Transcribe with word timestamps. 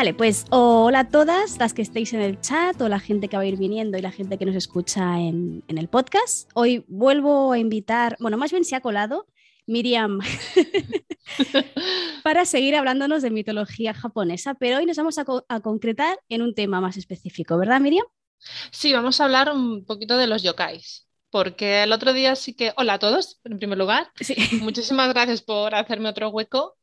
Vale, 0.00 0.14
pues 0.14 0.46
hola 0.48 1.00
a 1.00 1.08
todas 1.10 1.58
las 1.58 1.74
que 1.74 1.82
estéis 1.82 2.14
en 2.14 2.22
el 2.22 2.40
chat 2.40 2.80
o 2.80 2.88
la 2.88 3.00
gente 3.00 3.28
que 3.28 3.36
va 3.36 3.42
a 3.42 3.46
ir 3.46 3.58
viniendo 3.58 3.98
y 3.98 4.00
la 4.00 4.10
gente 4.10 4.38
que 4.38 4.46
nos 4.46 4.54
escucha 4.54 5.20
en, 5.20 5.62
en 5.68 5.76
el 5.76 5.88
podcast. 5.88 6.48
Hoy 6.54 6.86
vuelvo 6.88 7.52
a 7.52 7.58
invitar, 7.58 8.16
bueno, 8.18 8.38
más 8.38 8.50
bien 8.50 8.64
se 8.64 8.74
ha 8.74 8.80
colado 8.80 9.26
Miriam 9.66 10.20
para 12.24 12.46
seguir 12.46 12.76
hablándonos 12.76 13.20
de 13.20 13.30
mitología 13.30 13.92
japonesa, 13.92 14.54
pero 14.54 14.78
hoy 14.78 14.86
nos 14.86 14.96
vamos 14.96 15.18
a, 15.18 15.26
co- 15.26 15.44
a 15.50 15.60
concretar 15.60 16.18
en 16.30 16.40
un 16.40 16.54
tema 16.54 16.80
más 16.80 16.96
específico, 16.96 17.58
¿verdad 17.58 17.82
Miriam? 17.82 18.06
Sí, 18.72 18.94
vamos 18.94 19.20
a 19.20 19.26
hablar 19.26 19.52
un 19.52 19.84
poquito 19.84 20.16
de 20.16 20.28
los 20.28 20.42
yokais, 20.42 21.09
porque 21.30 21.82
el 21.84 21.92
otro 21.92 22.12
día 22.12 22.34
sí 22.36 22.54
que... 22.54 22.72
Hola 22.76 22.94
a 22.94 22.98
todos, 22.98 23.40
en 23.44 23.58
primer 23.58 23.78
lugar. 23.78 24.08
Sí. 24.20 24.34
Muchísimas 24.60 25.08
gracias 25.10 25.42
por 25.42 25.74
hacerme 25.74 26.08
otro 26.08 26.28
hueco, 26.30 26.76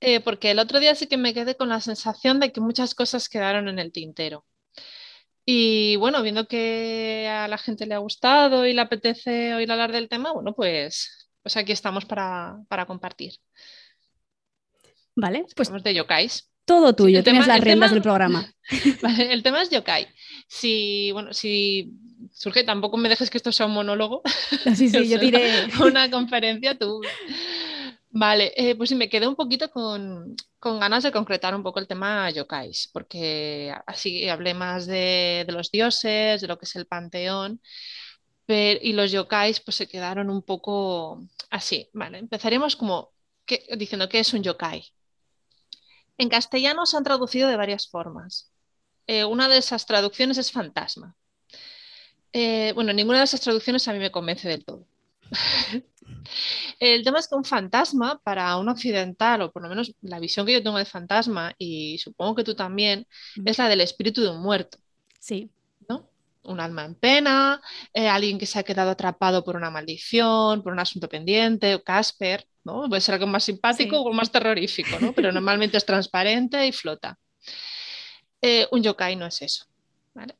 eh, 0.00 0.20
porque 0.20 0.50
el 0.50 0.58
otro 0.58 0.78
día 0.80 0.94
sí 0.94 1.06
que 1.06 1.16
me 1.16 1.34
quedé 1.34 1.56
con 1.56 1.68
la 1.70 1.80
sensación 1.80 2.38
de 2.40 2.52
que 2.52 2.60
muchas 2.60 2.94
cosas 2.94 3.28
quedaron 3.28 3.68
en 3.68 3.78
el 3.78 3.92
tintero. 3.92 4.44
Y 5.46 5.96
bueno, 5.96 6.22
viendo 6.22 6.46
que 6.46 7.28
a 7.30 7.48
la 7.48 7.58
gente 7.58 7.86
le 7.86 7.94
ha 7.94 7.98
gustado 7.98 8.66
y 8.66 8.72
le 8.72 8.80
apetece 8.80 9.54
oír 9.54 9.70
hablar 9.70 9.92
del 9.92 10.08
tema, 10.08 10.32
bueno, 10.32 10.54
pues, 10.54 11.28
pues 11.42 11.56
aquí 11.56 11.72
estamos 11.72 12.04
para, 12.06 12.56
para 12.68 12.86
compartir. 12.86 13.34
Vale, 15.16 15.44
pues 15.54 15.68
Hablamos 15.68 15.84
de 15.84 15.94
yokais. 15.94 16.50
todo 16.64 16.94
tuyo, 16.94 17.18
el 17.18 17.24
tienes 17.24 17.44
tema- 17.44 17.54
las 17.54 17.64
riendas 17.64 17.90
tema- 17.90 17.94
del 17.94 18.02
programa. 18.02 18.52
Vale, 19.02 19.32
el 19.32 19.42
tema 19.42 19.62
es 19.62 19.70
yokai. 19.70 20.08
Si, 20.48 21.10
bueno, 21.12 21.32
si 21.32 21.92
surge, 22.34 22.64
tampoco 22.64 22.98
me 22.98 23.08
dejes 23.08 23.30
que 23.30 23.38
esto 23.38 23.52
sea 23.52 23.64
un 23.66 23.72
monólogo. 23.72 24.20
Sí, 24.76 24.88
sí, 24.90 25.08
yo 25.08 25.18
diré. 25.26 25.66
Una 25.80 26.10
conferencia, 26.10 26.76
tú. 26.76 27.00
Vale, 28.10 28.52
eh, 28.56 28.76
pues 28.76 28.90
sí, 28.90 28.94
me 28.94 29.08
quedé 29.08 29.26
un 29.26 29.34
poquito 29.34 29.70
con, 29.70 30.36
con 30.60 30.78
ganas 30.78 31.02
de 31.02 31.10
concretar 31.12 31.54
un 31.54 31.62
poco 31.62 31.80
el 31.80 31.88
tema 31.88 32.30
yokais, 32.30 32.88
porque 32.92 33.74
así 33.86 34.28
hablé 34.28 34.54
más 34.54 34.86
de, 34.86 35.44
de 35.46 35.52
los 35.52 35.70
dioses, 35.72 36.40
de 36.40 36.46
lo 36.46 36.58
que 36.58 36.64
es 36.66 36.76
el 36.76 36.86
panteón, 36.86 37.60
pero- 38.46 38.78
y 38.82 38.92
los 38.92 39.10
yokais 39.10 39.58
pues 39.60 39.76
se 39.76 39.88
quedaron 39.88 40.30
un 40.30 40.42
poco 40.42 41.22
así. 41.50 41.88
Vale, 41.92 42.18
empezaremos 42.18 42.76
como 42.76 43.10
que- 43.46 43.66
diciendo 43.76 44.08
qué 44.08 44.20
es 44.20 44.32
un 44.32 44.42
yokai. 44.44 44.84
En 46.18 46.28
castellano 46.28 46.86
se 46.86 46.96
han 46.96 47.04
traducido 47.04 47.48
de 47.48 47.56
varias 47.56 47.88
formas. 47.88 48.52
Eh, 49.08 49.24
una 49.24 49.48
de 49.48 49.58
esas 49.58 49.86
traducciones 49.86 50.38
es 50.38 50.52
fantasma. 50.52 51.16
Eh, 52.34 52.72
bueno, 52.74 52.92
ninguna 52.92 53.18
de 53.18 53.24
esas 53.24 53.40
traducciones 53.40 53.88
a 53.88 53.94
mí 53.94 53.98
me 54.00 54.10
convence 54.12 54.48
del 54.48 54.64
todo. 54.66 54.86
El 56.80 57.04
tema 57.04 57.18
es 57.18 57.28
que 57.28 57.34
un 57.36 57.44
fantasma 57.44 58.20
para 58.24 58.56
un 58.58 58.68
occidental, 58.68 59.42
o 59.42 59.52
por 59.52 59.62
lo 59.62 59.68
menos 59.68 59.94
la 60.02 60.20
visión 60.20 60.46
que 60.46 60.52
yo 60.54 60.62
tengo 60.62 60.78
de 60.78 60.84
fantasma, 60.86 61.54
y 61.58 61.98
supongo 61.98 62.36
que 62.36 62.44
tú 62.44 62.54
también, 62.54 63.06
es 63.44 63.58
la 63.58 63.68
del 63.68 63.80
espíritu 63.82 64.22
de 64.22 64.30
un 64.30 64.42
muerto, 64.42 64.78
Sí, 65.18 65.50
¿no? 65.88 66.10
Un 66.42 66.60
alma 66.60 66.84
en 66.84 66.94
pena, 66.94 67.60
eh, 67.94 68.08
alguien 68.08 68.38
que 68.38 68.46
se 68.46 68.58
ha 68.58 68.62
quedado 68.64 68.90
atrapado 68.90 69.44
por 69.44 69.56
una 69.56 69.70
maldición, 69.70 70.62
por 70.62 70.72
un 70.72 70.80
asunto 70.80 71.08
pendiente, 71.08 71.74
o 71.74 71.82
Casper, 71.82 72.46
¿no? 72.64 72.88
Puede 72.88 73.00
ser 73.00 73.14
algo 73.14 73.26
más 73.26 73.44
simpático 73.44 73.96
Sí. 73.96 74.02
o 74.04 74.12
más 74.12 74.30
terrorífico, 74.30 74.98
¿no? 75.00 75.12
Pero 75.14 75.32
normalmente 75.32 75.76
es 75.78 75.86
transparente 75.86 76.66
y 76.66 76.72
flota. 76.72 77.18
Eh, 78.42 78.66
un 78.72 78.82
yokai 78.82 79.16
no 79.16 79.26
es 79.26 79.40
eso, 79.42 79.64
¿vale? 80.14 80.36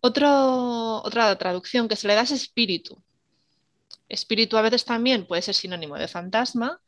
Otro- 0.00 1.02
otra 1.02 1.36
traducción 1.36 1.88
que 1.88 1.96
se 1.96 2.06
le 2.06 2.14
da 2.14 2.22
es 2.22 2.30
espíritu. 2.30 3.02
Espíritu 4.08 4.56
a 4.56 4.62
veces 4.62 4.84
también 4.84 5.26
puede 5.26 5.42
ser 5.42 5.54
sinónimo 5.54 5.96
de 5.96 6.08
fantasma 6.08 6.80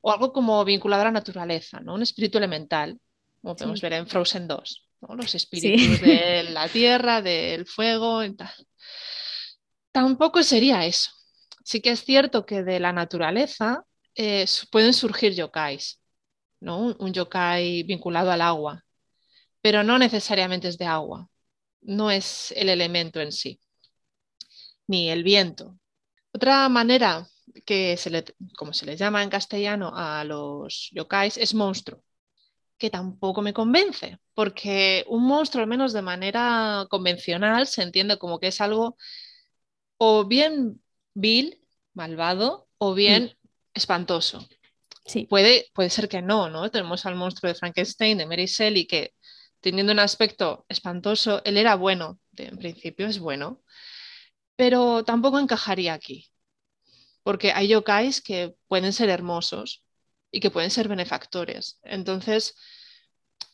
o 0.00 0.10
algo 0.10 0.32
como 0.32 0.64
vinculado 0.64 1.02
a 1.02 1.06
la 1.06 1.10
naturaleza, 1.12 1.80
¿no? 1.80 1.94
Un 1.94 2.02
espíritu 2.02 2.38
elemental, 2.38 2.98
como 3.42 3.54
podemos 3.54 3.80
Sí. 3.80 3.86
ver 3.86 3.92
en 3.94 4.06
Frozen 4.08 4.48
2, 4.48 4.88
¿no? 5.00 5.14
Los 5.14 5.34
espíritus 5.34 6.00
de 6.00 6.44
la 6.50 6.68
tierra, 6.68 7.22
del 7.22 7.66
fuego 7.66 8.24
y 8.24 8.34
tal. 8.34 8.50
Tampoco 9.92 10.42
sería 10.42 10.84
eso. 10.84 11.10
Sí 11.62 11.80
que 11.80 11.90
es 11.90 12.04
cierto 12.04 12.44
que 12.44 12.62
de 12.62 12.80
la 12.80 12.92
naturaleza 12.92 13.84
eh, 14.16 14.46
pueden 14.70 14.92
surgir 14.94 15.34
yokais, 15.34 16.00
¿no? 16.60 16.94
Un 16.98 17.12
yokai 17.12 17.82
vinculado 17.84 18.30
al 18.30 18.42
agua, 18.42 18.84
pero 19.60 19.82
no 19.82 19.98
necesariamente 19.98 20.68
es 20.68 20.78
de 20.78 20.86
agua, 20.86 21.28
no 21.84 22.10
es 22.10 22.52
el 22.56 22.68
elemento 22.68 23.20
en 23.20 23.32
sí, 23.32 23.60
ni 24.86 25.10
el 25.10 25.22
viento. 25.22 25.78
Otra 26.32 26.68
manera 26.68 27.28
que 27.64 27.96
se 27.96 28.10
le, 28.10 28.24
como 28.56 28.72
se 28.72 28.86
les 28.86 28.98
llama 28.98 29.22
en 29.22 29.30
castellano 29.30 29.92
a 29.94 30.24
los 30.24 30.90
yokais 30.92 31.36
es 31.38 31.54
monstruo, 31.54 32.02
que 32.78 32.90
tampoco 32.90 33.42
me 33.42 33.52
convence, 33.52 34.18
porque 34.34 35.04
un 35.08 35.24
monstruo, 35.24 35.62
al 35.62 35.68
menos 35.68 35.92
de 35.92 36.02
manera 36.02 36.86
convencional, 36.90 37.66
se 37.66 37.82
entiende 37.82 38.18
como 38.18 38.40
que 38.40 38.48
es 38.48 38.60
algo 38.60 38.96
o 39.96 40.24
bien 40.26 40.82
vil, 41.14 41.60
malvado, 41.92 42.68
o 42.78 42.94
bien 42.94 43.36
espantoso. 43.72 44.46
sí, 45.06 45.26
Puede, 45.26 45.70
puede 45.72 45.90
ser 45.90 46.08
que 46.08 46.22
no, 46.22 46.50
¿no? 46.50 46.70
Tenemos 46.70 47.06
al 47.06 47.14
monstruo 47.14 47.48
de 47.48 47.54
Frankenstein, 47.54 48.18
de 48.18 48.26
Mary 48.26 48.46
Shelley, 48.46 48.86
que 48.86 49.13
teniendo 49.64 49.92
un 49.94 50.00
aspecto 50.00 50.66
espantoso, 50.70 51.42
él 51.44 51.56
era 51.58 51.76
bueno, 51.76 52.20
en 52.36 52.58
principio 52.58 53.06
es 53.08 53.18
bueno, 53.20 53.62
pero 54.56 55.04
tampoco 55.04 55.38
encajaría 55.40 55.94
aquí, 55.94 56.30
porque 57.24 57.52
hay 57.52 57.68
yokais 57.68 58.22
que 58.22 58.56
pueden 58.68 58.92
ser 58.92 59.10
hermosos 59.10 59.84
y 60.32 60.40
que 60.40 60.50
pueden 60.50 60.70
ser 60.72 60.88
benefactores. 60.88 61.80
Entonces, 61.84 62.56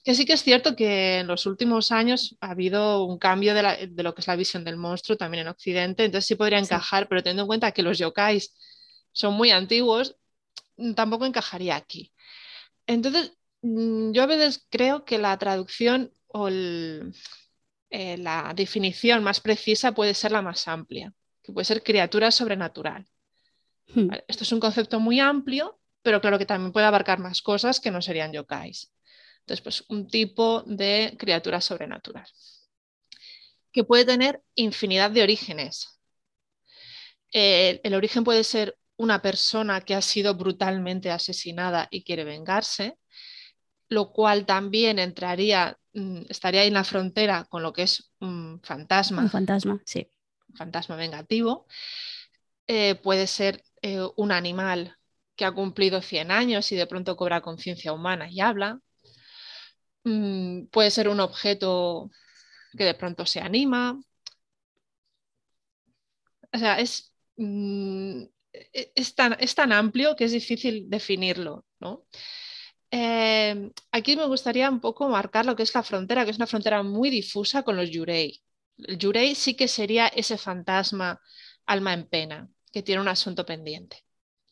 que 0.05 0.15
sí 0.15 0.25
que 0.27 0.33
es 0.35 0.43
cierto 0.43 0.77
que 0.77 1.19
en 1.21 1.27
los 1.27 1.47
últimos 1.47 1.93
años 1.93 2.37
ha 2.41 2.51
habido 2.53 3.05
un 3.05 3.19
cambio 3.19 3.55
de, 3.55 3.63
la- 3.63 3.77
de 3.77 4.03
lo 4.03 4.15
que 4.15 4.21
es 4.23 4.27
la 4.29 4.37
visión 4.37 4.65
del 4.65 4.77
monstruo 4.77 5.17
también 5.19 5.43
en 5.43 5.49
Occidente, 5.49 6.05
entonces 6.05 6.27
sí 6.27 6.35
podría 6.37 6.59
Sí. 6.61 6.65
encajar, 6.65 7.09
pero 7.09 7.23
teniendo 7.23 7.43
en 7.43 7.47
cuenta 7.49 7.73
que 7.73 7.83
los 7.83 7.99
yokais 7.99 8.55
son 9.13 9.35
muy 9.35 9.51
antiguos, 9.51 10.17
tampoco 10.97 11.27
encajaría 11.27 11.77
aquí. 11.77 12.13
Entonces, 12.87 13.33
yo 13.63 14.23
a 14.23 14.27
veces 14.27 14.67
creo 14.71 15.05
que 15.05 15.19
la 15.19 15.39
traducción 15.39 16.13
o 16.29 16.49
el- 16.49 17.13
eh, 17.91 18.17
la 18.19 18.53
definición 18.55 19.23
más 19.23 19.41
precisa 19.41 19.93
puede 19.93 20.15
ser 20.15 20.33
la 20.33 20.43
más 20.43 20.69
amplia, 20.69 21.13
que 21.43 21.53
puede 21.53 21.65
ser 21.65 21.83
criatura 21.83 22.31
sobrenatural. 22.31 23.07
Hmm. 23.95 24.09
¿vale? 24.09 24.25
Esto 24.29 24.45
es 24.45 24.53
un 24.53 24.61
concepto 24.61 25.01
muy 25.01 25.21
amplio, 25.21 25.81
pero 26.03 26.21
claro 26.21 26.39
que 26.39 26.47
también 26.47 26.73
puede 26.73 26.87
abarcar 26.87 27.19
más 27.19 27.43
cosas 27.43 27.81
que 27.81 27.91
no 27.91 28.03
serían 28.03 28.33
yokais. 28.33 28.93
Entonces, 29.41 29.63
pues 29.63 29.85
un 29.89 30.09
tipo 30.09 30.63
de 30.67 31.17
criatura 31.19 31.61
sobrenatural 31.61 32.27
que 33.73 33.85
puede 33.85 34.05
tener 34.05 34.43
infinidad 34.55 35.11
de 35.11 35.23
orígenes. 35.23 36.01
Eh, 37.33 37.81
el 37.85 37.95
origen 37.95 38.25
puede 38.25 38.45
ser 38.45 38.77
una 38.97 39.23
persona 39.23 39.81
que 39.81 39.95
ha 39.95 40.03
sido 40.03 40.35
brutalmente 40.35 41.11
asesinada 41.11 41.89
y 41.91 42.03
quiere 42.03 42.25
vengarse, 42.25 42.99
lo 43.91 44.13
cual 44.13 44.47
también 44.47 44.99
entraría, 44.99 45.79
mm, 45.93 46.23
estaría 46.31 46.65
en 46.65 46.75
la 46.75 46.85
frontera 46.85 47.45
con 47.51 47.63
lo 47.63 47.75
que 47.75 47.83
es 47.83 48.11
un 48.21 48.61
fantasma, 48.65 49.23
un 49.25 49.31
fantasma, 49.31 49.81
sí. 49.85 50.09
un 50.49 50.57
fantasma 50.57 50.97
vengativo. 50.97 51.67
Eh, 52.67 52.95
puede 52.95 53.27
ser 53.27 53.63
eh, 53.83 54.01
un 54.17 54.33
animal 54.33 54.97
que 55.37 55.45
ha 55.45 55.53
cumplido 55.53 56.03
100 56.03 56.31
años 56.31 56.71
y 56.73 56.77
de 56.77 56.87
pronto 56.87 57.17
cobra 57.17 57.41
conciencia 57.43 57.93
humana 57.93 58.31
y 58.31 58.41
habla. 58.41 58.81
Mm, 60.05 60.67
puede 60.69 60.91
ser 60.91 61.09
un 61.09 61.21
objeto 61.21 62.11
que 62.77 62.85
de 62.85 62.95
pronto 62.95 63.27
se 63.27 63.41
anima. 63.41 64.01
O 66.53 66.59
sea, 66.59 66.81
es, 66.81 67.13
mm, 67.37 68.23
e- 68.53 68.93
es 68.95 69.15
tan, 69.15 69.37
es 69.41 69.55
tan 69.55 69.73
amplio 69.73 70.17
que 70.17 70.25
es 70.25 70.33
difícil 70.33 70.89
definirlo, 70.91 71.65
¿no? 71.81 72.07
Eh, 72.93 73.71
aquí 73.93 74.17
me 74.17 74.27
gustaría 74.27 74.69
un 74.71 74.81
poco 74.81 75.09
marcar 75.09 75.47
lo 75.47 75.55
que 75.57 75.63
es 75.63 75.75
la 75.75 75.83
frontera, 75.83 76.25
que 76.25 76.31
es 76.33 76.37
una 76.37 76.47
frontera 76.47 76.83
muy 76.83 77.11
difusa 77.11 77.63
con 77.63 77.77
los 77.77 77.91
yurei. 77.91 78.43
El 78.79 78.99
yurei 78.99 79.35
sí 79.35 79.55
que 79.57 79.69
sería 79.69 80.09
ese 80.09 80.39
fantasma 80.39 81.21
alma 81.67 81.95
en 81.95 82.07
pena, 82.09 82.51
que 82.73 82.83
tiene 82.83 83.01
un 83.01 83.09
asunto 83.09 83.47
pendiente, 83.47 84.05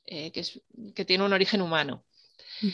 eh, 0.07 0.33
que, 0.33 0.41
es- 0.41 0.63
que 0.95 1.05
tiene 1.05 1.25
un 1.25 1.33
origen 1.33 1.63
humano. 1.63 2.05
Mm. 2.63 2.73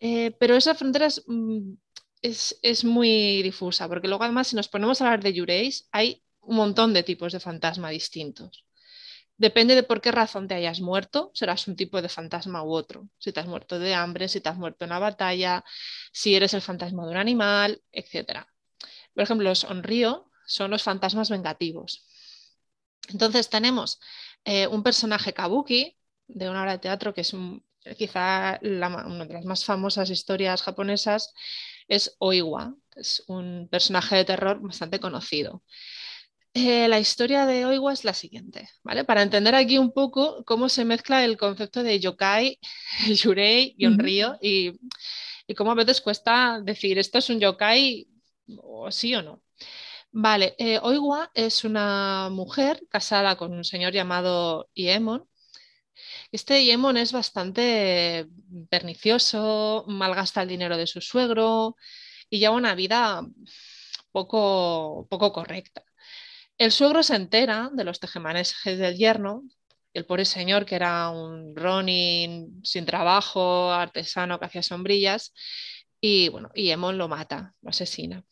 Eh, 0.00 0.32
pero 0.40 0.56
esa 0.56 0.74
frontera 0.74 1.06
es, 1.06 1.22
mm, 1.26 1.74
es- 2.22 2.58
es 2.62 2.84
muy 2.84 3.42
difusa, 3.42 3.88
porque 3.88 4.08
luego 4.08 4.24
además 4.24 4.48
si 4.48 4.56
nos 4.56 4.68
ponemos 4.68 5.00
a 5.00 5.04
hablar 5.06 5.22
de 5.22 5.32
yureis, 5.34 5.88
hay 5.92 6.22
un 6.40 6.56
montón 6.56 6.92
de 6.92 7.02
tipos 7.02 7.32
de 7.32 7.40
fantasma 7.40 7.90
distintos. 7.90 8.64
Depende 9.46 9.74
de 9.74 9.82
por 9.82 10.00
qué 10.00 10.10
razón 10.12 10.46
te 10.46 10.54
hayas 10.54 10.80
muerto, 10.80 11.18
serás 11.34 11.66
un 11.68 11.74
tipo 11.80 12.00
de 12.00 12.08
fantasma 12.16 12.62
u 12.62 12.70
otro. 12.82 13.08
Si 13.18 13.32
te 13.32 13.40
has 13.40 13.48
muerto 13.54 13.78
de 13.84 13.92
hambre, 13.94 14.28
si 14.28 14.40
te 14.40 14.48
has 14.48 14.56
muerto 14.56 14.84
en 14.84 14.90
una 14.92 15.00
batalla, 15.00 15.64
si 16.12 16.36
eres 16.36 16.54
el 16.54 16.62
fantasma 16.62 17.04
de 17.04 17.10
un 17.10 17.16
animal, 17.16 17.82
etc. 17.90 18.46
Por 19.14 19.22
ejemplo, 19.24 19.48
los 19.48 19.64
onryo 19.64 20.30
son 20.46 20.70
los 20.70 20.84
fantasmas 20.84 21.28
vengativos. 21.30 22.06
Entonces 23.08 23.50
tenemos 23.50 23.98
eh, 24.44 24.66
un 24.68 24.82
personaje 24.84 25.32
kabuki 25.32 25.96
de 26.28 26.48
una 26.48 26.62
obra 26.62 26.72
de 26.72 26.78
teatro 26.78 27.12
que 27.12 27.22
es 27.22 27.34
quizá 27.98 28.58
la 28.62 28.88
una 28.88 29.24
de 29.26 29.34
las 29.34 29.44
más 29.44 29.64
famosas 29.64 30.08
historias 30.10 30.62
japonesas, 30.62 31.34
es 31.88 32.14
Oiwa, 32.20 32.76
Es 32.94 33.24
un 33.26 33.68
personaje 33.70 34.14
de 34.16 34.24
terror 34.24 34.60
bastante 34.60 35.00
conocido. 35.00 35.64
Eh, 36.54 36.86
la 36.88 37.00
historia 37.00 37.46
de 37.46 37.64
Oiwa 37.64 37.92
es 37.94 38.04
la 38.04 38.12
siguiente, 38.12 38.68
¿vale? 38.82 39.04
Para 39.04 39.22
entender 39.22 39.54
aquí 39.54 39.78
un 39.78 39.90
poco 39.92 40.44
cómo 40.44 40.68
se 40.68 40.84
mezcla 40.84 41.24
el 41.24 41.38
concepto 41.38 41.82
de 41.82 41.98
yokai, 41.98 42.58
yurei 43.22 43.74
y 43.78 43.86
onryo 43.86 44.36
y, 44.42 44.72
y 45.46 45.54
cómo 45.54 45.72
a 45.72 45.74
veces 45.74 46.00
cuesta 46.02 46.60
decir 46.62 46.98
esto 46.98 47.18
es 47.18 47.30
un 47.30 47.40
yokai 47.40 48.06
o 48.62 48.90
sí 48.90 49.14
o 49.14 49.22
no. 49.22 49.42
Vale, 50.12 50.54
eh, 50.58 50.78
Oiwa 50.82 51.30
es 51.34 51.64
una 51.64 52.28
mujer 52.30 52.82
casada 52.90 53.36
con 53.36 53.52
un 53.54 53.64
señor 53.64 53.92
llamado 53.94 54.68
Iemon. 54.74 55.26
Este 56.32 56.62
Iemon 56.64 56.96
es 56.96 57.12
bastante 57.12 58.26
pernicioso, 58.70 59.84
malgasta 59.88 60.42
el 60.42 60.48
dinero 60.48 60.76
de 60.76 60.86
su 60.86 61.00
suegro 61.00 61.76
y 62.30 62.38
lleva 62.38 62.54
una 62.56 62.74
vida 62.74 63.22
poco, 64.12 65.06
poco 65.10 65.32
correcta. 65.32 65.84
El 66.62 66.70
suegro 66.70 67.02
se 67.02 67.16
entera 67.16 67.70
de 67.72 67.82
los 67.82 67.98
tejemanejes 67.98 68.78
del 68.78 68.96
yerno, 68.96 69.42
el 69.94 70.06
pobre 70.06 70.24
señor 70.24 70.64
que 70.64 70.76
era 70.76 71.10
un 71.10 71.56
Ronin 71.56 72.60
sin 72.62 72.86
trabajo, 72.86 73.72
artesano 73.72 74.38
que 74.38 74.44
hacía 74.44 74.62
sombrillas, 74.62 75.34
y 76.00 76.28
bueno, 76.28 76.52
y 76.54 76.70
Emon 76.70 76.98
lo 76.98 77.08
mata, 77.08 77.52
lo 77.62 77.70
asesina. 77.70 78.24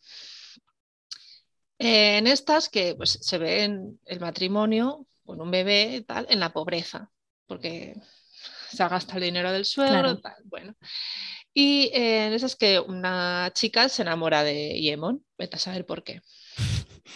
en 1.77 2.25
estas 2.25 2.69
que 2.69 2.95
pues, 2.95 3.19
se 3.21 3.37
ve 3.37 3.63
en 3.63 3.99
el 4.05 4.21
matrimonio 4.21 5.05
con 5.25 5.41
un 5.41 5.51
bebé 5.51 5.97
y 5.97 6.01
tal, 6.01 6.25
en 6.29 6.39
la 6.39 6.53
pobreza, 6.53 7.11
porque 7.47 7.95
se 8.69 8.87
gasta 8.87 9.15
el 9.17 9.23
dinero 9.23 9.51
del 9.51 9.65
suegro, 9.65 10.21
bueno. 10.45 10.73
Y 11.53 11.91
en 11.93 12.31
esas 12.31 12.55
que 12.55 12.79
una 12.79 13.51
chica 13.53 13.89
se 13.89 14.03
enamora 14.03 14.41
de 14.45 14.79
Yemon, 14.79 15.21
vete 15.37 15.57
a 15.57 15.59
saber 15.59 15.85
por 15.85 16.05
qué. 16.05 16.21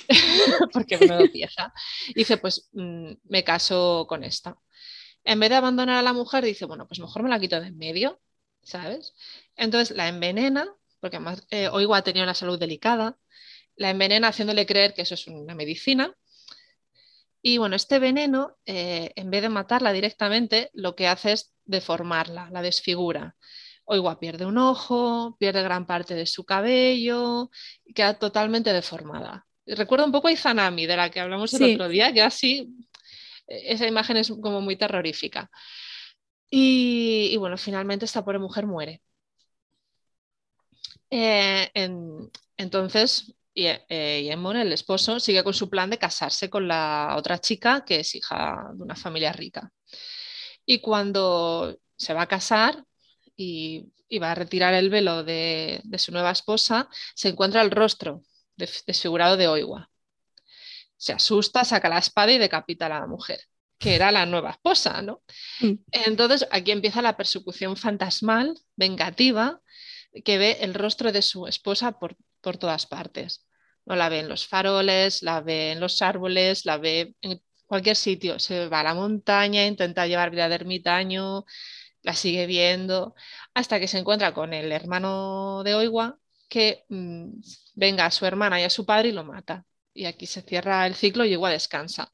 porque 0.74 0.98
me 0.98 1.30
pieza. 1.30 1.74
dice, 2.14 2.38
pues 2.38 2.70
mm, 2.74 3.14
me 3.24 3.44
caso 3.44 4.06
con 4.08 4.24
esta. 4.24 4.58
En 5.24 5.40
vez 5.40 5.50
de 5.50 5.56
abandonar 5.56 5.98
a 5.98 6.02
la 6.04 6.14
mujer, 6.14 6.46
dice, 6.46 6.66
bueno, 6.66 6.88
pues 6.88 7.00
mejor 7.00 7.24
me 7.24 7.30
la 7.30 7.40
quito 7.40 7.60
de 7.60 7.68
en 7.68 7.78
medio, 7.78 8.22
¿sabes? 8.64 9.16
Entonces 9.56 9.96
la 9.96 10.08
envenena, 10.08 10.68
porque 11.00 11.18
además 11.18 11.48
eh, 11.50 11.70
tenía 12.04 12.24
una 12.24 12.36
salud 12.36 12.60
delicada, 12.60 13.18
la 13.76 13.90
envenena 13.90 14.30
haciéndole 14.30 14.66
creer 14.66 14.94
que 14.94 15.02
eso 15.04 15.16
es 15.16 15.28
una 15.28 15.56
medicina. 15.56 16.16
Y 17.42 17.58
bueno, 17.58 17.76
este 17.76 18.00
veneno, 18.00 18.58
eh, 18.66 19.12
en 19.16 19.30
vez 19.32 19.42
de 19.42 19.50
matarla 19.50 19.94
directamente, 19.94 20.72
lo 20.74 20.96
que 20.96 21.08
hace 21.08 21.34
es 21.34 21.54
deformarla, 21.66 22.50
la 22.52 22.62
desfigura. 22.62 23.36
Oiwa 23.86 24.20
pierde 24.20 24.46
un 24.46 24.58
ojo, 24.58 25.38
pierde 25.40 25.62
gran 25.64 25.86
parte 25.86 26.16
de 26.16 26.26
su 26.26 26.46
cabello, 26.46 27.52
queda 27.94 28.18
totalmente 28.20 28.74
deformada 28.74 29.46
recuerda 29.68 30.06
un 30.06 30.12
poco 30.12 30.28
a 30.28 30.32
Izanami, 30.32 30.86
de 30.86 30.98
la 30.98 31.10
que 31.10 31.20
hablamos 31.20 31.54
el 31.54 31.74
otro 31.74 31.88
día, 31.88 32.14
que 32.14 32.22
así, 32.22 32.70
e-, 33.48 33.74
esa 33.74 33.88
imagen 33.88 34.18
es 34.18 34.30
como 34.30 34.62
muy 34.62 34.76
terrorífica. 34.76 35.50
Y, 36.50 37.36
bueno, 37.38 37.58
finalmente 37.58 38.06
esta 38.06 38.24
pobre 38.24 38.40
mujer 38.40 38.66
muere. 38.68 39.02
Eh, 41.10 41.70
entonces, 42.58 43.36
eh, 43.56 44.24
Yemon, 44.24 44.58
el 44.58 44.74
esposo, 44.74 45.20
sigue 45.20 45.44
con 45.44 45.54
su 45.54 45.70
plan 45.70 45.90
de 45.90 45.98
casarse 45.98 46.50
con 46.50 46.68
la 46.68 47.16
otra 47.18 47.40
chica 47.40 47.84
que 47.86 48.02
es 48.02 48.16
hija 48.16 48.70
de 48.74 48.84
una 48.84 48.96
familia 48.96 49.34
rica. 49.34 49.72
Y 50.66 50.80
cuando 50.80 51.78
se 51.96 52.14
va 52.14 52.24
a 52.24 52.28
casar 52.28 52.84
y, 53.36 53.92
va 54.22 54.32
a 54.32 54.36
retirar 54.36 54.74
el 54.74 54.90
velo 54.90 55.24
de, 55.26 55.82
de 55.84 56.00
su 56.00 56.12
nueva 56.14 56.32
esposa, 56.32 56.88
se 57.16 57.30
encuentra 57.30 57.62
el 57.62 57.72
rostro 57.72 58.24
desfigurado 58.56 59.38
de 59.38 59.48
Oiwa. 59.48 59.90
Se 60.98 61.14
asusta, 61.14 61.64
saca 61.64 61.90
la 61.90 62.00
espada 62.00 62.32
y 62.32 62.38
decapita 62.38 62.86
a 62.86 62.90
la 62.90 63.08
mujer, 63.08 63.40
que 63.78 63.96
era 63.96 64.12
la 64.12 64.26
nueva 64.26 64.52
esposa, 64.52 65.02
¿no? 65.02 65.22
Mm. 65.60 65.74
Entonces 65.92 66.48
aquí 66.52 66.72
empieza 66.72 67.02
la 67.02 67.18
persecución 67.18 67.76
fantasmal, 67.76 68.58
vengativa, 68.76 69.62
que 70.24 70.38
ve 70.38 70.58
el 70.62 70.74
rostro 70.74 71.12
de 71.12 71.22
su 71.22 71.48
esposa 71.48 72.00
por, 72.00 72.16
por 72.42 72.58
todas 72.58 72.86
partes. 72.86 73.46
No 73.86 73.96
la 73.96 74.10
ve 74.10 74.20
en 74.20 74.30
los 74.30 74.48
faroles, 74.48 75.22
la 75.22 75.42
ve 75.42 75.72
en 75.72 75.80
los 75.80 76.02
árboles, 76.02 76.66
la 76.66 76.78
ve 76.78 77.16
en 77.22 77.42
cualquier 77.68 77.96
sitio. 77.96 78.40
Se 78.40 78.68
va 78.68 78.80
a 78.80 78.84
la 78.84 78.94
montaña, 78.94 79.66
intenta 79.66 80.08
llevar 80.08 80.32
vida 80.32 80.50
de 80.50 80.56
ermitaño, 80.56 81.46
la 82.02 82.14
sigue 82.16 82.46
viendo, 82.46 83.16
hasta 83.54 83.80
que 83.80 83.88
se 83.88 83.98
encuentra 84.00 84.34
con 84.34 84.54
el 84.54 84.72
hermano 84.72 85.64
de 85.64 85.76
Oiwa, 85.76 86.18
que 86.50 86.86
mm, 86.90 87.30
venga 87.76 88.06
a 88.06 88.12
su 88.12 88.26
hermana 88.26 88.60
y 88.62 88.64
a 88.64 88.70
su 88.70 88.86
padre 88.86 89.10
y 89.10 89.12
lo 89.12 89.24
mata. 89.24 89.66
Y 89.94 90.06
aquí 90.06 90.26
se 90.26 90.42
cierra 90.42 90.86
el 90.88 90.96
ciclo 90.96 91.26
y 91.26 91.32
igual 91.32 91.54
descansa. 91.54 92.12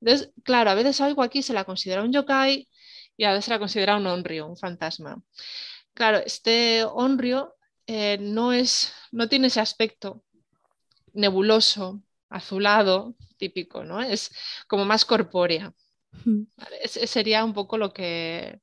Entonces, 0.00 0.30
claro, 0.44 0.70
a 0.70 0.74
veces 0.74 1.00
algo 1.00 1.22
aquí 1.22 1.42
se 1.42 1.52
la 1.52 1.64
considera 1.64 2.02
un 2.02 2.12
yokai 2.12 2.68
y 3.16 3.24
a 3.24 3.30
veces 3.30 3.46
se 3.46 3.50
la 3.50 3.58
considera 3.58 3.96
un 3.96 4.06
onryo, 4.06 4.46
un 4.46 4.56
fantasma. 4.56 5.22
Claro, 5.94 6.18
este 6.24 6.84
onryo 6.84 7.54
eh, 7.86 8.18
no, 8.20 8.52
es, 8.52 8.92
no 9.12 9.28
tiene 9.28 9.48
ese 9.48 9.60
aspecto 9.60 10.24
nebuloso, 11.12 12.02
azulado, 12.28 13.16
típico, 13.36 13.84
¿no? 13.84 14.00
Es 14.00 14.30
como 14.68 14.84
más 14.84 15.04
corpórea. 15.04 15.74
sería 16.86 17.44
un 17.44 17.52
poco 17.52 17.78
lo 17.78 17.92
que, 17.92 18.60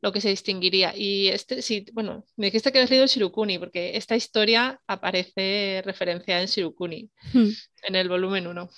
lo 0.00 0.12
que 0.12 0.20
se 0.20 0.28
distinguiría. 0.28 0.94
Y 0.96 1.28
este, 1.28 1.62
sí, 1.62 1.86
bueno, 1.92 2.24
me 2.36 2.46
dijiste 2.46 2.72
que 2.72 2.78
habías 2.78 2.90
leído 2.90 3.06
Shirukuni, 3.06 3.58
porque 3.58 3.96
esta 3.96 4.16
historia 4.16 4.80
aparece 4.86 5.82
referenciada 5.84 6.40
en 6.40 6.46
Shirukuni, 6.46 7.10
hmm. 7.32 7.48
en 7.82 7.94
el 7.94 8.08
volumen 8.08 8.46
1. 8.46 8.70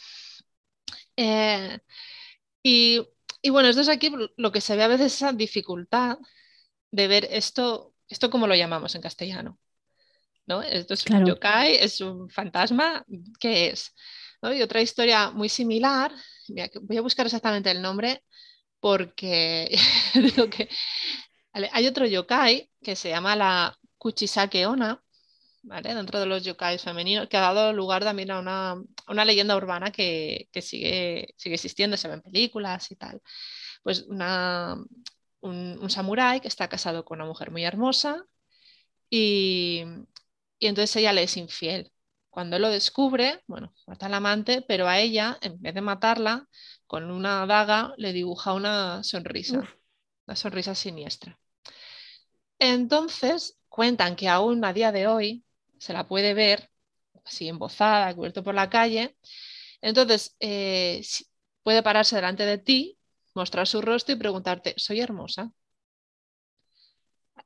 Eh, 1.16 1.78
y, 2.62 3.00
y, 3.42 3.50
bueno, 3.50 3.68
esto 3.68 3.82
es 3.82 3.88
aquí 3.88 4.10
lo 4.36 4.52
que 4.52 4.60
se 4.60 4.76
ve 4.76 4.82
a 4.82 4.88
veces 4.88 5.14
esa 5.14 5.32
dificultad 5.32 6.18
de 6.90 7.08
ver 7.08 7.28
esto, 7.30 7.94
esto 8.08 8.30
como 8.30 8.46
lo 8.46 8.54
llamamos 8.54 8.94
en 8.94 9.02
castellano. 9.02 9.58
¿no? 10.46 10.62
Esto 10.62 10.94
es 10.94 11.06
un 11.06 11.24
yokai, 11.24 11.76
es 11.76 12.00
un 12.00 12.28
fantasma, 12.28 13.04
¿qué 13.38 13.68
es? 13.68 13.94
Y 14.42 14.62
otra 14.62 14.80
historia 14.80 15.30
muy 15.30 15.48
similar, 15.48 16.12
voy 16.82 16.96
a 16.96 17.02
buscar 17.02 17.26
exactamente 17.26 17.70
el 17.70 17.80
nombre, 17.80 18.24
porque 18.80 19.76
que 20.50 20.68
hay 21.52 21.86
otro 21.86 22.06
yokai 22.06 22.70
que 22.82 22.96
se 22.96 23.10
llama 23.10 23.36
la 23.36 23.78
Kuchisake 23.98 24.66
Ona, 24.66 25.02
dentro 25.62 26.20
de 26.20 26.26
los 26.26 26.44
yokais 26.44 26.82
femeninos, 26.82 27.28
que 27.28 27.36
ha 27.36 27.40
dado 27.52 27.72
lugar 27.72 28.02
también 28.02 28.30
a 28.30 28.40
una, 28.40 29.24
leyenda 29.24 29.56
urbana 29.56 29.90
que, 29.90 30.48
sigue, 30.62 31.34
sigue 31.36 31.54
existiendo, 31.54 31.96
se 31.96 32.08
ve 32.08 32.14
en 32.14 32.22
películas 32.22 32.90
y 32.90 32.96
tal. 32.96 33.20
Pues 33.82 34.02
una, 34.08 34.76
un, 35.40 35.78
un 35.80 35.90
samurái 35.90 36.40
que 36.40 36.48
está 36.48 36.68
casado 36.68 37.04
con 37.04 37.18
una 37.18 37.28
mujer 37.28 37.50
muy 37.50 37.64
hermosa 37.64 38.24
y, 39.10 39.84
y 40.58 40.66
entonces 40.66 40.96
ella 40.96 41.12
le 41.12 41.24
es 41.24 41.36
infiel. 41.36 41.92
Cuando 42.30 42.58
lo 42.58 42.70
descubre, 42.70 43.42
bueno, 43.46 43.74
mata 43.86 44.06
al 44.06 44.14
amante, 44.14 44.62
pero 44.62 44.88
a 44.88 44.98
ella, 45.00 45.38
en 45.42 45.60
vez 45.60 45.74
de 45.74 45.80
matarla, 45.80 46.48
con 46.90 47.08
una 47.12 47.46
daga 47.46 47.94
le 47.98 48.12
dibuja 48.12 48.52
una 48.52 49.04
sonrisa, 49.04 49.62
una 50.26 50.34
sonrisa 50.34 50.74
siniestra. 50.74 51.38
Entonces 52.58 53.60
cuentan 53.68 54.16
que 54.16 54.28
aún 54.28 54.64
a 54.64 54.72
día 54.72 54.90
de 54.90 55.06
hoy 55.06 55.44
se 55.78 55.92
la 55.92 56.08
puede 56.08 56.34
ver 56.34 56.68
así 57.24 57.46
embozada, 57.46 58.12
cubierto 58.12 58.42
por 58.42 58.56
la 58.56 58.68
calle. 58.68 59.16
Entonces 59.80 60.34
eh, 60.40 61.00
puede 61.62 61.84
pararse 61.84 62.16
delante 62.16 62.44
de 62.44 62.58
ti, 62.58 62.98
mostrar 63.36 63.68
su 63.68 63.80
rostro 63.80 64.16
y 64.16 64.18
preguntarte, 64.18 64.74
¿soy 64.76 64.98
hermosa? 65.00 65.52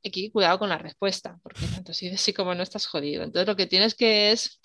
Aquí 0.02 0.30
cuidado 0.30 0.58
con 0.58 0.70
la 0.70 0.78
respuesta, 0.78 1.38
porque 1.42 1.66
tanto 1.66 1.92
si 1.92 2.16
sí 2.16 2.32
como 2.32 2.54
no 2.54 2.62
estás 2.62 2.86
jodido. 2.86 3.22
Entonces 3.22 3.46
lo 3.46 3.56
que 3.56 3.66
tienes 3.66 3.94
que 3.94 4.32
es 4.32 4.58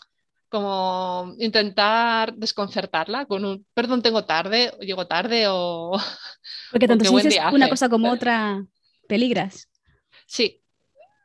como 0.50 1.36
intentar 1.38 2.34
desconcertarla 2.34 3.26
con 3.26 3.46
un 3.46 3.66
perdón, 3.74 4.02
tengo 4.02 4.26
tarde, 4.26 4.74
llego 4.82 5.08
tarde 5.08 5.46
o. 5.48 5.92
Porque 6.72 6.88
tanto 6.88 7.06
si 7.06 7.16
dices 7.16 7.40
una 7.52 7.70
cosa 7.70 7.88
como 7.88 8.12
otra, 8.12 8.66
peligras. 9.08 9.70
Sí. 10.26 10.62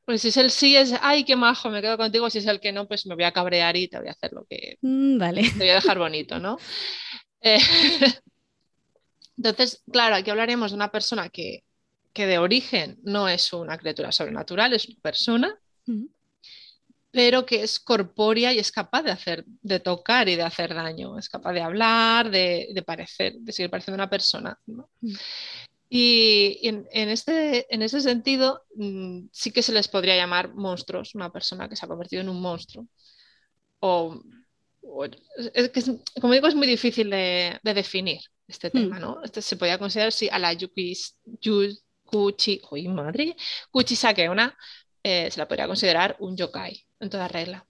Pues 0.05 0.21
si 0.21 0.29
es 0.29 0.37
el 0.37 0.51
sí, 0.51 0.77
es 0.77 0.95
ay, 1.01 1.25
qué 1.25 1.35
majo, 1.35 1.71
me 1.71 1.81
quedo 1.81 1.97
contigo. 1.97 2.29
Si 2.29 2.39
es 2.39 2.47
el 2.47 2.61
que 2.61 2.73
no, 2.73 2.87
pues 2.87 3.07
me 3.07 3.15
voy 3.15 3.25
a 3.25 3.33
cabrear 3.33 3.75
y 3.77 3.89
te 3.89 3.99
voy 3.99 4.09
a 4.09 4.13
hacer 4.13 4.33
lo 4.33 4.45
que. 4.45 4.77
Mm, 4.83 5.19
vale. 5.19 5.43
Te 5.43 5.59
voy 5.59 5.71
a 5.71 5.75
dejar 5.75 5.99
bonito, 5.99 6.39
¿no? 6.39 6.59
Eh, 7.47 7.59
entonces, 9.37 9.83
claro, 9.93 10.17
aquí 10.17 10.31
hablaremos 10.31 10.71
de 10.71 10.77
una 10.77 10.91
persona 10.91 11.29
que, 11.29 11.63
que, 12.15 12.25
de 12.25 12.39
origen 12.39 12.97
no 13.03 13.29
es 13.29 13.53
una 13.53 13.77
criatura 13.77 14.13
sobrenatural, 14.13 14.73
es 14.73 14.89
una 14.89 15.01
persona 15.03 15.59
pero 17.15 17.47
que 17.47 17.63
es 17.63 17.79
corpórea 17.79 18.53
y 18.53 18.59
es 18.59 18.73
capaz 18.73 19.03
de 19.03 19.13
hacer, 19.13 19.45
de 19.63 19.79
tocar 19.79 20.29
y 20.29 20.35
de 20.35 20.43
hacer 20.43 20.75
daño, 20.75 21.17
es 21.17 21.29
capaz 21.29 21.53
de 21.53 21.61
hablar, 21.61 22.29
de, 22.29 22.83
parecer, 22.85 23.35
de 23.39 23.53
seguir 23.53 23.71
pareciendo 23.71 23.95
una 23.95 24.11
persona. 24.11 24.59
Mm. 24.67 25.13
Y 25.89 26.59
en, 26.63 26.89
este, 26.91 27.73
en 27.73 27.83
ese 27.83 28.01
sentido, 28.01 28.65
mm, 28.75 29.29
sí 29.31 29.53
que 29.53 29.63
se 29.63 29.73
les 29.73 29.87
podría 29.87 30.17
llamar 30.17 30.55
monstruos, 30.55 31.15
una 31.15 31.31
persona 31.31 31.69
que 31.69 31.77
se 31.77 31.87
ha 31.87 31.89
convertido 31.89 32.21
en 32.21 32.31
un 32.31 32.41
monstruo. 32.41 32.89
o, 33.79 34.21
es 35.55 35.71
que 35.71 35.83
como 36.21 36.33
digo, 36.33 36.49
es 36.49 36.57
muy 36.57 36.67
difícil 36.67 37.11
de, 37.11 37.61
definir 37.63 38.21
este 38.49 38.69
hmm. 38.69 38.73
tema, 38.73 38.99
¿no? 38.99 39.23
Este 39.23 39.41
se 39.41 39.57
podría 39.57 39.79
considerar 39.79 40.13
si 40.13 40.29
a 40.29 40.39
la 40.41 40.53
Yuki, 40.53 40.95
Kuchi, 42.03 42.61
uy, 42.73 42.89
madre, 42.89 43.37
Kuchisake 43.71 44.29
una 44.29 44.55
eh, 45.07 45.31
se 45.31 45.39
la 45.39 45.47
podría 45.47 45.67
considerar 45.67 46.17
un 46.19 46.35
yokai 46.35 46.83
en 47.05 47.11
toda 47.11 47.29
regla. 47.29 47.67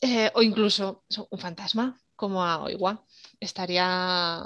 Eh, 0.00 0.30
o 0.34 0.42
incluso 0.42 1.04
un 1.30 1.38
fantasma, 1.38 1.98
como 2.16 2.44
a 2.44 2.62
Oiwa. 2.62 3.04
Estaría, 3.40 4.44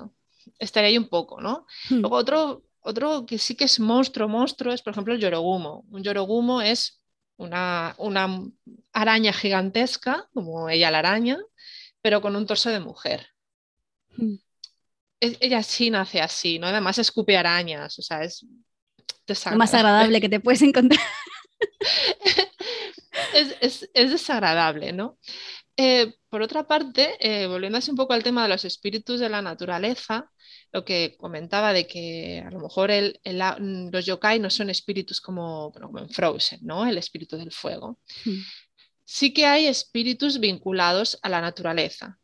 estaría 0.58 0.88
ahí 0.88 0.98
un 0.98 1.08
poco, 1.08 1.40
¿no? 1.40 1.66
Hmm. 1.88 2.00
Luego 2.00 2.16
otro, 2.16 2.64
otro 2.80 3.26
que 3.26 3.38
sí 3.38 3.54
que 3.56 3.64
es 3.64 3.80
monstruo, 3.80 4.28
monstruo, 4.28 4.72
es 4.72 4.82
por 4.82 4.92
ejemplo 4.92 5.14
el 5.14 5.20
Yorogumo. 5.20 5.84
Un 5.90 6.02
Yorogumo 6.02 6.62
es 6.62 7.00
una, 7.36 7.94
una 7.98 8.42
araña 8.92 9.32
gigantesca, 9.32 10.28
como 10.32 10.68
ella 10.68 10.90
la 10.90 10.98
araña, 10.98 11.38
pero 12.02 12.20
con 12.20 12.36
un 12.36 12.46
torso 12.46 12.70
de 12.70 12.80
mujer. 12.80 13.26
Hmm. 14.16 14.36
ella 15.20 15.62
sí 15.62 15.90
nace 15.90 16.20
así, 16.20 16.58
¿no? 16.58 16.66
Además 16.68 16.98
escupe 16.98 17.36
arañas, 17.36 17.98
o 17.98 18.02
sea, 18.02 18.22
es 18.22 18.46
lo 19.50 19.56
más 19.56 19.74
agradable 19.74 20.20
que 20.20 20.28
te 20.28 20.40
puedes 20.40 20.62
encontrar. 20.62 21.00
es, 23.60 23.88
desagradable, 23.94 24.92
¿no? 24.92 25.18
Eh, 25.76 26.14
por 26.28 26.42
otra 26.42 26.66
parte, 26.66 27.16
eh, 27.20 27.46
volviendo 27.46 27.78
así 27.78 27.90
un 27.90 27.96
poco 27.96 28.14
al 28.14 28.22
tema 28.22 28.42
de 28.42 28.48
los 28.48 28.64
espíritus 28.64 29.20
de 29.20 29.28
la 29.28 29.42
naturaleza, 29.42 30.30
lo 30.72 30.84
que 30.84 31.16
comentaba 31.18 31.72
de 31.72 31.86
que 31.86 32.42
a 32.46 32.50
lo 32.50 32.60
mejor 32.60 32.90
los 33.22 34.06
yokai 34.06 34.38
no 34.38 34.50
son 34.50 34.70
espíritus 34.70 35.20
como, 35.20 35.72
en 35.98 36.08
Frozen, 36.08 36.60
¿no? 36.62 36.86
El 36.86 36.98
espíritu 36.98 37.36
del 37.36 37.52
fuego. 37.52 37.98
Hmm. 38.24 38.40
Sí 39.04 39.32
que 39.32 39.46
hay 39.46 39.66
espíritus 39.66 40.40
vinculados 40.40 41.18
a 41.22 41.28
la 41.28 41.40
naturaleza, 41.40 42.18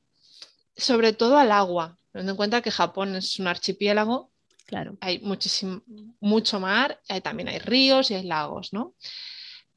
sobre 0.77 1.13
todo 1.13 1.37
al 1.39 1.53
agua, 1.53 1.99
teniendo 2.11 2.33
en 2.33 2.37
cuenta 2.37 2.63
que 2.63 2.71
Japón 2.71 3.15
es 3.17 3.39
un 3.39 3.47
archipiélago 3.47 4.33
Claro. 4.73 4.97
Hay 5.01 5.19
muchísimo, 5.21 5.83
mucho 6.21 6.59
mar, 6.59 6.99
también 7.23 7.49
hay 7.49 7.59
ríos 7.59 8.11
y 8.11 8.15
hay 8.15 8.23
lagos, 8.23 8.73
¿no? 8.73 8.95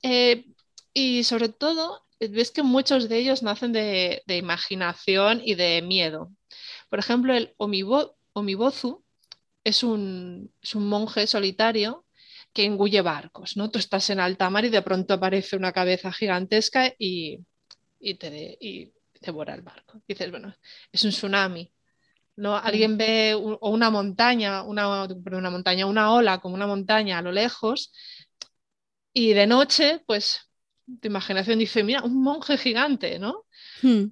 Eh, 0.01 0.45
y 0.95 1.25
sobre 1.25 1.49
todo, 1.49 2.05
ves 2.19 2.51
que 2.51 2.63
muchos 2.63 3.09
de 3.09 3.17
ellos 3.19 3.43
nacen 3.43 3.73
de, 3.73 4.23
imaginación 4.27 5.41
y 5.43 5.55
de 5.55 5.81
miedo. 5.81 6.31
Por 6.89 6.99
ejemplo, 6.99 7.35
el 7.35 7.53
Omibozu 7.57 9.03
es 9.65 9.83
un, 9.83 10.53
monje 10.75 11.27
solitario 11.27 12.05
que 12.53 12.63
engulle 12.63 13.01
barcos, 13.01 13.57
¿no? 13.57 13.69
Tú 13.69 13.79
estás 13.79 14.09
en 14.09 14.21
alta 14.21 14.49
mar 14.49 14.63
y 14.63 14.69
de 14.69 14.81
pronto 14.81 15.15
aparece 15.15 15.57
una 15.57 15.73
cabeza 15.73 16.13
gigantesca 16.13 16.93
y, 16.97 17.43
te, 17.99 18.57
y 18.61 18.93
devora 19.19 19.53
el 19.53 19.63
barco. 19.63 20.01
dices, 20.07 20.31
bueno, 20.31 20.55
es 20.93 21.03
un 21.03 21.11
tsunami. 21.11 21.71
¿no? 22.37 22.55
Alguien 22.55 22.97
ve 22.97 23.35
una 23.35 23.89
montaña, 23.89 24.63
una, 24.63 25.03
una 25.05 25.49
montaña, 25.49 25.85
una 25.87 26.13
ola 26.13 26.39
como 26.39 26.55
una 26.55 26.67
montaña 26.67 27.17
a 27.19 27.21
lo 27.21 27.31
lejos 27.33 27.91
y 29.13 29.33
de 29.33 29.47
noche, 29.47 30.01
pues 30.05 30.45
tu 31.01 31.07
imaginación 31.07 31.59
dice, 31.59 31.83
mira, 31.83 32.03
un 32.03 32.21
monje 32.21 32.57
gigante, 32.57 33.19
¿no? 33.19 33.45
Hmm. 33.81 34.05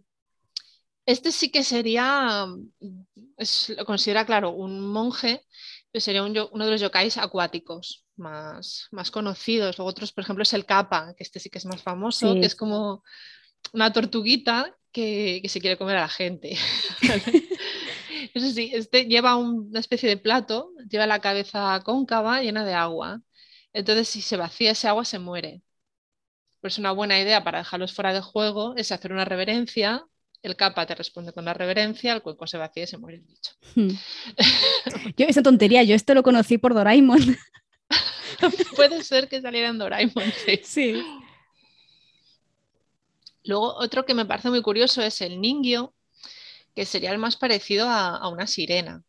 Este 1.06 1.32
sí 1.32 1.52
que 1.52 1.64
sería, 1.64 2.48
lo 2.48 3.86
considera, 3.86 4.26
claro, 4.26 4.52
un 4.52 4.80
monje, 4.80 5.46
pues 5.92 6.04
sería 6.04 6.24
uno 6.24 6.66
de 6.66 6.72
los 6.72 6.82
yokais 6.82 7.18
acuáticos 7.18 8.06
más, 8.16 8.88
más 8.92 9.12
conocidos. 9.12 9.78
Luego 9.78 9.90
otros, 9.90 10.14
por 10.14 10.24
ejemplo, 10.24 10.44
es 10.44 10.54
el 10.54 10.66
capa, 10.66 11.14
que 11.16 11.24
este 11.24 11.40
sí 11.40 11.50
que 11.50 11.58
es 11.58 11.66
más 11.66 11.82
famoso, 11.82 12.36
que 12.36 12.46
es 12.46 12.56
como 12.56 13.04
una 13.74 13.92
tortuguita 13.92 14.76
que, 14.92 15.40
que, 15.42 15.50
se 15.50 15.60
quiere 15.60 15.78
comer 15.78 15.98
a 15.98 16.02
la 16.02 16.10
gente. 16.10 16.56
Eso 18.34 18.50
sí, 18.52 18.72
este 18.74 19.06
lleva 19.06 19.36
una 19.36 19.80
especie 19.80 20.08
de 20.08 20.18
plato, 20.18 20.72
lleva 20.90 21.06
la 21.06 21.20
cabeza 21.20 21.82
cóncava 21.84 22.42
llena 22.42 22.64
de 22.64 22.74
agua. 22.74 23.22
Entonces, 23.74 24.08
si 24.08 24.22
se 24.22 24.38
vacía 24.38 24.72
ese 24.72 24.88
agua, 24.88 25.04
se 25.04 25.20
muere. 25.20 25.62
Pues 26.64 26.78
una 26.78 26.94
buena 26.94 27.20
idea 27.20 27.44
para 27.44 27.58
dejarlos 27.58 27.92
fuera 27.92 28.14
de 28.14 28.22
juego 28.22 28.74
es 28.78 28.94
hacer 28.94 29.12
una 29.12 29.26
reverencia. 29.26 30.06
El 30.42 30.56
capa 30.56 30.86
te 30.86 30.96
responde 30.96 31.34
con 31.34 31.44
la 31.44 31.54
reverencia, 31.54 32.14
el 32.14 32.22
cuenco 32.22 32.48
se 32.48 32.58
vacía 32.58 32.84
y 32.84 32.88
se 32.88 32.98
muere 32.98 33.18
el 33.18 33.24
bicho. 33.24 33.52
Hmm. 33.76 33.90
yo, 35.18 35.26
esa 35.28 35.44
tontería, 35.44 35.84
yo 35.84 35.94
esto 35.94 36.14
lo 36.14 36.24
conocí 36.24 36.58
por 36.58 36.74
Doraemon. 36.74 37.20
Puede 38.78 39.04
ser 39.04 39.28
que 39.28 39.42
saliera 39.42 39.68
en 39.68 39.78
Doraemon, 39.78 40.24
sí. 40.46 40.62
sí. 40.64 41.04
Luego, 43.44 43.76
otro 43.76 44.06
que 44.06 44.14
me 44.14 44.26
parece 44.26 44.50
muy 44.50 44.62
curioso 44.62 45.02
es 45.02 45.20
el 45.20 45.42
Ningyo, 45.42 45.94
que 46.74 46.86
sería 46.86 47.12
el 47.12 47.18
más 47.18 47.36
parecido 47.36 47.90
a, 47.90 48.26
una 48.30 48.48
sirena. 48.48 49.04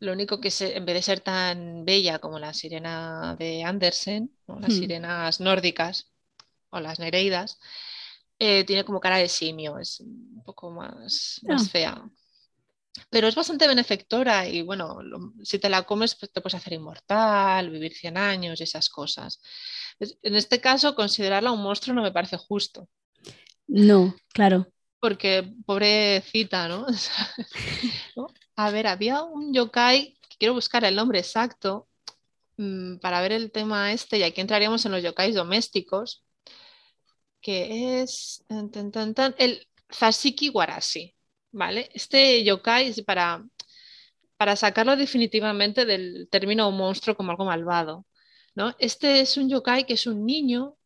Lo 0.00 0.12
único 0.12 0.38
que 0.38 0.52
en 0.60 0.84
vez 0.84 0.96
de 0.96 1.02
ser 1.02 1.20
tan 1.20 1.86
bella 1.86 2.18
como 2.18 2.38
la 2.38 2.52
sirena 2.52 3.36
de 3.38 3.64
Andersen, 3.64 4.30
las 4.46 4.68
hmm. 4.68 4.78
sirenas 4.78 5.40
nórdicas 5.40 6.11
o 6.72 6.80
las 6.80 6.98
nereidas, 6.98 7.58
eh, 8.38 8.64
tiene 8.64 8.84
como 8.84 9.00
cara 9.00 9.18
de 9.18 9.28
simio, 9.28 9.78
es 9.78 10.00
un 10.00 10.42
poco 10.44 10.70
más, 10.70 11.40
más 11.44 11.70
fea. 11.70 12.02
Pero 13.08 13.28
es 13.28 13.34
bastante 13.34 13.68
benefectora 13.68 14.46
y 14.46 14.62
bueno, 14.62 14.98
si 15.42 15.58
te 15.58 15.70
la 15.70 15.84
comes 15.84 16.14
pues 16.14 16.32
te 16.32 16.40
puedes 16.40 16.56
hacer 16.56 16.74
inmortal, 16.74 17.70
vivir 17.70 17.94
100 17.94 18.16
años 18.16 18.60
y 18.60 18.64
esas 18.64 18.90
cosas. 18.90 19.40
En 20.00 20.34
este 20.34 20.60
caso, 20.60 20.94
considerarla 20.94 21.52
un 21.52 21.62
monstruo 21.62 21.94
no 21.94 22.02
me 22.02 22.12
parece 22.12 22.36
justo. 22.36 22.88
No, 23.68 24.14
claro 24.34 24.66
porque 25.02 25.52
pobrecita, 25.66 26.68
¿no? 26.68 26.86
A 28.56 28.70
ver, 28.70 28.86
había 28.86 29.24
un 29.24 29.52
yokai, 29.52 30.16
quiero 30.38 30.54
buscar 30.54 30.84
el 30.84 30.94
nombre 30.94 31.18
exacto 31.18 31.88
mm, 32.56 32.98
para 32.98 33.20
ver 33.20 33.32
el 33.32 33.50
tema 33.50 33.92
este, 33.92 34.18
y 34.18 34.22
aquí 34.22 34.40
entraríamos 34.40 34.86
en 34.86 34.92
los 34.92 35.02
yokais 35.02 35.34
domésticos, 35.34 36.24
que 37.42 38.00
es 38.02 38.44
el 39.38 39.68
Zasiki 39.92 40.50
Warashi, 40.50 41.14
¿vale? 41.50 41.90
Este 41.92 42.42
yokai 42.44 42.88
es 42.88 43.02
para, 43.02 43.44
para 44.36 44.56
sacarlo 44.56 44.96
definitivamente 44.96 45.84
del 45.84 46.28
término 46.30 46.70
monstruo 46.70 47.16
como 47.16 47.32
algo 47.32 47.44
malvado, 47.44 48.06
¿no? 48.54 48.74
Este 48.78 49.20
es 49.20 49.36
un 49.36 49.50
yokai 49.50 49.84
que 49.84 49.94
es 49.94 50.06
un 50.06 50.24
niño 50.24 50.76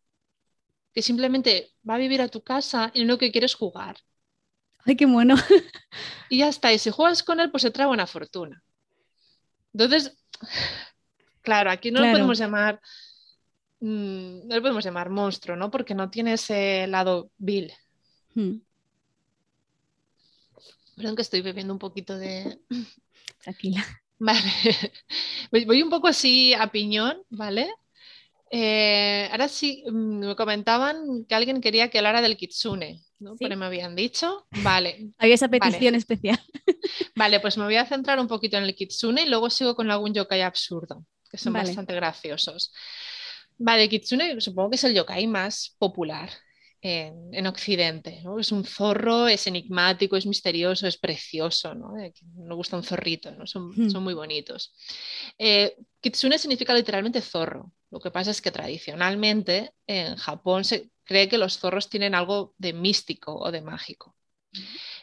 que 0.92 1.02
simplemente 1.02 1.75
va 1.88 1.96
a 1.96 1.98
vivir 1.98 2.22
a 2.22 2.28
tu 2.28 2.42
casa 2.42 2.90
y 2.94 3.04
lo 3.04 3.18
que 3.18 3.30
quieres 3.30 3.54
jugar. 3.54 3.98
Ay, 4.84 4.96
qué 4.96 5.06
bueno. 5.06 5.36
Y 6.28 6.38
ya 6.38 6.48
está. 6.48 6.72
Y 6.72 6.78
si 6.78 6.90
juegas 6.90 7.22
con 7.22 7.38
él, 7.38 7.50
pues 7.50 7.62
se 7.62 7.70
trae 7.70 7.86
buena 7.86 8.06
fortuna. 8.06 8.64
Entonces, 9.72 10.16
claro, 11.42 11.70
aquí 11.70 11.90
no 11.90 12.00
lo 12.00 12.10
podemos 12.10 12.38
llamar. 12.38 12.80
Mm, 13.80 14.47
no 14.47 14.54
lo 14.54 14.62
podemos 14.62 14.85
llamar 14.85 15.11
monstruo, 15.11 15.56
¿no? 15.56 15.71
Porque 15.71 15.95
no 15.95 16.11
tiene 16.11 16.35
ese 16.35 16.87
lado 16.87 17.30
vil. 17.38 17.73
Hmm. 18.35 18.59
Perdón 20.97 21.16
que 21.16 21.23
estoy 21.23 21.42
bebiendo 21.42 21.73
un 21.73 21.78
poquito 21.78 22.16
de. 22.16 22.59
Tranquila. 23.42 23.85
Vale. 24.18 24.50
Voy 25.66 25.83
un 25.83 25.90
poco 25.90 26.09
así 26.09 26.54
a 26.54 26.68
piñón, 26.68 27.23
¿vale? 27.28 27.68
Eh, 28.50 29.28
ahora 29.30 29.49
sí, 29.49 29.85
mm, 29.87 30.26
me 30.26 30.37
comentaban 30.37 31.25
que 31.28 31.35
alguien 31.35 31.61
quería 31.61 31.90
que 31.90 31.99
hablara 31.99 32.23
del 32.23 32.37
kitsune, 32.37 33.02
¿no? 33.18 33.37
Pero 33.37 33.56
me 33.56 33.66
habían 33.66 33.97
dicho, 33.97 34.47
vale. 34.62 35.11
Había 35.18 35.35
esa 35.35 35.49
petición 35.49 35.95
especial. 35.95 36.40
Vale, 37.16 37.40
pues 37.40 37.56
me 37.56 37.64
voy 37.64 37.76
a 37.76 37.87
centrar 37.87 38.21
un 38.21 38.28
poquito 38.28 38.59
en 38.59 38.64
el 38.64 38.75
kitsune 38.75 39.23
y 39.23 39.28
luego 39.28 39.50
sigo 39.50 39.75
con 39.75 39.90
algún 39.90 40.12
yokai 40.12 40.42
absurdo, 40.42 41.04
que 41.30 41.38
son 41.38 41.54
bastante 41.54 41.95
graciosos. 41.95 42.73
Vale, 43.58 43.88
kitsune 43.88 44.40
supongo 44.40 44.70
que 44.70 44.76
es 44.76 44.84
el 44.84 44.94
yokai 44.94 45.26
más 45.26 45.75
popular 45.78 46.30
en, 46.80 47.46
Occidente. 47.46 48.20
¿no? 48.22 48.38
Es 48.38 48.52
un 48.52 48.64
zorro, 48.64 49.28
es 49.28 49.46
enigmático, 49.46 50.16
es 50.16 50.26
misterioso, 50.26 50.86
es 50.86 50.98
precioso. 50.98 51.75
¿no? 51.75 51.94
Me 51.94 52.54
gusta 52.54 52.76
un 52.76 52.84
zorrito, 52.84 53.30
¿no? 53.32 53.46
son, 53.46 53.70
hmm. 53.70 53.90
son 53.90 54.04
muy 54.04 54.14
bonitos. 54.14 54.75
Eh, 55.38 55.76
kitsune 56.00 56.38
significa 56.38 56.75
literalmente 56.75 57.20
zorro. 57.20 57.72
Lo 57.90 58.00
que 58.00 58.10
pasa 58.10 58.30
es 58.30 58.42
que 58.42 58.50
tradicionalmente 58.50 59.72
en 59.86 60.16
Japón 60.16 60.64
se 60.64 60.90
cree 61.04 61.28
que 61.28 61.38
los 61.38 61.58
zorros 61.58 61.88
tienen 61.88 62.14
algo 62.14 62.54
de 62.58 62.72
místico 62.72 63.34
o 63.34 63.50
de 63.50 63.62
mágico. 63.62 64.16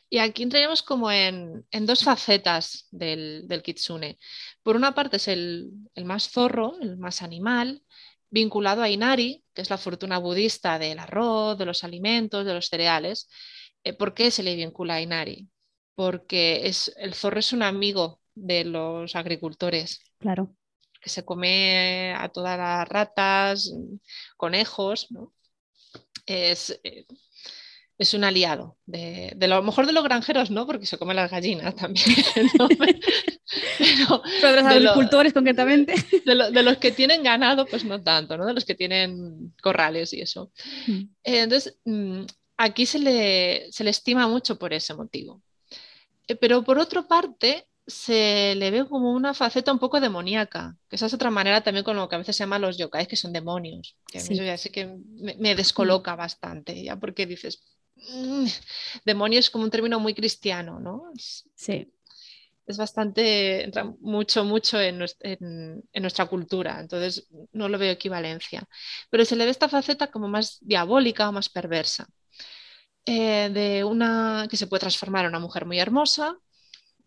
Y 0.10 0.20
aquí 0.20 0.44
entraríamos 0.44 0.84
como 0.84 1.12
en, 1.12 1.66
dos 1.72 2.04
facetas 2.04 2.88
del, 2.92 3.62
kitsune. 3.64 4.20
Por 4.62 4.76
una 4.76 4.94
parte 4.94 5.18
es 5.18 5.28
el, 5.28 5.72
el, 5.96 6.06
más 6.06 6.30
zorro, 6.30 6.78
el 6.82 6.98
más 6.98 7.22
animal, 7.22 7.84
vinculado 8.34 8.82
a 8.82 8.90
Inari, 8.90 9.44
que 9.54 9.62
es 9.62 9.70
la 9.70 9.78
fortuna 9.78 10.18
budista 10.18 10.80
del 10.80 10.98
arroz, 10.98 11.56
de 11.56 11.66
los 11.66 11.84
alimentos, 11.84 12.46
de 12.46 12.54
los 12.56 12.68
cereales. 12.68 13.30
Eh, 13.84 13.94
¿Por 13.94 14.16
qué 14.16 14.32
se 14.32 14.42
le 14.42 14.56
vincula 14.56 14.96
a 14.96 15.02
Inari? 15.02 15.48
Porque 15.94 16.66
es, 16.66 16.92
el 16.98 17.14
zorro 17.14 17.40
es 17.40 17.54
un 17.54 17.62
amigo 17.62 18.20
de 18.34 18.66
los 18.66 19.16
agricultores. 19.16 20.02
Claro. 20.18 20.56
Que 21.00 21.12
se 21.12 21.24
come 21.24 22.16
a 22.18 22.28
todas 22.30 22.58
las 22.58 22.88
ratas, 22.88 23.72
conejos, 24.36 25.10
Es, 26.26 26.80
eh, 26.84 27.06
es 27.98 28.14
un 28.14 28.24
aliado. 28.24 28.78
De, 28.86 29.36
lo 29.40 29.62
mejor 29.64 29.86
de 29.86 29.94
los 29.94 30.04
granjeros, 30.04 30.52
no, 30.52 30.66
porque 30.66 30.86
se 30.86 30.98
comen 30.98 31.16
las 31.16 31.32
gallinas 31.32 31.76
también. 31.78 32.06
Pero, 33.78 34.24
de 34.42 34.62
los 34.62 34.66
agricultores 34.66 35.34
concretamente. 35.34 35.96
De, 36.26 36.64
los 36.64 36.78
que 36.78 36.92
tienen 36.92 37.24
ganado, 37.24 37.66
pues 37.66 37.86
no 37.86 38.02
tanto, 38.02 38.38
¿no? 38.38 38.46
De 38.46 38.54
los 38.54 38.66
que 38.66 38.76
tienen 38.76 39.54
corrales 39.62 40.14
y 40.14 40.22
eso. 40.22 40.52
Mm. 40.88 41.02
Eh, 41.24 41.40
entonces, 41.40 41.78
mm, 41.86 42.24
aquí 42.58 42.86
se 42.86 43.00
le, 43.00 43.72
se 43.72 43.84
le, 43.84 43.90
estima 43.90 44.28
mucho 44.28 44.58
por 44.58 44.74
ese 44.74 44.94
motivo. 44.94 45.42
Eh, 46.28 46.36
pero 46.36 46.64
por 46.64 46.80
otra 46.80 47.04
parte, 47.04 47.68
se 47.86 48.56
le 48.56 48.72
ve 48.72 48.88
como 48.88 49.12
una 49.12 49.34
faceta 49.34 49.72
un 49.72 49.80
poco 49.80 50.00
demoníaca, 50.00 50.78
que 50.88 50.96
esa 50.96 51.08
es 51.08 51.14
otra 51.14 51.30
manera 51.30 51.62
también 51.62 51.84
con 51.84 51.98
lo 51.98 52.08
que 52.08 52.16
a 52.16 52.20
veces 52.20 52.36
se 52.38 52.44
llama 52.44 52.60
los 52.60 52.78
yokais, 52.78 53.08
que 53.08 53.18
son 53.18 53.34
demonios. 53.34 53.98
Que 54.08 54.20
Eso 54.20 54.34
ya 54.34 54.58
sé 54.58 54.72
que 54.72 54.98
me, 55.38 55.56
descoloca 55.56 56.16
bastante, 56.16 56.82
ya 56.82 56.98
porque 56.98 57.26
dices, 57.26 57.62
mm, 58.10 58.46
demonio 59.06 59.40
es 59.40 59.50
como 59.50 59.64
un 59.64 59.72
término 59.72 60.00
muy 60.00 60.14
cristiano, 60.14 60.80
¿no? 60.80 61.12
Sí. 61.56 61.94
Es 62.66 62.78
bastante, 62.78 63.64
entra 63.64 63.84
mucho, 64.00 64.46
mucho 64.46 64.80
en, 64.80 64.98
nuestra 64.98 66.26
cultura, 66.28 66.80
entonces 66.80 67.28
no 67.52 67.68
lo 67.68 67.78
veo 67.78 67.92
equivalencia. 67.92 68.64
Pero 69.10 69.26
se 69.26 69.36
le 69.36 69.46
ve 69.46 69.52
esta 69.52 69.68
faceta 69.68 70.08
como 70.08 70.30
más 70.30 70.60
diabólica 70.62 71.28
o 71.28 71.34
más 71.34 71.50
perversa. 71.50 72.08
Eh, 73.06 73.50
de 73.54 73.84
una 73.84 74.48
que 74.50 74.56
se 74.56 74.68
puede 74.68 74.80
transformar 74.82 75.26
en 75.26 75.30
una 75.30 75.40
mujer 75.40 75.66
muy 75.66 75.78
hermosa, 75.78 76.38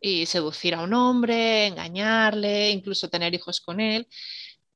y 0.00 0.26
seducir 0.26 0.74
a 0.74 0.82
un 0.82 0.94
hombre, 0.94 1.66
engañarle, 1.66 2.70
incluso 2.70 3.08
tener 3.08 3.34
hijos 3.34 3.60
con 3.60 3.80
él, 3.80 4.06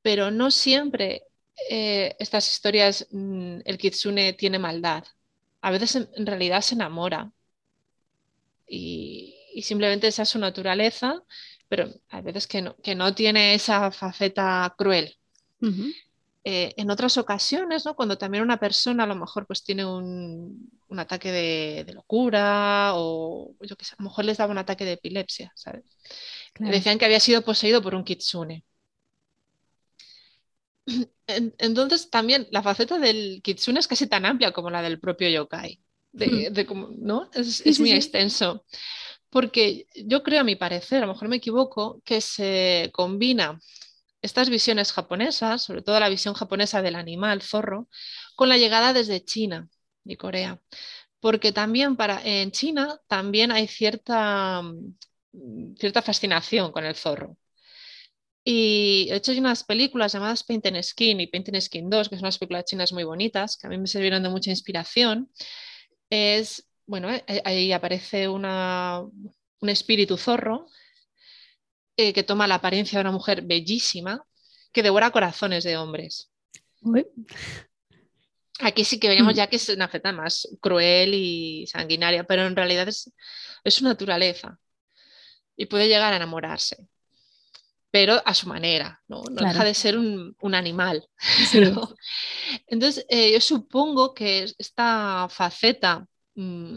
pero 0.03 0.31
no 0.31 0.51
siempre 0.51 1.25
eh, 1.69 2.17
estas 2.19 2.51
historias 2.51 3.07
mm, 3.11 3.61
el 3.65 3.79
kitsune 3.79 4.33
tiene 4.35 4.59
maldad. 4.59 5.05
A 5.61 5.71
veces 5.71 5.97
en, 5.97 6.27
realidad 6.27 6.61
se 6.63 6.75
enamora 6.75 7.33
y, 8.67 9.37
simplemente 9.63 10.07
esa 10.07 10.23
es 10.23 10.29
su 10.29 10.39
naturaleza, 10.39 11.23
pero 11.69 11.93
a 12.09 12.21
veces 12.21 12.47
que 12.47 12.63
no, 12.63 12.77
que 12.77 12.95
no 12.95 13.15
tiene 13.15 13.55
esa 13.55 13.91
faceta 13.91 14.75
cruel. 14.77 15.17
Eh, 16.43 16.73
en 16.79 16.91
otras 16.91 17.19
ocasiones, 17.19 17.85
¿no? 17.85 17.95
cuando 17.95 18.17
también 18.17 18.43
una 18.43 18.59
persona 18.59 19.05
a 19.05 19.07
lo 19.07 19.15
mejor 19.15 19.47
pues 19.47 19.63
tiene 19.63 19.85
un, 19.85 20.71
ataque 20.97 21.31
de, 21.31 21.93
locura 21.93 22.93
o 22.95 23.55
yo 23.61 23.77
qué 23.77 23.85
sé, 23.85 23.95
a 23.99 24.03
lo 24.03 24.09
mejor 24.09 24.25
les 24.25 24.39
daba 24.39 24.51
un 24.51 24.59
ataque 24.59 24.87
de 24.87 24.93
epilepsia, 24.93 25.53
¿sabes? 25.55 25.85
Decían 26.59 26.99
que 26.99 27.05
había 27.05 27.21
sido 27.21 27.43
poseído 27.43 27.83
por 27.83 27.95
un 27.95 28.05
kitsune. 28.05 28.65
Entonces 31.27 32.11
también 32.11 32.47
la 32.51 32.63
faceta 32.63 32.99
del 32.99 33.41
kitsune 33.43 33.81
es 33.81 33.89
casi 33.89 34.07
tan 34.07 34.27
amplia 34.27 34.53
como 34.53 34.71
la 34.71 34.83
del 34.83 35.01
propio 35.01 35.29
yokai, 35.29 35.81
de, 36.13 36.27
hmm. 36.65 36.95
¿no? 36.99 37.31
Es, 37.35 37.81
muy 37.81 37.93
extenso. 37.93 38.65
Porque 39.31 39.87
yo 39.95 40.23
creo, 40.23 40.41
a 40.41 40.45
mi 40.45 40.57
parecer, 40.57 40.99
a 40.99 41.07
lo 41.07 41.13
mejor 41.13 41.29
me 41.29 41.37
equivoco, 41.37 42.03
que 42.05 42.21
se 42.21 42.91
combina 42.93 43.61
estas 44.23 44.51
visiones 44.51 44.93
japonesas, 44.93 45.63
sobre 45.63 45.83
todo 45.83 46.01
la 46.01 46.09
visión 46.09 46.35
japonesa 46.35 46.83
del 46.83 46.97
animal 46.97 47.43
zorro, 47.43 47.89
con 48.35 48.49
la 48.49 48.59
llegada 48.59 48.93
desde 48.93 49.25
China 49.25 49.69
y 50.05 50.17
Corea. 50.17 50.61
Porque 51.21 51.53
también 51.53 51.97
para, 51.97 52.23
en 52.25 52.51
China 52.51 53.01
también 53.07 53.53
hay 53.53 53.69
cierta, 53.69 54.63
mm, 54.63 55.75
cierta 55.77 56.03
fascinación 56.03 56.73
con 56.73 56.85
el 56.85 56.97
zorro. 56.97 57.37
Y 58.53 59.07
de 59.09 59.15
hecho 59.15 59.31
hay 59.31 59.39
unas 59.39 59.63
películas 59.63 60.13
llamadas 60.13 60.43
Paint 60.43 60.67
Skin 60.83 61.21
y 61.21 61.29
Paint 61.29 61.55
Skin 61.61 61.89
2, 61.89 62.09
que 62.09 62.17
son 62.17 62.25
unas 62.25 62.37
películas 62.37 62.65
chinas 62.65 62.93
muy 62.93 63.05
bonitas, 63.05 63.57
que 63.57 63.69
a 63.69 63.71
mí 63.71 63.79
me 63.79 63.87
sirvieron 63.87 64.25
de 64.25 64.29
mucha 64.29 64.51
inspiración. 64.51 65.31
Es, 66.11 66.69
bueno, 66.85 67.09
eh, 67.13 67.43
ahí 67.45 67.71
aparece 67.71 68.27
una, 68.27 69.03
un 69.61 69.69
espíritu 69.69 70.17
zorro 70.17 70.67
eh, 71.97 72.13
que 72.13 72.25
toma 72.25 72.49
la 72.49 72.57
apariencia 72.57 72.99
de 72.99 73.03
una 73.03 73.13
mujer 73.13 73.43
bellísima 73.43 74.27
que 74.73 74.83
devora 74.83 75.13
corazones 75.13 75.63
de 75.63 75.77
hombres. 75.77 76.33
Aquí 78.59 78.85
sí 78.85 78.99
que 78.99 79.11
veríamos 79.11 79.35
mm. 79.35 79.37
ya 79.37 79.47
que 79.47 79.57
es 79.57 79.69
una 79.69 79.87
feta 79.87 80.11
más 80.11 80.49
cruel 80.61 81.15
y 81.15 81.69
sanguinaria, 81.69 82.25
pero 82.25 82.49
en 82.49 82.57
realidad 82.57 82.89
es, 82.89 83.13
su 83.67 83.85
naturaleza 83.85 84.59
y 85.57 85.67
puede 85.67 85.87
llegar 85.87 86.13
a 86.13 86.17
enamorarse, 86.17 86.89
pero 87.91 88.23
a 88.25 88.35
su 88.35 88.49
manera, 88.49 89.01
no, 89.09 89.23
deja 89.23 89.65
de 89.65 89.75
ser 89.75 89.99
un, 89.99 90.55
animal. 90.55 91.07
Entonces, 92.67 93.05
eh, 93.09 93.33
yo 93.33 93.41
supongo 93.41 94.15
que 94.15 94.47
esta 94.59 95.27
faceta 95.29 96.07
mm, 96.35 96.77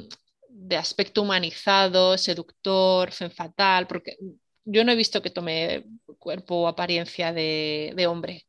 de 0.49 0.77
aspecto 0.77 1.21
humanizado, 1.21 2.17
seductor, 2.17 3.11
fen 3.11 3.31
fatal, 3.31 3.87
porque 3.87 4.17
yo 4.65 4.83
no 4.83 4.91
he 4.91 4.95
visto 4.95 5.21
que 5.21 5.29
tome 5.29 5.85
cuerpo 6.19 6.55
o 6.55 6.67
apariencia 6.67 7.33
de, 7.33 8.05
hombre. 8.07 8.45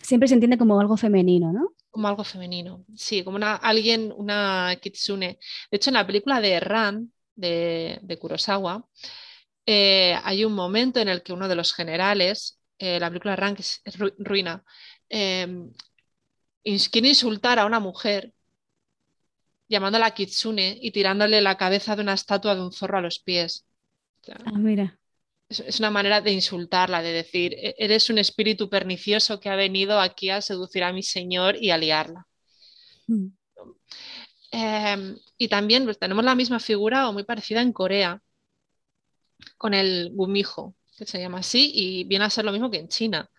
Siempre 0.00 0.28
se 0.28 0.34
entiende 0.34 0.58
como 0.58 0.80
algo 0.80 0.96
femenino, 0.96 1.52
¿no? 1.52 1.74
Como 1.90 2.08
algo 2.08 2.24
femenino, 2.24 2.84
sí, 2.96 3.22
como 3.22 3.36
una, 3.36 3.56
alguien, 3.56 4.12
una 4.16 4.74
kitsune. 4.80 5.38
De 5.70 5.76
hecho, 5.76 5.90
en 5.90 5.94
la 5.94 6.06
película 6.06 6.40
de 6.40 6.58
Ran, 6.58 7.12
de, 7.34 8.18
Kurosawa, 8.20 8.86
eh, 9.66 10.18
hay 10.24 10.44
un 10.44 10.54
momento 10.54 11.00
en 11.00 11.08
el 11.08 11.22
que 11.22 11.32
uno 11.32 11.48
de 11.48 11.56
los 11.56 11.72
generales, 11.72 12.58
eh, 12.78 12.98
la 13.00 13.08
película 13.08 13.36
Ran, 13.36 13.54
que 13.54 13.62
es, 13.62 13.80
ruina, 14.18 14.64
em, 15.08 15.70
quiere 16.90 17.08
insultar 17.08 17.58
a 17.58 17.66
una 17.66 17.80
mujer 17.80 18.32
llamándola 19.68 20.12
kitsune 20.12 20.78
y 20.80 20.90
tirándole 20.90 21.40
la 21.40 21.56
cabeza 21.56 21.96
de 21.96 22.02
una 22.02 22.14
estatua 22.14 22.54
de 22.54 22.62
un 22.62 22.72
zorro 22.72 22.98
a 22.98 23.00
los 23.00 23.18
pies. 23.20 23.64
Ah, 24.28 24.52
mira 24.58 24.98
es 25.60 25.78
una 25.80 25.90
manera 25.90 26.20
de 26.20 26.32
insultarla, 26.32 27.02
de 27.02 27.12
decir, 27.12 27.54
e-, 27.54 27.74
eres 27.78 28.10
un 28.10 28.18
espíritu 28.18 28.68
pernicioso 28.68 29.40
que 29.40 29.48
ha 29.48 29.56
venido 29.56 30.00
aquí 30.00 30.30
a 30.30 30.40
seducir 30.40 30.84
a 30.84 30.92
mi 30.92 31.02
señor 31.02 31.56
y 31.60 31.70
a 31.70 31.78
liarla. 31.78 32.26
Mm. 33.06 33.26
Em, 34.50 35.16
y 35.38 35.48
también 35.48 35.84
pues, 35.84 35.98
tenemos 35.98 36.24
la 36.24 36.34
misma 36.34 36.60
figura 36.60 37.08
o 37.08 37.12
muy 37.12 37.24
parecida 37.24 37.62
en 37.62 37.72
Corea, 37.72 38.22
con 39.56 39.74
el 39.74 40.10
gumijo, 40.12 40.74
que 40.96 41.06
se 41.06 41.20
llama 41.20 41.38
así, 41.38 41.70
y 41.74 42.04
viene 42.04 42.24
a 42.24 42.30
ser 42.30 42.44
lo 42.44 42.52
mismo 42.52 42.70
que 42.70 42.78
en 42.78 42.88
China. 42.88 43.30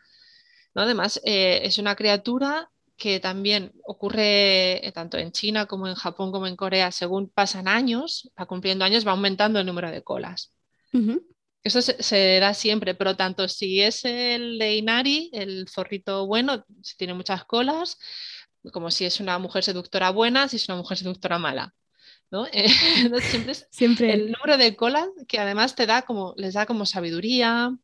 ¿no? 0.74 0.82
Además, 0.82 1.22
eh, 1.24 1.62
es 1.64 1.78
una 1.78 1.96
criatura 1.96 2.70
que 2.96 3.20
también 3.20 3.72
ocurre 3.86 4.86
eh, 4.86 4.92
tanto 4.92 5.18
en 5.18 5.32
China 5.32 5.66
como 5.66 5.88
en 5.88 5.96
Japón 5.96 6.32
como 6.32 6.48
en 6.48 6.56
Corea, 6.56 6.92
según 6.92 7.30
pasan 7.30 7.68
años, 7.68 8.32
va 8.40 8.46
cumpliendo 8.46 8.86
años, 8.86 9.06
va 9.06 9.12
aumentando 9.12 9.60
el 9.60 9.66
número 9.66 9.92
de 9.92 10.04
colas. 10.04 10.52
Eso 11.64 11.82
se, 11.82 12.40
da 12.40 12.54
siempre, 12.54 12.94
pero 12.94 13.16
tanto 13.16 13.48
si 13.48 13.82
es 13.82 14.06
el 14.06 14.60
de 14.60 14.76
Inari, 14.76 15.30
el 15.34 15.68
zorrito 15.70 16.28
bueno, 16.28 16.66
si 16.82 16.98
tiene 16.98 17.14
muchas 17.14 17.46
colas, 17.46 17.98
como 18.72 18.92
si 18.92 19.06
es 19.06 19.20
una 19.20 19.40
mujer 19.40 19.64
seductora 19.64 20.12
buena, 20.12 20.48
si 20.48 20.58
es 20.58 20.68
una 20.68 20.78
mujer 20.78 20.98
seductora 20.98 21.40
mala. 21.40 21.74
¿No? 22.34 22.48
siempre, 23.70 24.14
el 24.14 24.32
número 24.32 24.58
de 24.58 24.76
colas 24.76 25.08
que 25.28 25.40
además 25.40 25.76
te 25.76 25.86
da 25.86 26.02
como, 26.02 26.34
les 26.36 26.56
da 26.56 26.66
como 26.66 26.86
sabiduría 26.86 27.78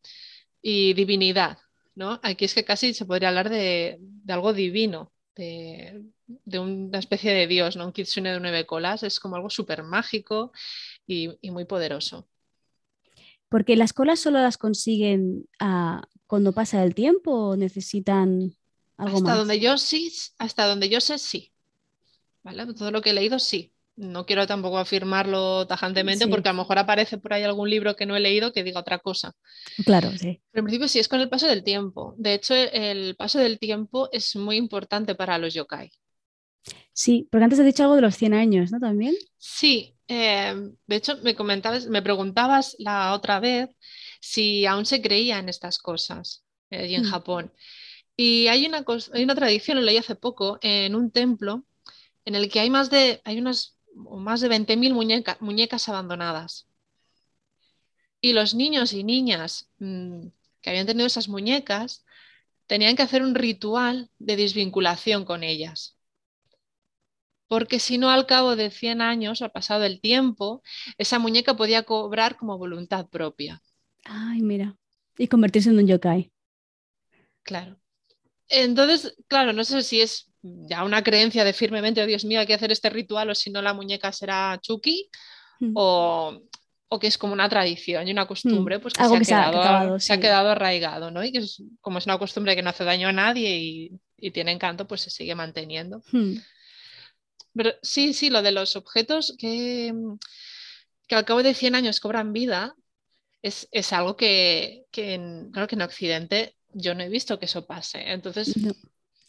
y 0.61 0.93
divinidad. 0.93 1.59
¿no? 1.93 2.19
Aquí 2.23 2.45
es 2.45 2.55
que 2.55 2.65
casi 2.65 2.93
se 2.93 3.05
podría 3.05 3.29
hablar 3.29 3.49
de, 3.49 3.99
algo 4.27 4.53
divino, 4.53 5.13
de, 5.35 6.03
una 6.51 6.97
especie 6.97 7.31
de 7.31 7.45
dios, 7.45 7.77
¿no? 7.77 7.85
un 7.85 7.93
kitsune 7.93 8.31
de 8.31 8.39
nueve 8.39 8.65
colas, 8.65 9.03
es 9.03 9.19
como 9.19 9.35
algo 9.35 9.51
súper 9.51 9.83
mágico 9.83 10.51
y 11.05 11.37
muy 11.51 11.65
poderoso. 11.65 12.27
Porque 13.49 13.75
las 13.75 13.93
colas 13.93 14.19
solo 14.19 14.39
las 14.39 14.57
consiguen 14.57 15.47
ah, 15.59 16.03
cuando 16.27 16.53
pasa 16.53 16.83
el 16.83 16.93
tiempo 16.95 17.31
o 17.31 17.55
necesitan 17.55 18.55
algo 18.97 19.17
hasta 19.17 19.29
más. 19.29 19.37
Donde 19.37 19.59
yo 19.59 19.77
sí, 19.77 20.11
hasta 20.37 20.67
donde 20.67 20.89
yo 20.89 21.01
sé, 21.01 21.17
sí. 21.17 21.51
¿Vale? 22.43 22.73
Todo 22.73 22.91
lo 22.91 23.01
que 23.01 23.09
he 23.09 23.13
leído, 23.13 23.39
sí. 23.39 23.73
No 23.99 24.25
quiero 24.25 24.47
tampoco 24.47 24.77
afirmarlo 24.77 25.67
tajantemente 25.67 26.25
porque 26.29 26.47
a 26.47 26.53
lo 26.53 26.59
mejor 26.59 26.79
aparece 26.79 27.17
por 27.17 27.33
ahí 27.33 27.43
algún 27.43 27.69
libro 27.69 27.97
que 27.97 28.05
no 28.05 28.15
he 28.15 28.21
leído 28.21 28.53
que 28.53 28.63
diga 28.63 28.79
otra 28.79 28.99
cosa. 28.99 29.33
Claro, 29.83 30.09
sí. 30.11 30.41
Pero 30.51 30.61
en 30.61 30.65
principio 30.65 30.87
sí 30.87 30.99
es 30.99 31.09
con 31.09 31.19
el 31.19 31.27
paso 31.27 31.47
del 31.47 31.65
tiempo. 31.65 32.15
De 32.17 32.33
hecho, 32.33 32.55
el 32.55 33.17
paso 33.17 33.39
del 33.39 33.59
tiempo 33.59 34.07
es 34.13 34.37
muy 34.37 34.55
importante 34.55 35.15
para 35.15 35.37
los 35.37 35.53
yokai. 35.53 35.91
Sí, 36.93 37.27
porque 37.29 37.43
antes 37.43 37.59
has 37.59 37.65
dicho 37.65 37.83
algo 37.83 37.95
de 37.95 38.01
los 38.01 38.15
100 38.15 38.33
años, 38.35 38.71
¿no? 38.71 38.79
También. 38.79 39.15
Sí, 39.37 39.97
eh, 40.07 40.55
de 40.87 40.95
hecho 40.95 41.17
me 41.21 41.35
comentabas, 41.35 41.87
me 41.87 42.01
preguntabas 42.01 42.77
la 42.79 43.13
otra 43.13 43.41
vez 43.41 43.69
si 44.21 44.65
aún 44.65 44.85
se 44.85 45.01
creía 45.01 45.39
en 45.39 45.49
estas 45.49 45.77
cosas 45.77 46.45
allí 46.71 46.95
en 46.95 47.03
mm. 47.03 47.11
Japón. 47.11 47.53
Y 48.15 48.47
hay 48.47 48.65
una, 48.65 48.85
hay 49.13 49.23
una 49.23 49.35
tradición, 49.35 49.77
lo 49.77 49.83
leí 49.83 49.97
hace 49.97 50.15
poco, 50.15 50.57
en 50.61 50.95
un 50.95 51.11
templo 51.11 51.65
en 52.25 52.35
el 52.35 52.49
que 52.49 52.59
hay 52.59 52.69
más 52.69 52.89
de, 52.89 53.21
hay 53.23 53.39
unas, 53.39 53.77
más 54.19 54.41
de 54.41 54.49
20.000 54.49 54.93
muñecas 55.41 55.89
abandonadas. 55.89 56.67
Y 58.21 58.33
los 58.33 58.53
niños 58.55 58.93
y 58.93 59.03
niñas 59.03 59.69
mm, 59.79 60.27
que 60.61 60.69
habían 60.69 60.85
tenido 60.87 61.07
esas 61.07 61.27
muñecas 61.29 62.05
tenían 62.67 62.95
que 62.95 63.03
hacer 63.03 63.23
un 63.23 63.35
ritual 63.35 64.11
de 64.19 64.37
desvinculación 64.37 65.25
con 65.25 65.43
ellas. 65.43 65.97
porque 67.47 67.79
si 67.79 67.97
no 67.97 68.09
al 68.09 68.25
cabo 68.25 68.55
de 68.55 68.69
100 68.71 69.01
años, 69.01 69.41
al 69.41 69.51
pasado 69.51 69.83
el 69.83 69.99
tiempo, 70.01 70.61
esa 70.97 71.19
muñeca 71.19 71.55
podía 71.57 71.83
cobrar 71.83 72.37
como 72.37 72.57
voluntad 72.57 73.07
propia. 73.09 73.61
Ay, 74.03 74.41
mira. 74.41 74.75
Y 75.17 75.27
convertirse 75.27 75.69
en 75.69 75.77
un 75.77 75.87
yokai. 75.87 76.31
Claro. 77.43 77.79
Entonces, 78.49 79.15
claro, 79.27 79.53
no 79.53 79.63
sé 79.63 79.83
si 79.83 80.01
es 80.01 80.29
ya 80.41 80.83
una 80.83 81.03
creencia 81.03 81.43
de 81.43 81.53
firmemente, 81.53 82.01
oh 82.01 82.07
Dios 82.07 82.25
mío, 82.25 82.39
hay 82.39 82.47
que 82.47 82.53
hacer 82.53 82.71
este 82.71 82.89
ritual 82.89 83.29
o 83.29 83.35
si 83.35 83.51
no 83.51 83.61
la 83.61 83.73
muñeca 83.73 84.11
será 84.11 84.59
Chucky, 84.61 85.09
hmm. 85.59 85.71
o, 85.75 86.41
que 86.99 87.07
es 87.07 87.17
como 87.17 87.33
una 87.33 87.47
tradición 87.47 88.07
y 88.07 88.11
una 88.11 88.25
costumbre, 88.25 88.77
hmm. 88.77 88.81
pues 88.81 88.93
que, 88.93 89.03
se, 89.03 89.33
ha 89.35 89.51
quedado, 89.51 89.99
se, 89.99 90.13
ha 90.13 90.19
quedado, 90.19 90.49
arraigado, 90.49 91.11
¿no? 91.11 91.23
Y 91.23 91.31
que 91.31 91.39
es, 91.39 91.61
como 91.81 91.99
es 91.99 92.05
una 92.05 92.17
costumbre 92.17 92.55
que 92.55 92.63
no 92.63 92.71
hace 92.71 92.83
daño 92.83 93.07
a 93.07 93.13
nadie 93.13 93.57
y, 93.57 93.99
tiene 94.31 94.51
encanto, 94.51 94.85
pues 94.85 95.01
se 95.01 95.09
sigue 95.09 95.33
manteniendo. 95.33 96.01
Hmm. 96.11 96.35
Pero 97.55 97.71
sí, 97.81 98.13
sí, 98.13 98.29
lo 98.29 98.41
de 98.41 98.51
los 98.51 98.75
objetos 98.75 99.35
que, 99.39 99.93
que 101.07 101.15
al 101.15 101.23
cabo 101.23 101.41
de 101.41 101.53
100 101.53 101.75
años 101.75 102.01
cobran 102.01 102.33
vida, 102.33 102.75
es, 103.41 103.93
algo 103.93 104.15
que, 104.17 104.85
en, 104.93 105.51
que 105.51 105.75
en 105.75 105.81
Occidente 105.81 106.55
yo 106.73 106.95
no 106.95 107.03
he 107.03 107.09
visto 107.09 107.39
que 107.39 107.45
eso 107.45 107.65
pase. 107.65 108.11
Entonces, 108.11 108.55
no, 108.57 108.73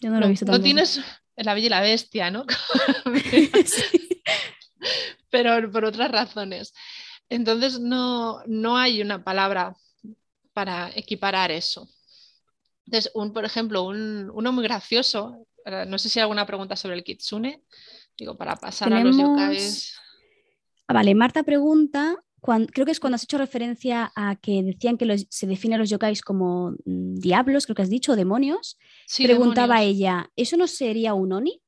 yo 0.01 0.11
no 0.11 0.21
lo 0.21 0.27
he 0.27 0.31
visto. 0.31 0.47
No 0.47 0.61
tienes 0.61 1.01
la 1.37 1.55
bella 1.55 1.67
y 1.67 1.71
la 1.71 1.81
bestia, 1.81 2.31
¿no? 2.31 2.45
Pero 5.31 5.71
por 5.71 5.85
otras 5.85 6.11
razones. 6.11 6.73
Entonces, 7.29 7.79
no, 7.79 8.43
no 8.47 8.77
hay 8.77 9.03
una 9.03 9.23
palabra 9.23 9.77
para 10.53 10.91
equiparar 10.95 11.51
eso. 11.51 11.89
Entonces, 12.87 13.13
un, 13.15 13.33
por 13.33 13.45
ejemplo, 13.45 13.85
un, 13.85 14.31
uno 14.35 14.53
muy 14.53 14.65
gracioso, 14.65 15.47
no 15.87 15.99
sé 15.99 16.09
si 16.09 16.19
hay 16.19 16.23
alguna 16.23 16.47
pregunta 16.47 16.75
sobre 16.75 16.97
el 16.97 17.05
kitsune, 17.05 17.63
digo, 18.19 18.37
para 18.37 18.57
pasar 18.57 18.93
a 18.93 19.05
los 19.05 19.17
yokais. 19.17 19.97
Ah, 20.89 20.95
vale, 20.95 21.15
Marta 21.15 21.45
pregunta 21.45 22.17
creo 22.41 22.87
que 22.87 22.93
es 22.93 23.01
cuando 23.01 23.17
has 23.17 23.25
hecho 23.25 23.39
referencia 23.39 24.13
a 24.15 24.37
que 24.37 24.63
decían 24.63 24.97
que 24.97 25.27
se 25.29 25.47
definen 25.47 25.79
los 25.79 25.91
yokais 25.91 26.23
como 26.23 26.73
mm, 26.85 27.17
diablos, 27.17 27.67
creo 27.67 27.77
que 27.77 27.83
has 27.83 27.91
dicho, 27.91 28.13
o 28.13 28.17
demonios. 28.17 28.79
Preguntaba 29.17 29.83
ella, 29.83 30.31
¿eso 30.37 30.57
no 30.57 30.67
sería 30.67 31.15
un 31.15 31.33
oni? 31.33 31.61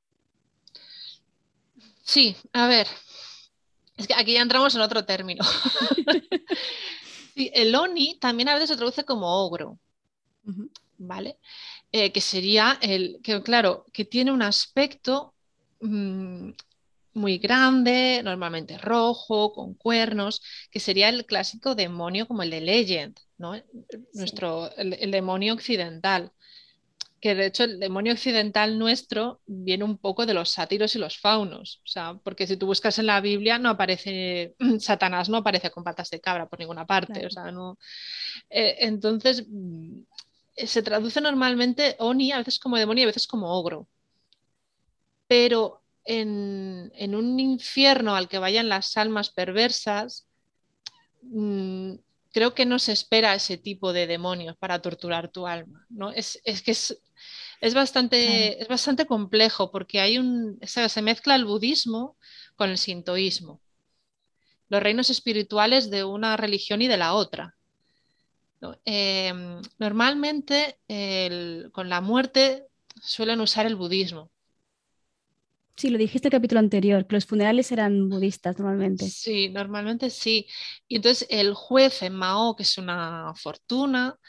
Sí, 2.03 2.35
a 2.51 2.67
ver. 2.67 2.87
Es 3.97 4.07
que 4.07 4.13
aquí 4.15 4.33
ya 4.33 4.41
entramos 4.41 4.73
en 4.75 4.81
otro 4.81 5.05
término. 5.05 5.43
el 7.35 7.75
oni 7.75 8.17
también 8.19 8.49
a 8.49 8.53
veces 8.55 8.69
se 8.69 8.75
traduce 8.75 9.03
como 9.03 9.45
ogro. 9.45 9.77
¿Vale? 10.97 11.37
Eh, 11.91 12.11
que 12.11 12.21
sería 12.21 12.77
el 12.81 13.19
que, 13.23 13.41
claro, 13.43 13.85
que 13.93 14.03
tiene 14.03 14.31
un 14.31 14.41
aspecto 14.41 15.33
mm, 15.81 16.49
muy 17.13 17.37
grande, 17.37 18.21
normalmente 18.23 18.77
rojo, 18.77 19.53
con 19.53 19.73
cuernos, 19.75 20.41
que 20.71 20.79
sería 20.79 21.09
el 21.09 21.25
clásico 21.25 21.75
demonio 21.75 22.27
como 22.27 22.43
el 22.43 22.49
de 22.49 22.61
Legend, 22.61 23.19
¿no? 23.37 23.53
Nuestro, 24.13 24.75
el, 24.77 25.11
demonio 25.11 25.53
occidental. 25.53 26.31
Que 27.21 27.35
de 27.35 27.45
hecho 27.45 27.63
el 27.63 27.79
demonio 27.79 28.13
occidental 28.13 28.77
nuestro 28.77 29.41
viene 29.45 29.85
un 29.85 29.97
poco 29.97 30.25
de 30.25 30.33
los 30.33 30.49
sátiros 30.49 30.95
y 30.95 30.99
los 30.99 31.17
faunos. 31.17 31.79
O 31.85 31.87
sea, 31.87 32.19
porque 32.23 32.47
si 32.47 32.57
tú 32.57 32.65
buscas 32.65 32.99
en 32.99 33.05
la 33.05 33.21
Biblia 33.21 33.57
no 33.59 33.69
aparece, 33.69 34.55
Satanás 34.79 35.29
no 35.29 35.37
aparece 35.37 35.71
con 35.71 35.83
patas 35.83 36.09
de 36.09 36.19
cabra 36.19 36.47
por 36.47 36.59
ninguna 36.59 36.85
parte. 36.85 37.25
O 37.25 37.29
sea, 37.29 37.51
no. 37.51 37.77
Eh, 38.49 38.75
entonces 38.79 39.45
mm, 39.47 40.01
se 40.57 40.83
traduce 40.83 41.21
normalmente 41.21 41.95
Oni 41.99 42.31
a 42.31 42.39
veces 42.39 42.59
como 42.59 42.77
demonio 42.77 43.01
y 43.01 43.05
a 43.05 43.07
veces 43.07 43.27
como 43.27 43.47
ogro. 43.57 43.87
Pero 45.27 45.82
en, 46.05 47.15
un 47.15 47.39
infierno 47.39 48.15
al 48.15 48.27
que 48.27 48.39
vayan 48.39 48.69
las 48.69 48.97
almas 48.97 49.29
perversas, 49.29 50.27
mm, 51.21 51.93
creo 52.31 52.53
que 52.53 52.65
no 52.65 52.79
se 52.79 52.91
espera 52.91 53.35
ese 53.35 53.57
tipo 53.57 53.93
de 53.93 54.07
demonios 54.07 54.57
para 54.57 54.81
torturar 54.81 55.29
tu 55.29 55.47
alma. 55.47 55.85
¿no? 55.89 56.11
Es, 56.11 56.41
que 56.63 56.71
es, 56.71 57.73
bastante, 57.73 58.61
es 58.61 58.67
bastante 58.67 59.05
complejo 59.05 59.71
porque 59.71 59.99
hay 59.99 60.17
un, 60.17 60.59
se 60.63 61.01
mezcla 61.01 61.35
el 61.35 61.45
budismo 61.45 62.17
con 62.55 62.69
el 62.69 62.77
sintoísmo, 62.77 63.61
los 64.69 64.81
reinos 64.81 65.09
espirituales 65.09 65.89
de 65.89 66.03
una 66.03 66.37
religión 66.37 66.81
y 66.81 66.87
de 66.87 66.97
la 66.97 67.13
otra. 67.13 67.55
Em, 68.85 69.61
normalmente 69.77 70.79
con 71.71 71.89
la 71.89 72.01
muerte 72.01 72.67
suelen 73.01 73.41
usar 73.41 73.65
el 73.65 73.75
budismo, 73.75 74.31
Sí, 75.75 75.89
lo 75.89 75.97
dijiste 75.97 76.27
el 76.27 76.31
capítulo 76.31 76.59
anterior, 76.59 77.07
que 77.07 77.15
los 77.15 77.25
funerales 77.25 77.71
eran 77.71 78.07
budistas 78.07 78.57
normalmente. 78.59 79.09
Sí, 79.09 79.49
normalmente 79.49 80.09
sí. 80.09 80.47
Y 80.87 80.97
entonces 80.97 81.27
el 81.31 81.53
juez 81.55 82.03
en 82.03 82.13
Mao, 82.15 82.55
que 82.55 82.63
es 82.63 82.77
una 82.77 83.33
fortuna, 83.35 84.19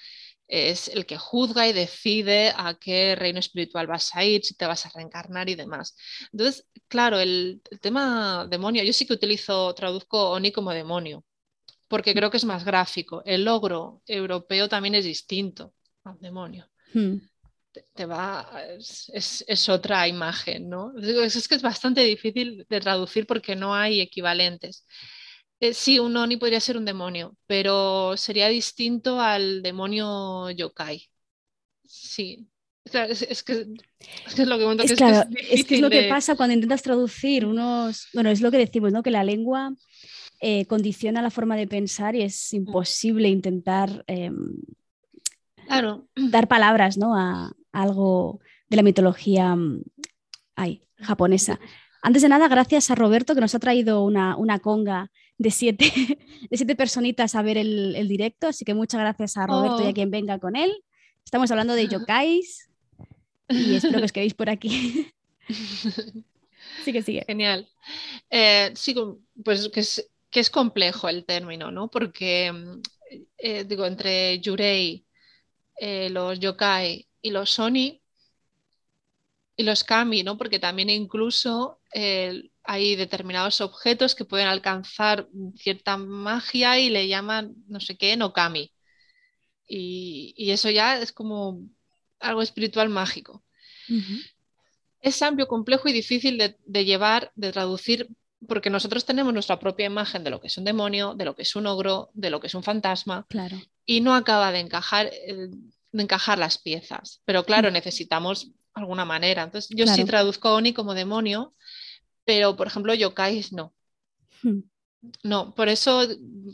es 0.48 0.88
el 0.88 1.04
que 1.06 1.18
juzga 1.18 1.68
y 1.68 1.72
decide 1.72 2.52
a 2.56 2.78
qué 2.78 3.14
reino 3.14 3.38
espiritual 3.40 3.86
vas 3.86 4.14
a 4.14 4.24
ir, 4.24 4.42
si 4.44 4.54
te 4.54 4.66
vas 4.66 4.86
a 4.86 4.90
reencarnar 4.94 5.48
y 5.50 5.54
demás. 5.54 5.96
Entonces, 6.32 6.66
claro, 6.88 7.18
el, 7.18 7.60
tema 7.80 8.46
demonio, 8.48 8.82
yo 8.82 8.92
sí 8.92 9.06
que 9.06 9.14
utilizo, 9.14 9.74
traduzco 9.74 10.30
Oni 10.30 10.50
como 10.50 10.70
demonio, 10.70 11.24
porque 11.88 12.14
creo 12.14 12.30
que 12.30 12.38
es 12.38 12.44
más 12.44 12.64
gráfico. 12.64 13.22
El 13.26 13.44
logro 13.44 14.02
europeo 14.06 14.68
también 14.68 14.94
es 14.94 15.04
distinto 15.04 15.74
al 16.04 16.18
demonio. 16.20 16.70
Hmm 16.94 17.18
te 17.94 18.06
va, 18.06 18.48
es, 18.78 19.68
otra 19.68 20.06
imagen, 20.08 20.68
¿no? 20.68 20.92
Es, 20.98 21.48
que 21.48 21.54
es 21.54 21.62
bastante 21.62 22.02
difícil 22.02 22.66
de 22.68 22.80
traducir 22.80 23.26
porque 23.26 23.56
no 23.56 23.74
hay 23.74 24.00
equivalentes. 24.00 24.86
Eh, 25.60 25.74
sí, 25.74 25.98
un 25.98 26.16
Oni 26.16 26.36
podría 26.36 26.60
ser 26.60 26.76
un 26.76 26.84
demonio, 26.84 27.36
pero 27.46 28.16
sería 28.16 28.48
distinto 28.48 29.20
al 29.20 29.62
demonio 29.62 30.50
yokai. 30.50 31.08
Sí. 31.84 32.46
es, 32.84 33.42
que, 33.42 33.66
es, 34.26 34.38
lo 34.46 34.58
que, 34.58 34.84
es, 34.84 34.94
que, 35.64 35.74
es, 35.76 35.80
lo 35.80 35.88
que 35.88 36.08
pasa 36.08 36.36
cuando 36.36 36.54
intentas 36.54 36.82
traducir 36.82 37.46
unos. 37.46 38.08
Bueno, 38.12 38.30
es 38.30 38.40
lo 38.40 38.50
que 38.50 38.58
decimos, 38.58 38.92
¿no? 38.92 39.02
Que 39.02 39.10
la 39.10 39.24
lengua 39.24 39.74
eh, 40.40 40.66
condiciona 40.66 41.22
la 41.22 41.30
forma 41.30 41.56
de 41.56 41.66
pensar 41.66 42.14
y 42.14 42.22
es 42.22 42.52
mm. 42.52 42.56
imposible 42.56 43.28
intentar 43.28 44.04
em, 44.06 44.56
claro. 45.66 46.06
dar 46.14 46.48
palabras 46.48 46.98
¿no? 46.98 47.16
a, 47.16 47.52
algo 47.74 48.40
de 48.70 48.76
la 48.76 48.82
mitología 48.82 49.54
mm, 49.54 49.82
japonesa. 51.00 51.60
Antes 52.02 52.22
de 52.22 52.28
nada, 52.28 52.48
gracias 52.48 52.90
a 52.90 52.94
Roberto 52.94 53.34
que 53.34 53.40
nos 53.40 53.54
ha 53.54 53.58
traído 53.58 54.04
una, 54.04 54.58
conga 54.60 55.10
de 55.38 55.50
siete, 55.50 55.92
de 56.50 56.56
siete 56.56 56.76
personitas 56.76 57.34
a 57.34 57.42
ver 57.42 57.58
el, 57.58 58.08
directo, 58.08 58.48
así 58.48 58.64
que 58.64 58.74
muchas 58.74 59.00
gracias 59.00 59.36
a 59.36 59.46
Roberto 59.46 59.82
y 59.82 59.86
a 59.86 59.90
oh. 59.90 59.94
quien 59.94 60.10
venga 60.10 60.38
con 60.38 60.56
él. 60.56 60.72
Estamos 61.24 61.50
hablando 61.50 61.74
de 61.74 61.88
yokais 61.88 62.70
y 63.48 63.74
espero 63.76 63.98
que 63.98 64.04
os 64.04 64.12
quedéis 64.12 64.34
por 64.34 64.50
aquí. 64.50 65.12
sí 66.84 66.92
que 66.92 67.02
sigue. 67.02 67.24
Genial. 67.26 67.68
Eh, 68.30 68.70
sí, 68.74 68.94
pues 69.42 69.68
que 69.70 69.80
es, 69.80 70.10
que 70.30 70.40
es, 70.40 70.50
complejo 70.50 71.08
el 71.08 71.24
término, 71.24 71.70
¿no? 71.70 71.90
Porque, 71.90 72.52
mm, 72.52 72.82
eh, 73.38 73.64
digo, 73.64 73.86
entre 73.86 74.40
Yurei, 74.40 75.04
eh, 75.80 76.10
los 76.10 76.38
yokai 76.38 77.06
y 77.24 77.30
los 77.30 77.50
Sony 77.50 78.02
y 79.56 79.62
los 79.62 79.82
Kami, 79.82 80.22
¿no? 80.22 80.36
Porque 80.36 80.58
también 80.58 80.90
incluso 80.90 81.80
eh, 81.94 82.50
hay 82.62 82.96
determinados 82.96 83.62
objetos 83.62 84.14
que 84.14 84.26
pueden 84.26 84.46
alcanzar 84.46 85.26
cierta 85.56 85.96
magia 85.96 86.78
y 86.78 86.90
le 86.90 87.08
llaman 87.08 87.54
no 87.66 87.80
sé 87.80 87.96
qué, 87.96 88.16
no 88.18 88.34
Kami. 88.34 88.70
Y, 89.66 90.50
eso 90.50 90.68
ya 90.68 90.98
es 90.98 91.12
como 91.12 91.62
algo 92.20 92.42
espiritual 92.42 92.90
mágico. 92.90 93.42
Es 95.00 95.22
amplio, 95.22 95.48
complejo 95.48 95.88
y 95.88 95.92
difícil 95.92 96.36
de, 96.36 96.84
llevar, 96.84 97.32
de 97.36 97.52
traducir, 97.52 98.08
porque 98.46 98.68
nosotros 98.68 99.06
tenemos 99.06 99.32
nuestra 99.32 99.58
propia 99.58 99.86
imagen 99.86 100.24
de 100.24 100.30
lo 100.30 100.42
que 100.42 100.48
es 100.48 100.58
un 100.58 100.64
demonio, 100.64 101.14
de 101.14 101.24
lo 101.24 101.34
que 101.34 101.42
es 101.42 101.56
un 101.56 101.66
ogro, 101.66 102.10
de 102.12 102.28
lo 102.28 102.40
que 102.40 102.48
es 102.48 102.54
un 102.54 102.62
fantasma, 102.62 103.26
claro. 103.30 103.56
y 103.86 104.02
no 104.02 104.14
acaba 104.14 104.52
de 104.52 104.60
encajar. 104.60 105.06
Eh, 105.06 105.48
de 105.94 106.02
encajar 106.02 106.38
las 106.38 106.58
piezas. 106.58 107.22
Pero 107.24 107.44
claro, 107.44 107.70
mm. 107.70 107.72
necesitamos 107.72 108.50
alguna 108.74 109.04
manera. 109.04 109.44
Entonces, 109.44 109.74
yo 109.74 109.86
sí 109.86 110.04
traduzco 110.04 110.52
Oni 110.52 110.72
como 110.72 110.94
demonio, 110.94 111.54
pero 112.24 112.56
por 112.56 112.66
ejemplo, 112.66 112.94
yokais 112.94 113.52
no. 113.52 113.72
Hmm. 114.42 114.60
No, 115.22 115.54
por 115.54 115.68
eso 115.68 116.02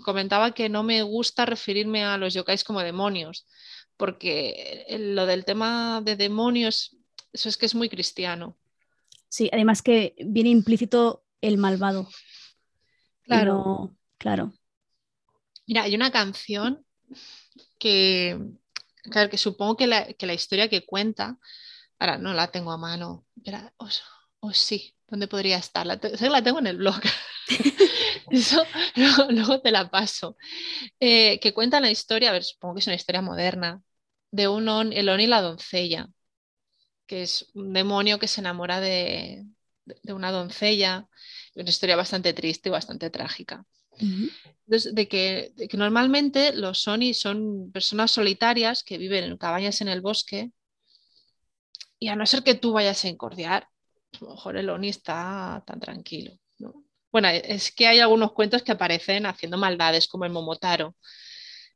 comentaba 0.05 0.53
que 0.53 0.69
no 0.69 0.83
me 0.83 1.03
gusta 1.03 1.47
referirme 1.47 2.05
a 2.05 2.19
los 2.19 2.35
yokais 2.35 2.65
como 2.65 2.81
demonios, 2.81 3.47
porque 3.97 4.87
lo 4.99 5.25
del 5.25 5.45
tema 5.45 6.03
de 6.05 6.17
demonios, 6.17 6.97
eso 7.33 7.49
es 7.49 7.57
que 7.57 7.67
es 7.67 7.75
muy 7.75 7.89
cristiano. 7.89 8.59
Sí, 9.29 9.49
además 9.53 9.83
que 9.83 10.15
viene 10.19 10.51
implícito 10.51 11.25
el 11.41 11.59
malvado. 11.59 12.09
Claro. 13.23 13.97
claro. 14.19 14.53
Mira, 15.67 15.85
hay 15.85 15.95
una 15.95 16.11
canción 16.11 16.85
que, 17.79 18.37
Claro, 19.05 19.31
que 19.31 19.39
supongo 19.39 19.77
que 19.77 19.87
la, 19.87 20.35
historia 20.35 20.69
que 20.69 20.85
cuenta, 20.85 21.39
ahora 21.99 22.19
no 22.19 22.35
la 22.35 22.49
tengo 22.51 22.73
a 22.73 22.77
mano, 22.77 23.27
o, 24.41 24.53
sí, 24.53 24.95
¿Dónde 25.09 25.27
podría 25.27 25.59
estar? 25.59 25.87
La, 25.87 25.99
la 26.01 26.43
tengo 26.43 26.61
en 26.61 26.69
el 26.69 26.77
blog. 26.77 27.01
Eso 28.31 28.65
luego, 29.29 29.61
te 29.61 29.71
la 29.71 29.91
paso. 29.91 30.37
Eh, 31.01 31.41
que 31.41 31.53
cuenta 31.53 31.81
la 31.81 31.91
historia, 31.91 32.31
a 32.31 32.33
ver, 32.33 32.45
supongo 32.45 32.75
que 32.75 32.81
es 32.81 32.87
una 32.87 32.97
historia 32.97 33.23
moderna, 33.23 33.83
de 34.31 34.49
un 34.49 34.69
el 34.93 35.09
Oni 35.09 35.25
y 35.25 35.27
la 35.27 35.43
doncella, 35.43 36.09
que 37.07 37.23
es 37.23 37.51
un 37.55 37.73
demonio 37.73 38.19
que 38.19 38.29
se 38.29 38.41
enamora 38.41 38.81
de, 38.81 39.45
una 40.05 40.31
doncella. 40.31 41.09
Una 41.57 41.69
historia 41.69 41.97
bastante 41.97 42.33
triste 42.33 42.69
y 42.69 42.73
bastante 42.73 43.11
trágica. 43.11 43.65
De, 44.67 45.09
que, 45.09 45.53
normalmente 45.73 46.53
los 46.55 46.87
Oni 46.87 47.15
son 47.15 47.71
personas 47.73 48.11
solitarias 48.11 48.83
que 48.85 48.99
viven 48.99 49.25
en 49.25 49.37
cabañas 49.37 49.81
en 49.81 49.89
el 49.89 50.01
bosque 50.01 50.53
y 51.99 52.09
a 52.09 52.17
no 52.17 52.25
ser 52.27 52.43
que 52.43 52.55
tú 52.55 52.73
vayas 52.73 53.05
a 53.05 53.09
incordiar, 53.09 53.69
a 54.21 54.25
lo 54.25 54.31
mejor 54.31 54.57
el 54.57 54.71
Oni 54.71 54.89
está 54.89 55.63
tan 55.67 55.81
tranquilo. 55.81 56.33
Bueno, 57.13 57.29
es 57.29 57.73
que 57.73 57.89
hay 57.89 57.99
algunos 57.99 58.33
cuentos 58.33 58.63
que 58.63 58.73
aparecen 58.73 59.27
haciendo 59.27 59.59
maldades, 59.59 60.07
como 60.07 60.25
el 60.25 60.31
Momotaro, 60.31 60.95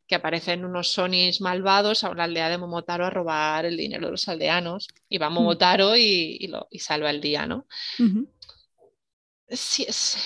que 0.07 0.15
aparecen 0.15 0.65
unos 0.65 0.93
Sonis 0.93 1.41
malvados 1.41 2.05
a 2.05 2.11
una 2.11 2.25
aldea 2.25 2.49
de 2.49 2.59
Momotaro 2.59 3.05
a 3.05 3.11
robar 3.11 3.65
el 3.65 3.77
dinero 3.77 4.07
de 4.07 4.13
los 4.13 4.29
aldeanos. 4.29 4.87
Y 5.09 5.19
va 5.19 5.31
mm. 5.31 5.33
Momotaro 5.33 5.97
y, 5.97 6.49
salva 6.79 7.11
el 7.11 7.21
día, 7.21 7.47
¿no? 7.47 7.67
Sí, 9.49 9.85
es, 9.89 10.17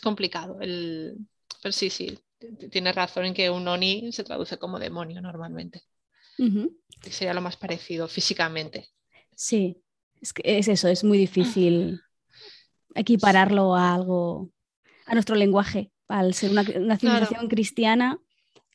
complicado. 0.00 0.60
El... 0.60 1.18
Pero 1.62 1.72
sí, 1.72 1.90
sí, 1.90 2.18
tienes 2.70 2.94
razón 2.94 3.24
en 3.24 3.34
que 3.34 3.50
un 3.50 3.66
Oni 3.66 4.12
se 4.12 4.24
traduce 4.24 4.58
como 4.58 4.78
demonio 4.78 5.20
normalmente. 5.20 5.82
Sería 7.02 7.34
lo 7.34 7.40
más 7.40 7.56
parecido 7.56 8.06
físicamente. 8.06 8.88
Sí, 9.34 9.82
es, 10.20 10.32
que 10.32 10.42
es 10.44 10.68
eso, 10.68 10.88
es 10.88 11.02
muy 11.02 11.18
difícil 11.18 12.00
equipararlo 12.94 13.74
a 13.74 13.94
algo, 13.94 14.50
a 15.06 15.14
nuestro 15.14 15.34
lenguaje, 15.34 15.90
al 16.06 16.34
ser 16.34 16.52
una, 16.52 16.64
civilización 16.64 17.48
cristiana 17.48 18.20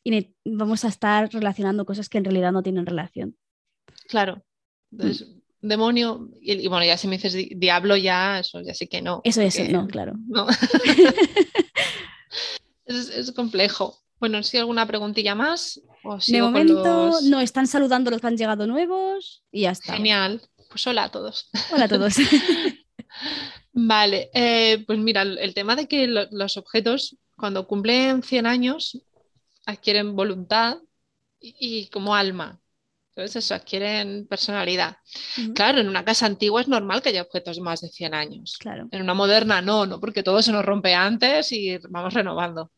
y 0.02 0.34
vamos 0.44 0.84
a 0.84 0.88
estar 0.88 1.32
relacionando 1.32 1.86
cosas 1.86 2.10
que 2.10 2.18
en 2.18 2.24
realidad 2.24 2.52
no 2.52 2.62
tienen 2.62 2.84
relación. 2.84 3.36
Claro. 4.08 4.44
Entonces, 4.92 5.28
mm. 5.28 5.40
Demonio, 5.68 6.28
y, 6.40 6.66
bueno, 6.68 6.84
ya 6.84 6.96
si 6.96 7.08
me 7.08 7.16
dices 7.16 7.36
diablo, 7.56 7.96
ya, 7.96 8.40
eso 8.40 8.60
ya 8.60 8.74
sí 8.74 8.86
que 8.86 9.02
no. 9.02 9.20
Eso 9.24 9.42
es, 9.42 9.70
no, 9.70 9.86
claro. 9.86 10.14
es, 12.86 13.32
complejo. 13.32 13.98
Bueno, 14.20 14.42
si 14.42 14.58
alguna 14.58 14.86
preguntilla 14.86 15.34
más. 15.34 15.80
de 16.26 16.42
momento 16.42 17.20
no, 17.24 17.40
están 17.40 17.66
saludando 17.66 18.10
los 18.10 18.20
que 18.20 18.26
han 18.26 18.36
llegado 18.36 18.66
nuevos 18.66 19.42
y 19.50 19.62
ya 19.62 19.70
está. 19.70 19.94
Genial. 19.94 20.40
Pues 20.70 20.86
hola 20.86 21.04
a 21.04 21.08
todos. 21.10 21.50
Hola 21.72 21.84
a 21.84 21.88
todos. 21.88 22.14
vale, 23.72 24.30
eh, 24.34 24.84
pues 24.86 24.98
mira, 24.98 25.22
el 25.22 25.54
tema 25.54 25.76
de 25.76 25.88
que 25.88 26.06
los 26.06 26.56
objetos 26.56 27.16
cuando 27.36 27.66
cumplen 27.66 28.22
100 28.22 28.46
años 28.46 29.02
adquieren 29.66 30.16
voluntad 30.16 30.78
y, 31.40 31.88
como 31.88 32.14
alma. 32.14 32.60
Entonces 33.16 33.44
eso, 33.44 33.54
adquieren 33.54 34.26
personalidad. 34.26 34.96
Claro, 35.54 35.78
en 35.78 35.88
una 35.88 36.04
casa 36.04 36.26
antigua 36.26 36.60
es 36.60 36.68
normal 36.68 37.00
que 37.00 37.10
haya 37.10 37.22
objetos 37.22 37.56
de 37.56 37.62
más 37.62 37.80
de 37.80 37.88
100 37.88 38.12
años. 38.12 38.56
Claro. 38.58 38.88
En 38.90 39.02
una 39.02 39.14
moderna 39.14 39.62
no, 39.62 39.86
no, 39.86 40.00
porque 40.00 40.24
todo 40.24 40.42
se 40.42 40.50
nos 40.50 40.64
rompe 40.64 40.94
antes 40.94 41.52
y 41.52 41.78
vamos 41.88 42.12
renovando. 42.12 42.72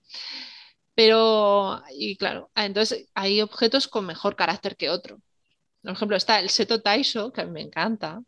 Pero, 0.95 1.83
y 1.91 2.17
claro, 2.17 2.51
entonces 2.55 3.09
hay 3.15 3.43
objetos 3.43 3.89
con 3.89 4.07
mejor 4.07 4.35
carácter 4.35 4.77
que 4.77 4.91
otro. 4.91 5.21
Por 5.83 5.93
ejemplo, 5.93 6.17
está 6.17 6.41
el 6.41 6.51
Seto 6.51 6.83
Taisho, 6.83 7.33
que 7.33 7.43
a 7.43 7.45
mí 7.45 7.53
me 7.53 7.61
encanta, 7.61 8.23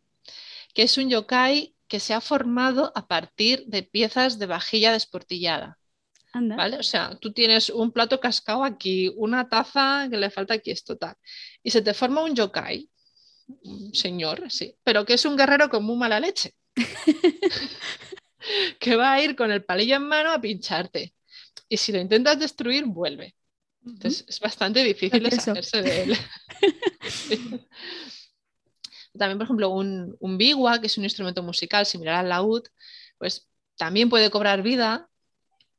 que 0.73 0.83
es 0.83 0.97
un 0.97 1.09
yokai 1.09 1.75
que 1.87 1.99
se 1.99 2.13
ha 2.13 2.21
formado 2.21 2.91
a 2.95 3.07
partir 3.07 3.65
de 3.65 3.83
piezas 3.83 4.37
de 4.37 4.45
vajilla 4.45 4.93
desportillada. 4.93 5.78
¿Vale? 6.33 6.77
O 6.77 6.83
sea, 6.83 7.17
tú 7.19 7.33
tienes 7.33 7.69
un 7.69 7.91
plato 7.91 8.19
cascado 8.19 8.63
aquí, 8.63 9.11
una 9.15 9.49
taza 9.49 10.07
que 10.09 10.17
le 10.17 10.29
falta 10.29 10.53
aquí, 10.53 10.71
esto 10.71 10.95
tal. 10.95 11.15
Y 11.63 11.71
se 11.71 11.81
te 11.81 11.93
forma 11.93 12.23
un 12.23 12.35
yokai, 12.35 12.89
un 13.63 13.93
señor, 13.93 14.51
sí, 14.51 14.75
pero 14.83 15.05
que 15.05 15.15
es 15.15 15.25
un 15.25 15.35
guerrero 15.35 15.69
con 15.69 15.83
muy 15.83 15.97
mala 15.97 16.19
leche. 16.19 16.53
que 18.79 18.95
va 18.95 19.13
a 19.13 19.23
ir 19.23 19.35
con 19.35 19.51
el 19.51 19.63
palillo 19.63 19.95
en 19.95 20.03
mano 20.03 20.31
a 20.31 20.39
pincharte. 20.39 21.13
Y 21.67 21.77
si 21.77 21.91
lo 21.91 21.99
intentas 21.99 22.39
destruir, 22.39 22.85
vuelve. 22.85 23.35
Entonces 23.85 24.25
es 24.27 24.39
bastante 24.39 24.83
difícil 24.83 25.23
deshacerse 25.23 25.81
de 25.81 26.03
él. 26.03 26.17
También, 29.17 29.37
por 29.37 29.45
ejemplo, 29.45 29.69
un, 29.69 30.15
un 30.19 30.37
biwa, 30.37 30.79
que 30.79 30.87
es 30.87 30.97
un 30.97 31.03
instrumento 31.03 31.41
musical 31.41 31.85
similar 31.85 32.15
al 32.15 32.29
laúd, 32.29 32.63
pues 33.17 33.47
también 33.75 34.09
puede 34.09 34.29
cobrar 34.29 34.61
vida 34.61 35.08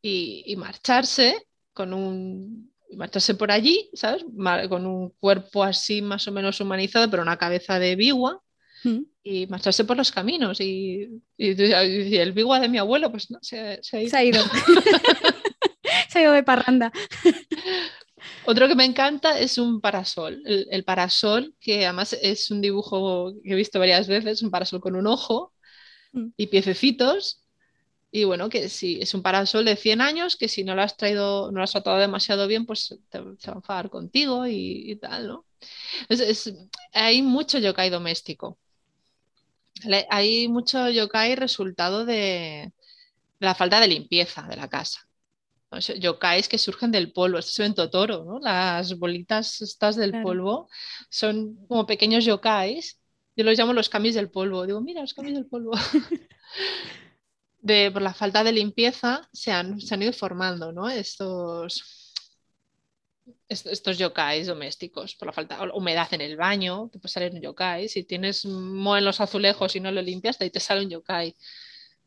y, 0.03 0.55
marcharse 0.57 1.47
con 1.73 1.93
un 1.95 2.71
marcharse 2.97 3.35
por 3.35 3.53
allí, 3.53 3.89
¿sabes? 3.95 4.25
Con 4.69 4.87
un 4.87 5.11
cuerpo 5.21 5.63
así 5.63 6.03
más 6.03 6.27
o 6.27 6.33
menos 6.33 6.61
humanizado, 6.61 7.09
pero 7.11 7.23
una 7.23 7.37
cabeza 7.37 7.79
de 7.79 7.95
biwa 7.95 8.43
mm. 8.85 8.99
y 9.23 9.47
marcharse 9.47 9.85
por 9.85 9.97
los 9.97 10.11
caminos. 10.11 10.61
Y, 10.61 11.23
el 11.39 12.33
biwa 12.33 12.59
de 12.61 12.69
mi 12.69 12.79
abuelo, 12.79 13.11
pues 13.11 13.31
no, 13.31 13.39
se, 13.43 13.59
ha 13.59 14.01
ido. 14.03 14.11
Se 14.11 14.17
ha 14.17 14.25
ido. 14.25 14.43
se 16.09 16.19
ha 16.19 16.23
ido 16.23 16.33
de 16.33 16.43
parranda. 16.43 16.93
Otro 18.45 18.69
que 18.69 18.75
me 18.75 18.85
encanta 18.85 19.39
es 19.39 19.59
un 19.59 19.81
parasol. 19.81 20.43
El, 20.45 20.85
parasol, 20.85 21.55
que 21.61 21.85
además 21.85 22.17
es 22.21 22.51
un 22.51 22.61
dibujo 22.61 23.35
que 23.43 23.53
he 23.53 23.57
visto 23.57 23.79
varias 23.79 24.09
veces, 24.09 24.43
un 24.43 24.51
parasol 24.51 24.81
con 24.81 24.97
un 24.97 25.07
ojo 25.07 25.53
mm. 26.13 26.29
y 26.37 26.47
piececitos. 26.49 27.40
Y 28.13 28.25
bueno, 28.25 28.49
que 28.49 28.69
si 28.69 29.01
es 29.01 29.15
un 29.15 29.23
parasol 29.23 29.65
de 29.65 29.77
100 29.77 30.01
años, 30.01 30.37
que 30.37 30.49
si 30.49 30.65
no 30.65 30.75
lo 30.75 30.83
has 30.83 30.97
traído, 30.97 31.53
no 31.53 31.59
lo 31.59 31.65
has 31.65 31.71
tratado 31.73 31.99
demasiado 31.99 32.47
bien, 32.49 32.67
pues 32.67 32.99
te, 33.09 33.21
va 33.21 33.31
a 33.31 33.53
enfadar 33.53 33.91
contigo 33.91 34.47
y, 34.47 34.97
tal, 35.01 35.29
¿no? 35.29 35.45
hay 36.93 37.23
mucho 37.23 37.59
yokai 37.59 37.91
doméstico. 37.91 38.59
Hay 40.11 40.49
mucho 40.49 40.89
yokai 40.91 41.37
resultado 41.37 42.05
de 42.05 42.73
la 43.39 43.55
falta 43.55 43.81
de 43.81 43.89
limpieza 43.89 44.43
de 44.43 44.57
la 44.57 44.69
casa 44.69 45.11
yokais 45.79 46.49
que 46.49 46.59
surgen 46.59 46.91
del 46.91 47.13
polvo. 47.13 47.39
Esto 47.39 47.53
se 47.53 47.63
ve 47.63 47.67
en 47.67 47.75
Totoro, 47.75 48.25
¿no? 48.25 48.41
Las 48.41 48.99
bolitas 48.99 49.61
estas 49.63 49.97
del 49.97 50.23
polvo 50.23 50.69
son 51.09 51.57
como 51.69 51.87
pequeños 51.87 52.25
yokais. 52.25 52.99
Yo 53.37 53.45
los 53.45 53.57
llamo 53.57 53.73
los 53.73 53.89
camis 53.89 54.15
del 54.15 54.31
polvo. 54.31 54.67
Digo, 54.67 54.81
mira, 54.81 55.01
los 55.01 55.15
camis 55.15 55.35
del 55.35 55.47
polvo. 55.47 55.73
de, 57.61 57.91
por 57.91 58.03
la 58.03 58.15
falta 58.15 58.45
de 58.45 58.53
limpieza 58.53 59.29
se 59.33 59.53
han, 59.53 59.81
se 59.81 59.95
han 59.95 60.03
ido 60.03 60.13
formando, 60.13 60.73
¿no? 60.73 60.89
Estos, 60.89 62.15
estos 63.49 63.99
yokais 63.99 64.47
domésticos, 64.47 65.15
por 65.15 65.27
la 65.27 65.33
falta 65.33 65.59
de 65.59 65.71
humedad 65.73 66.09
en 66.13 66.21
el 66.21 66.37
baño, 66.37 66.89
te 66.93 66.99
puede 66.99 67.13
salir 67.13 67.33
un 67.33 67.41
yokai. 67.41 67.89
Si 67.89 68.05
tienes 68.05 68.45
moho 68.47 68.97
en 68.97 69.05
los 69.05 69.21
azulejos 69.21 69.75
y 69.77 69.81
no 69.81 69.91
lo 69.91 70.03
limpias, 70.03 70.39
de 70.39 70.45
ahí 70.45 70.51
te 70.51 70.61
sale 70.61 70.85
un 70.85 70.91
yokai. 70.91 71.35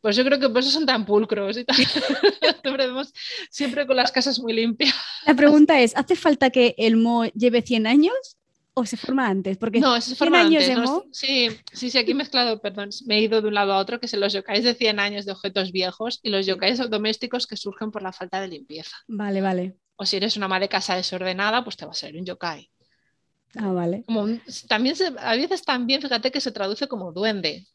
Pues 0.01 0.15
yo 0.15 0.25
creo 0.25 0.39
que 0.39 0.49
por 0.49 0.59
eso 0.59 0.69
son 0.69 0.85
tan 0.85 1.05
pulcros 1.05 1.57
y 1.57 1.65
siempre 3.49 3.87
con 3.87 3.95
las 3.95 4.11
casas 4.11 4.39
muy 4.39 4.53
limpias. 4.53 4.93
La 5.25 5.33
pregunta 5.33 5.79
es, 5.81 5.95
¿hace 5.95 6.15
falta 6.15 6.49
que 6.49 6.75
el 6.77 6.97
mo 6.97 7.25
lleve 7.27 7.61
100 7.61 7.87
años 7.87 8.37
o 8.73 8.85
se 8.85 8.97
forma 8.97 9.27
antes? 9.27 9.57
Porque 9.57 9.79
no, 9.79 9.99
se 10.01 10.15
forma 10.15 10.41
antes. 10.41 10.65
sí, 11.11 11.49
sí, 11.71 11.89
sí, 11.89 11.97
aquí 11.97 12.11
he 12.11 12.15
mezclado, 12.23 12.59
perdón, 12.61 12.89
me 13.05 13.17
he 13.17 13.21
ido 13.21 13.41
de 13.41 13.47
un 13.47 13.53
lado 13.53 13.73
a 13.73 13.77
otro, 13.77 13.99
que 13.99 14.07
son 14.07 14.19
los 14.19 14.33
yokais 14.33 14.63
de 14.63 14.73
100 14.73 14.99
años 14.99 15.25
de 15.25 15.31
objetos 15.31 15.71
viejos 15.71 16.19
y 16.23 16.29
los 16.29 16.45
yokais 16.45 16.77
domésticos 16.89 17.47
que 17.47 17.57
surgen 17.57 17.91
por 17.91 18.01
la 18.01 18.13
falta 18.13 18.41
de 18.41 18.47
limpieza. 18.47 18.95
Vale, 19.07 19.41
vale. 19.41 19.77
O 19.95 20.05
si 20.05 20.17
eres 20.17 20.37
una 20.37 20.47
ama 20.47 20.59
de 20.59 20.69
casa 20.69 20.95
desordenada, 20.95 21.63
pues 21.63 21.77
te 21.77 21.85
va 21.85 21.91
a 21.91 21.95
salir 21.95 22.19
un 22.19 22.25
yokai. 22.25 22.69
Ah, 23.55 23.71
vale. 23.71 24.03
también 24.67 24.95
a 25.19 25.35
veces 25.35 25.63
también, 25.63 26.01
fíjate 26.01 26.31
que 26.31 26.41
se 26.41 26.51
traduce 26.51 26.87
como 26.87 27.11
duende 27.11 27.67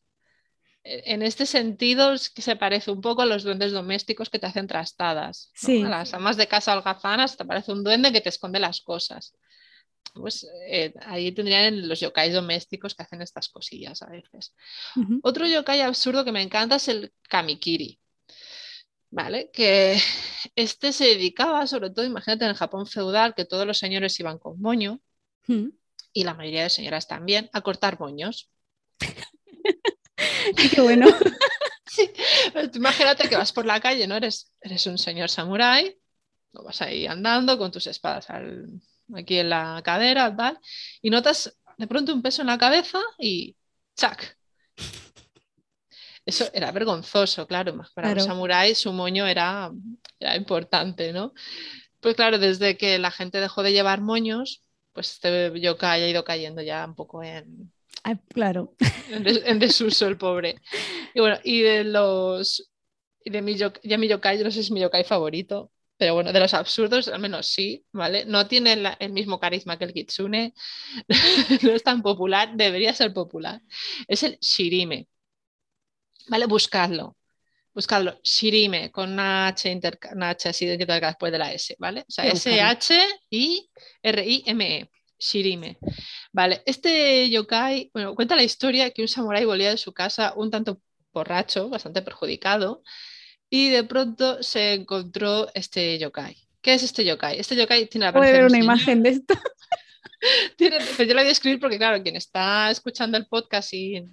en 0.88 1.22
este 1.22 1.46
sentido 1.46 2.12
es 2.12 2.30
que 2.30 2.42
se 2.42 2.56
parece 2.56 2.90
un 2.90 3.00
poco 3.00 3.22
a 3.22 3.26
los 3.26 3.42
duendes 3.42 3.72
domésticos 3.72 4.30
que 4.30 4.38
te 4.38 4.46
hacen 4.46 4.66
trastadas. 4.66 5.52
A 5.66 5.88
las 5.88 6.14
amas 6.14 6.36
de 6.36 6.46
casa 6.46 6.72
algazanas 6.72 7.36
te 7.36 7.44
parece 7.44 7.72
un 7.72 7.84
duende 7.84 8.12
que 8.12 8.20
te 8.20 8.28
esconde 8.28 8.58
las 8.58 8.80
cosas. 8.80 9.34
Pues 10.14 10.46
eh, 10.66 10.94
ahí 11.02 11.32
tendrían 11.32 11.88
los 11.88 12.00
yokais 12.00 12.32
domésticos 12.32 12.94
que 12.94 13.02
hacen 13.02 13.22
estas 13.22 13.48
cosillas 13.48 14.02
a 14.02 14.06
veces. 14.06 14.54
Otro 15.22 15.46
yokai 15.46 15.80
absurdo 15.80 16.24
que 16.24 16.32
me 16.32 16.42
encanta 16.42 16.76
es 16.76 16.88
el 16.88 17.12
kamikiri. 17.28 18.00
¿Vale? 19.10 19.50
Que 19.52 19.98
este 20.54 20.92
se 20.92 21.04
dedicaba, 21.04 21.66
sobre 21.66 21.90
todo, 21.90 22.04
imagínate 22.04 22.44
en 22.44 22.50
el 22.50 22.56
Japón 22.56 22.86
feudal, 22.86 23.34
que 23.34 23.46
todos 23.46 23.66
los 23.66 23.78
señores 23.78 24.18
iban 24.20 24.38
con 24.38 24.60
moño, 24.60 25.00
y 26.12 26.24
la 26.24 26.34
mayoría 26.34 26.64
de 26.64 26.70
señoras 26.70 27.08
también, 27.08 27.48
a 27.52 27.62
cortar 27.62 27.98
moños. 27.98 28.50
Qué 30.74 30.80
bueno. 30.80 31.06
Imagínate 32.74 33.28
que 33.28 33.36
vas 33.36 33.52
por 33.52 33.64
la 33.64 33.80
calle, 33.80 34.06
¿no? 34.06 34.16
Eres, 34.16 34.52
eres 34.60 34.86
un 34.86 34.98
señor 34.98 35.30
samurái, 35.30 35.98
no 36.52 36.64
vas 36.64 36.82
ahí 36.82 37.06
andando 37.06 37.56
con 37.56 37.72
tus 37.72 37.86
espadas 37.86 38.26
aquí 39.14 39.38
en 39.38 39.50
la 39.50 39.80
cadera, 39.84 40.34
tal, 40.34 40.58
y 41.02 41.10
notas 41.10 41.56
de 41.76 41.86
pronto 41.86 42.12
un 42.14 42.22
peso 42.22 42.42
en 42.42 42.48
la 42.48 42.58
cabeza 42.58 42.98
y 43.18 43.56
¡chac! 43.96 44.36
Eso 46.24 46.50
era 46.52 46.70
vergonzoso, 46.72 47.46
claro. 47.46 47.80
Para 47.94 48.14
los 48.14 48.24
samuráis 48.24 48.78
su 48.78 48.92
moño 48.92 49.26
era, 49.26 49.70
era 50.20 50.36
importante, 50.36 51.12
¿no? 51.12 51.32
Pues 52.00 52.16
claro, 52.16 52.38
desde 52.38 52.76
que 52.76 52.98
la 52.98 53.10
gente 53.10 53.40
dejó 53.40 53.62
de 53.62 53.72
llevar 53.72 54.02
moños, 54.02 54.62
pues 54.92 55.12
este 55.12 55.58
yokai 55.58 56.02
ha 56.02 56.08
ido 56.08 56.24
cayendo 56.24 56.60
ya 56.60 56.84
un 56.84 56.94
poco 56.94 57.22
en, 57.22 57.72
claro. 58.32 58.74
En, 59.10 59.58
desuso 59.58 60.06
el 60.06 60.16
pobre. 60.16 60.56
Y 61.14 61.20
bueno, 61.20 61.38
y 61.44 61.62
de 61.62 61.84
los. 61.84 62.70
Y 63.24 63.30
de 63.30 63.42
mi, 63.42 63.56
ya 63.56 63.98
mi 63.98 64.08
yokai, 64.08 64.38
yo 64.38 64.44
no 64.44 64.50
sé 64.50 64.56
si 64.56 64.66
es 64.66 64.70
mi 64.70 64.80
yokai 64.80 65.04
favorito, 65.04 65.70
pero 65.98 66.14
bueno, 66.14 66.32
de 66.32 66.40
los 66.40 66.54
absurdos, 66.54 67.08
al 67.08 67.20
menos 67.20 67.48
sí, 67.48 67.84
¿vale? 67.92 68.24
No 68.24 68.46
tiene 68.46 68.80
el 69.00 69.12
mismo 69.12 69.40
carisma 69.40 69.76
que 69.76 69.84
el 69.84 69.92
Kitsune, 69.92 70.54
no 71.62 71.72
es 71.72 71.82
tan 71.82 72.00
popular, 72.02 72.52
debería 72.54 72.94
ser 72.94 73.12
popular. 73.12 73.60
Es 74.06 74.22
el 74.22 74.38
Shirime, 74.38 75.08
¿vale? 76.28 76.46
Buscadlo, 76.46 77.16
buscadlo. 77.74 78.20
Shirime, 78.22 78.92
con 78.92 79.12
una 79.12 79.48
H, 79.48 79.68
inter, 79.70 79.98
una 80.12 80.30
H 80.30 80.48
así 80.48 80.66
después 80.66 81.32
de 81.32 81.38
la 81.38 81.52
S, 81.52 81.74
¿vale? 81.78 82.02
O 82.02 82.10
sea, 82.10 82.24
S-H-I-R-I-M-E. 82.26 83.70
Shirime. 85.20 85.78
Vale, 86.32 86.62
este 86.64 87.28
yokai, 87.28 87.90
bueno, 87.92 88.14
cuenta 88.14 88.36
la 88.36 88.44
historia 88.44 88.92
que 88.92 89.02
un 89.02 89.08
samurái 89.08 89.44
volvía 89.44 89.70
de 89.70 89.76
su 89.76 89.92
casa 89.92 90.32
un 90.36 90.48
tanto 90.48 90.80
borracho, 91.12 91.68
bastante 91.68 92.02
perjudicado, 92.02 92.84
y 93.50 93.70
de 93.70 93.84
pronto 93.84 94.42
se 94.42 94.74
encontró 94.74 95.48
este 95.54 95.98
yokai. 95.98 96.36
¿Qué 96.60 96.74
es 96.74 96.82
este 96.82 97.04
yokai? 97.04 97.38
Este 97.38 97.56
yokai 97.56 97.88
tiene 97.88 98.06
la 98.06 98.12
Puede 98.12 98.32
ver 98.32 98.44
una 98.46 98.58
imagen 98.58 99.02
de 99.02 99.10
esto. 99.10 99.34
tiene, 100.56 100.78
pues 100.78 101.08
yo 101.08 101.14
la 101.14 101.22
voy 101.22 101.28
a 101.28 101.32
escribir 101.32 101.60
porque, 101.60 101.78
claro, 101.78 102.02
quien 102.02 102.16
está 102.16 102.70
escuchando 102.70 103.16
el 103.16 103.26
podcast 103.26 103.72
y, 103.72 104.04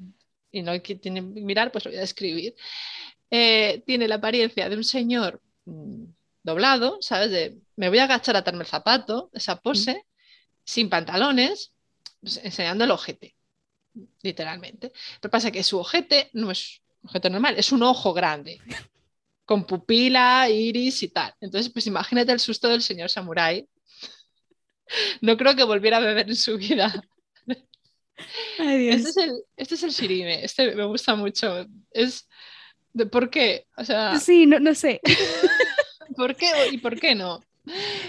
y 0.51 0.61
no 0.61 0.79
tiene 0.81 1.21
mirar, 1.21 1.71
pues 1.71 1.85
lo 1.85 1.91
voy 1.91 1.99
a 1.99 2.03
escribir. 2.03 2.55
Eh, 3.31 3.83
tiene 3.85 4.07
la 4.07 4.15
apariencia 4.15 4.69
de 4.69 4.77
un 4.77 4.83
señor 4.83 5.41
mm, 5.65 6.05
doblado, 6.43 6.97
¿sabes? 7.01 7.31
De 7.31 7.57
me 7.75 7.89
voy 7.89 7.99
a 7.99 8.05
agachar 8.05 8.35
a 8.35 8.39
atarme 8.39 8.61
el 8.61 8.69
zapato, 8.69 9.29
esa 9.33 9.59
pose, 9.59 10.05
sin 10.63 10.89
pantalones, 10.89 11.73
pues, 12.21 12.37
enseñando 12.43 12.83
el 12.83 12.91
ojete, 12.91 13.35
literalmente. 14.21 14.91
Pero 15.19 15.31
pasa 15.31 15.51
que 15.51 15.63
su 15.63 15.79
ojete 15.79 16.29
no 16.33 16.51
es 16.51 16.81
un 17.01 17.09
ojete 17.09 17.29
normal, 17.29 17.55
es 17.57 17.71
un 17.71 17.83
ojo 17.83 18.13
grande, 18.13 18.61
con 19.45 19.65
pupila, 19.65 20.49
iris 20.49 21.03
y 21.03 21.09
tal. 21.09 21.33
Entonces, 21.39 21.71
pues 21.71 21.87
imagínate 21.87 22.31
el 22.31 22.39
susto 22.39 22.67
del 22.67 22.81
señor 22.81 23.09
samurái. 23.09 23.67
No 25.21 25.37
creo 25.37 25.55
que 25.55 25.63
volviera 25.63 25.97
a 25.97 26.01
beber 26.01 26.29
en 26.29 26.35
su 26.35 26.57
vida. 26.57 26.93
Este, 28.57 29.09
es 29.09 29.17
el, 29.17 29.43
este 29.57 29.75
es 29.75 29.83
el 29.83 29.91
shirime, 29.91 30.45
este 30.45 30.75
me 30.75 30.85
gusta 30.85 31.15
mucho. 31.15 31.65
Es 31.91 32.27
de 32.93 33.05
por 33.05 33.29
qué, 33.29 33.67
o 33.77 33.83
sea... 33.83 34.17
Sí, 34.19 34.45
no, 34.45 34.59
no 34.59 34.73
sé. 34.73 35.01
¿Por 36.15 36.35
qué 36.35 36.49
y 36.71 36.77
por 36.77 36.99
qué 36.99 37.13
no? 37.13 37.41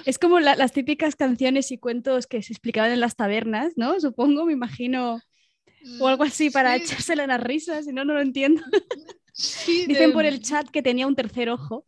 Es 0.04 0.18
como 0.18 0.38
las 0.38 0.72
típicas 0.72 1.16
canciones 1.16 1.72
y 1.72 1.78
cuentos 1.78 2.26
que 2.26 2.42
se 2.42 2.52
explicaban 2.52 2.92
en 2.92 3.00
las 3.00 3.16
tabernas, 3.16 3.72
¿no? 3.76 3.98
Supongo, 4.00 4.44
me 4.44 4.52
imagino. 4.52 5.20
O 5.98 6.08
algo 6.08 6.24
así 6.24 6.50
para 6.50 6.76
echársela 6.76 7.24
en 7.24 7.30
las 7.30 7.40
risas, 7.40 7.84
si 7.84 7.92
no, 7.92 8.04
no 8.04 8.14
lo 8.14 8.20
entiendo. 8.20 8.62
Dicen 9.36 10.12
por 10.12 10.24
el 10.24 10.40
chat 10.40 10.68
que 10.70 10.82
tenía 10.82 11.06
un 11.06 11.14
tercer 11.14 11.50
ojo. 11.50 11.84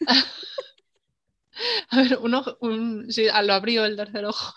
A 1.90 1.96
ver, 1.96 2.18
un 2.18 2.34
ojo, 2.34 2.58
sí, 3.08 3.26
lo 3.44 3.54
abrió 3.54 3.84
el 3.86 3.96
tercer 3.96 4.26
ojo, 4.26 4.52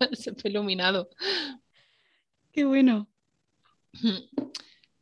se 0.12 0.34
fue 0.34 0.50
iluminado. 0.50 1.10
Qué 2.52 2.64
bueno. 2.64 3.08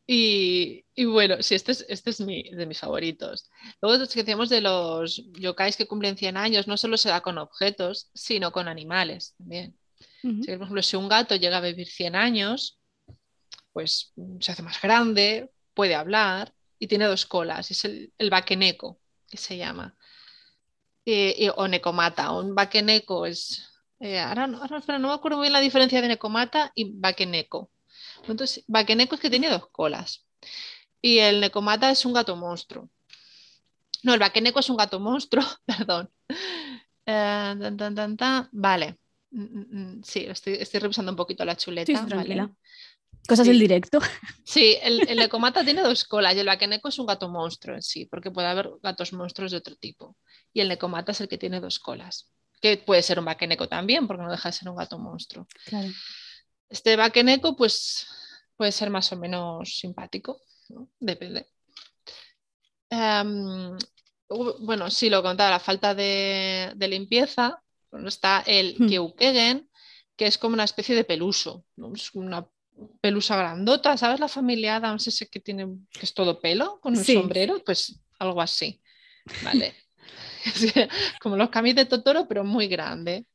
Y, 0.05 0.83
bueno, 1.05 1.41
sí, 1.41 1.55
este 1.55 1.71
es, 1.71 1.85
este 1.87 2.09
es 2.09 2.19
mi, 2.19 2.43
de 2.43 2.65
mis 2.65 2.79
favoritos. 2.79 3.49
Luego 3.81 3.97
decíamos 3.97 4.49
de 4.49 4.61
los 4.61 5.23
yokais 5.39 5.77
que 5.77 5.87
cumplen 5.87 6.17
100 6.17 6.37
años, 6.37 6.67
no 6.67 6.77
solo 6.77 6.97
se 6.97 7.09
da 7.09 7.21
con 7.21 7.37
objetos, 7.37 8.11
sino 8.13 8.51
con 8.51 8.67
animales 8.67 9.35
también. 9.37 9.77
por 10.21 10.31
ejemplo, 10.31 10.81
si 10.81 10.95
un 10.97 11.07
gato 11.07 11.35
llega 11.35 11.57
a 11.57 11.61
vivir 11.61 11.87
100 11.87 12.15
años, 12.15 12.79
pues 13.71 14.13
se 14.41 14.51
hace 14.51 14.63
más 14.63 14.81
grande, 14.81 15.49
puede 15.73 15.95
hablar 15.95 16.53
y 16.79 16.87
tiene 16.87 17.05
dos 17.05 17.25
colas. 17.25 17.71
Es 17.71 17.85
el, 17.85 18.13
el 18.17 18.29
bakeneko, 18.29 18.99
que 19.29 19.37
se 19.37 19.57
llama. 19.57 19.95
Eh, 21.05 21.49
o 21.55 21.67
necomata. 21.67 22.31
Un 22.31 22.53
bakeneko 22.53 23.25
es... 23.25 23.63
Eh, 23.99 24.19
ahora, 24.19 24.45
no, 24.45 24.59
no 24.59 25.07
me 25.07 25.13
acuerdo 25.13 25.37
muy 25.37 25.45
bien 25.45 25.53
la 25.53 25.59
diferencia 25.59 26.01
de 26.01 26.07
necomata 26.07 26.71
y 26.75 26.91
bakeneko. 26.91 27.71
Entonces, 28.27 28.63
Bakeneko 28.67 29.15
es 29.15 29.21
que 29.21 29.29
tiene 29.29 29.49
dos 29.49 29.67
colas. 29.69 30.25
Y 31.01 31.19
el 31.19 31.39
Necomata 31.39 31.91
es 31.91 32.05
un 32.05 32.13
gato 32.13 32.35
monstruo. 32.35 32.89
No, 34.03 34.13
el 34.13 34.19
Bakeneko 34.19 34.59
es 34.59 34.69
un 34.69 34.77
gato 34.77 34.99
monstruo, 34.99 35.43
perdón. 35.65 36.09
Eh, 37.05 37.55
vale. 38.51 38.99
Mm, 39.29 39.41
mm, 39.41 39.67
mm, 39.71 40.03
sí, 40.03 40.25
estoy, 40.27 40.79
revisando 40.79 41.11
un 41.11 41.15
poquito 41.15 41.43
la 41.45 41.55
chuleta. 41.55 42.05
tranquila. 42.05 42.51
Cosas 43.27 43.47
del 43.47 43.59
directo. 43.59 43.99
Sí, 44.43 44.77
el, 44.81 45.07
el 45.09 45.17
Necomata 45.17 45.63
tiene 45.63 45.81
dos 45.81 46.05
colas 46.05 46.35
y 46.35 46.39
el 46.39 46.47
Bakeneko 46.47 46.87
es 46.87 46.97
un 46.99 47.05
gato 47.05 47.27
monstruo 47.27 47.75
en 47.75 47.81
sí, 47.81 48.05
porque 48.05 48.31
puede 48.31 48.47
haber 48.47 48.69
gatos 48.81 49.11
monstruos 49.11 49.51
de 49.51 49.57
otro 49.57 49.75
tipo. 49.75 50.15
Y 50.53 50.61
el 50.61 50.69
Necomata 50.69 51.11
es 51.11 51.19
el 51.19 51.27
que 51.27 51.37
tiene 51.37 51.59
dos 51.59 51.79
colas, 51.79 52.31
que 52.61 52.77
puede 52.77 53.03
ser 53.03 53.19
un 53.19 53.25
Bakeneko 53.25 53.67
también, 53.67 54.07
porque 54.07 54.23
no 54.23 54.31
deja 54.31 54.49
de 54.49 54.53
ser 54.53 54.69
un 54.69 54.77
gato 54.77 54.97
monstruo. 54.97 55.45
Claro. 55.65 55.89
Este 56.69 56.95
Bakeneco, 56.95 57.55
pues 57.55 58.07
puede 58.55 58.71
ser 58.71 58.89
más 58.89 59.11
o 59.11 59.17
menos 59.17 59.77
simpático, 59.77 60.41
depende. 60.99 61.47
Em, 62.89 63.77
bueno, 64.59 64.89
sí, 64.89 65.09
lo 65.09 65.21
contaba, 65.21 65.51
la 65.51 65.59
falta 65.59 65.93
de, 65.93 66.73
limpieza. 66.79 67.61
está 68.05 68.43
el 68.45 68.75
hmm. 68.77 68.87
Keukegen, 68.87 69.69
que 70.15 70.27
es 70.27 70.37
como 70.37 70.53
una 70.53 70.63
especie 70.63 70.95
de 70.95 71.03
peluso, 71.03 71.65
es 71.93 72.13
una 72.13 72.47
pelusa 73.01 73.35
grandota, 73.35 73.97
¿sabes 73.97 74.19
la 74.19 74.27
familia 74.27 74.77
Adams 74.77 75.07
ese 75.07 75.27
que 75.27 75.39
tiene, 75.39 75.67
que 75.91 76.05
es 76.05 76.13
todo 76.13 76.39
pelo, 76.39 76.79
con 76.79 76.97
un 76.97 77.03
sombrero? 77.03 77.61
Pues 77.65 77.99
algo 78.19 78.41
así, 78.41 78.81
¿vale? 79.43 79.75
como 81.21 81.37
los 81.37 81.49
camis 81.49 81.75
de 81.75 81.85
Totoro, 81.85 82.27
pero 82.27 82.43
muy 82.43 82.67
grande. 82.67 83.25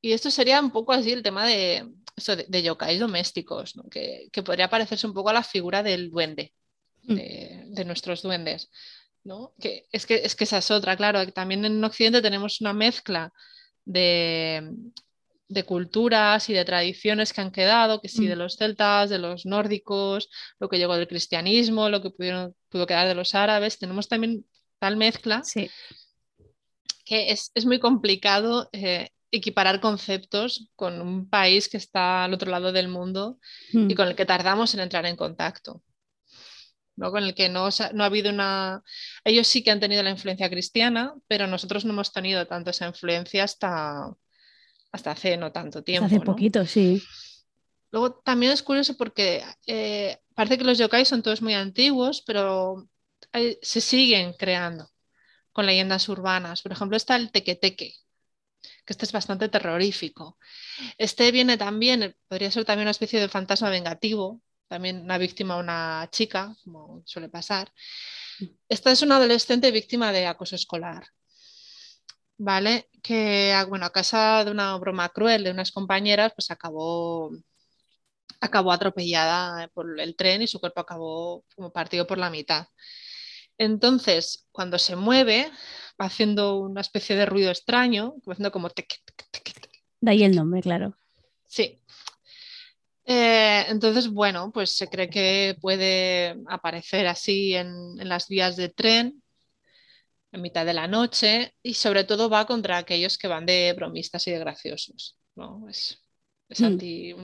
Y 0.00 0.12
esto 0.12 0.30
sería 0.30 0.60
un 0.60 0.70
poco 0.70 0.92
así 0.92 1.12
el 1.12 1.22
tema 1.22 1.46
de, 1.46 1.88
eso 2.16 2.36
de, 2.36 2.62
yokais 2.62 3.00
domésticos, 3.00 3.74
que, 3.90 4.30
podría 4.44 4.68
parecerse 4.68 5.06
un 5.06 5.14
poco 5.14 5.30
a 5.30 5.34
la 5.34 5.42
figura 5.42 5.82
del 5.82 6.10
duende, 6.10 6.52
mm. 7.02 7.14
de, 7.14 7.84
nuestros 7.84 8.22
duendes. 8.22 8.70
¿no? 9.24 9.52
Que 9.60 9.86
es, 9.90 10.06
que 10.06 10.16
es 10.24 10.36
que 10.36 10.44
esa 10.44 10.58
es 10.58 10.70
otra, 10.70 10.96
claro, 10.96 11.26
también 11.32 11.64
en 11.64 11.82
Occidente 11.82 12.22
tenemos 12.22 12.60
una 12.60 12.72
mezcla 12.72 13.32
de, 13.84 14.70
culturas 15.64 16.48
y 16.50 16.52
de 16.52 16.64
tradiciones 16.64 17.32
que 17.32 17.40
han 17.40 17.52
quedado, 17.52 18.00
que 18.00 18.08
sí, 18.08 18.22
mm. 18.22 18.28
de 18.28 18.36
los 18.36 18.56
celtas, 18.56 19.10
de 19.10 19.18
los 19.18 19.46
nórdicos, 19.46 20.28
lo 20.58 20.68
que 20.68 20.78
llegó 20.78 20.96
del 20.96 21.08
cristianismo, 21.08 21.88
lo 21.88 22.02
que 22.02 22.10
pudieron, 22.10 22.54
pudo 22.68 22.86
quedar 22.86 23.06
de 23.06 23.14
los 23.14 23.34
árabes, 23.34 23.78
tenemos 23.78 24.08
también 24.08 24.44
tal 24.78 24.96
mezcla 24.96 25.42
que 27.06 27.30
es, 27.30 27.52
muy 27.64 27.78
complicado 27.78 28.68
eh, 28.72 29.10
equiparar 29.30 29.80
conceptos 29.80 30.68
con 30.74 31.00
un 31.00 31.30
país 31.30 31.68
que 31.68 31.76
está 31.76 32.24
al 32.24 32.34
otro 32.34 32.50
lado 32.50 32.72
del 32.72 32.88
mundo 32.88 33.38
y 33.72 33.78
hmm. 33.78 33.94
con 33.94 34.08
el 34.08 34.16
que 34.16 34.26
tardamos 34.26 34.74
en 34.74 34.80
entrar 34.80 35.06
en 35.06 35.16
contacto. 35.16 35.82
¿no? 36.96 37.12
Con 37.12 37.22
el 37.22 37.34
que 37.34 37.48
no, 37.48 37.68
no, 37.94 38.02
ha 38.02 38.06
habido 38.06 38.30
una... 38.30 38.82
Ellos 39.24 39.46
sí 39.46 39.62
que 39.62 39.70
han 39.70 39.80
tenido 39.80 40.02
la 40.02 40.10
influencia 40.10 40.50
cristiana, 40.50 41.14
pero 41.28 41.46
nosotros 41.46 41.84
no 41.84 41.92
hemos 41.92 42.12
tenido 42.12 42.46
tanto 42.46 42.70
esa 42.70 42.88
influencia 42.88 43.44
hasta, 43.44 44.12
hasta 44.96 45.12
hace 45.12 45.36
no 45.36 45.52
tanto 45.52 45.82
tiempo. 45.82 46.06
Hace 46.06 46.20
poquito, 46.20 46.66
sí. 46.66 47.02
Luego 47.92 48.14
también 48.14 48.52
es 48.52 48.62
curioso 48.62 48.96
porque 48.96 49.44
eh, 49.66 50.18
parece 50.34 50.58
que 50.58 50.64
los 50.64 50.78
yokai 50.78 51.06
son 51.06 51.22
todos 51.22 51.40
muy 51.40 51.54
antiguos, 51.54 52.22
pero 52.26 52.88
se 53.62 53.80
siguen 53.80 54.32
creando 54.32 54.90
con 55.52 55.66
leyendas 55.66 56.08
urbanas. 56.08 56.62
Por 56.62 56.72
ejemplo, 56.72 56.96
está 56.96 57.16
el 57.16 57.30
tequeteque, 57.30 57.94
que 58.84 58.92
este 58.92 59.04
es 59.04 59.12
bastante 59.12 59.48
terrorífico. 59.48 60.38
Este 60.98 61.30
viene 61.32 61.56
también, 61.56 62.14
podría 62.28 62.50
ser 62.50 62.64
también 62.64 62.84
una 62.84 62.90
especie 62.90 63.20
de 63.20 63.28
fantasma 63.28 63.70
vengativo, 63.70 64.42
también 64.68 65.00
una 65.00 65.16
víctima, 65.16 65.56
una 65.56 66.08
chica, 66.10 66.54
como 66.64 67.02
suele 67.06 67.28
pasar. 67.28 67.72
Esta 68.68 68.92
es 68.92 69.00
una 69.02 69.16
adolescente 69.16 69.70
víctima 69.70 70.12
de 70.12 70.26
acoso 70.26 70.56
escolar, 70.56 71.06
¿vale? 72.38 72.88
Que, 73.02 73.54
bueno, 73.68 73.86
a 73.86 73.92
casa 73.92 74.44
de 74.44 74.50
una 74.50 74.76
broma 74.76 75.08
cruel 75.10 75.44
de 75.44 75.50
unas 75.50 75.72
compañeras, 75.72 76.32
pues 76.34 76.50
acabó, 76.50 77.30
acabó 78.40 78.72
atropellada 78.72 79.68
por 79.68 80.00
el 80.00 80.16
tren 80.16 80.42
y 80.42 80.46
su 80.46 80.60
cuerpo 80.60 80.80
acabó 80.80 81.44
como 81.54 81.72
partido 81.72 82.06
por 82.06 82.18
la 82.18 82.30
mitad. 82.30 82.66
Entonces, 83.58 84.46
cuando 84.52 84.78
se 84.78 84.96
mueve, 84.96 85.50
haciendo 85.98 86.58
una 86.58 86.80
especie 86.82 87.16
de 87.16 87.26
ruido 87.26 87.50
extraño, 87.50 88.14
haciendo 88.26 88.52
como 88.52 88.68
De 90.00 90.10
ahí 90.10 90.24
el 90.24 90.36
nombre, 90.36 90.60
claro. 90.60 90.96
Sí. 91.46 91.80
Eh, 93.06 93.64
entonces, 93.68 94.08
bueno, 94.08 94.50
pues 94.52 94.76
se 94.76 94.88
cree 94.88 95.08
que 95.08 95.56
puede 95.60 96.36
aparecer 96.48 97.06
así 97.06 97.54
en, 97.54 97.96
las 98.08 98.28
vías 98.28 98.56
de 98.56 98.68
tren 98.68 99.22
en 100.32 100.42
mitad 100.42 100.66
de 100.66 100.74
la 100.74 100.88
noche 100.88 101.54
y 101.62 101.74
sobre 101.74 102.04
todo 102.04 102.28
va 102.28 102.46
contra 102.46 102.78
aquellos 102.78 103.18
que 103.18 103.28
van 103.28 103.46
de 103.46 103.72
bromistas 103.74 104.26
y 104.26 104.32
de 104.32 104.38
graciosos. 104.38 105.18
¿no? 105.34 105.66
Es, 105.68 105.98
hmm. 106.58 106.78
Y 106.80 107.14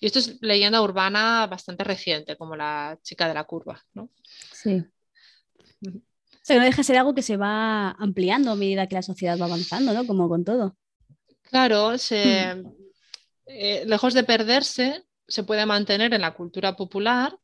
esto 0.00 0.18
es 0.18 0.40
leyenda 0.40 0.82
urbana 0.82 1.46
bastante 1.46 1.84
reciente, 1.84 2.36
como 2.36 2.56
la 2.56 2.98
chica 3.02 3.28
de 3.28 3.34
la 3.34 3.44
curva. 3.44 3.82
¿no? 3.94 4.10
Sí. 4.52 4.84
O 5.84 6.44
sea, 6.44 6.56
que 6.56 6.60
no 6.60 6.64
deja 6.64 6.78
de 6.78 6.84
ser 6.84 6.98
algo 6.98 7.14
que 7.14 7.22
se 7.22 7.36
va 7.36 7.90
ampliando 7.92 8.50
a 8.50 8.56
medida 8.56 8.88
que 8.88 8.96
la 8.96 9.02
sociedad 9.02 9.38
va 9.38 9.46
avanzando, 9.46 9.92
¿no? 9.92 10.06
Como 10.06 10.28
con 10.28 10.44
todo. 10.44 10.76
Claro, 11.42 11.98
se, 11.98 12.54
hmm. 12.54 12.66
eh, 13.46 13.84
lejos 13.86 14.14
de 14.14 14.24
perderse, 14.24 15.04
se 15.28 15.44
puede 15.44 15.66
mantener 15.66 16.12
en 16.14 16.20
la 16.20 16.34
cultura 16.34 16.76
popular, 16.76 17.38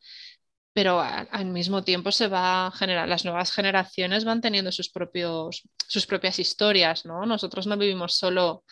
pero 0.72 1.00
al 1.00 1.46
mismo 1.46 1.82
tiempo 1.82 2.12
se 2.12 2.28
va 2.28 2.66
a 2.66 2.70
generar, 2.70 3.08
las 3.08 3.24
nuevas 3.24 3.52
generaciones 3.52 4.24
van 4.24 4.40
teniendo 4.40 4.70
sus, 4.70 4.88
propios, 4.88 5.68
sus 5.88 6.06
propias 6.06 6.38
historias, 6.38 7.04
¿no? 7.04 7.26
Nosotros 7.26 7.66
no 7.66 7.76
vivimos 7.76 8.16
solo 8.16 8.64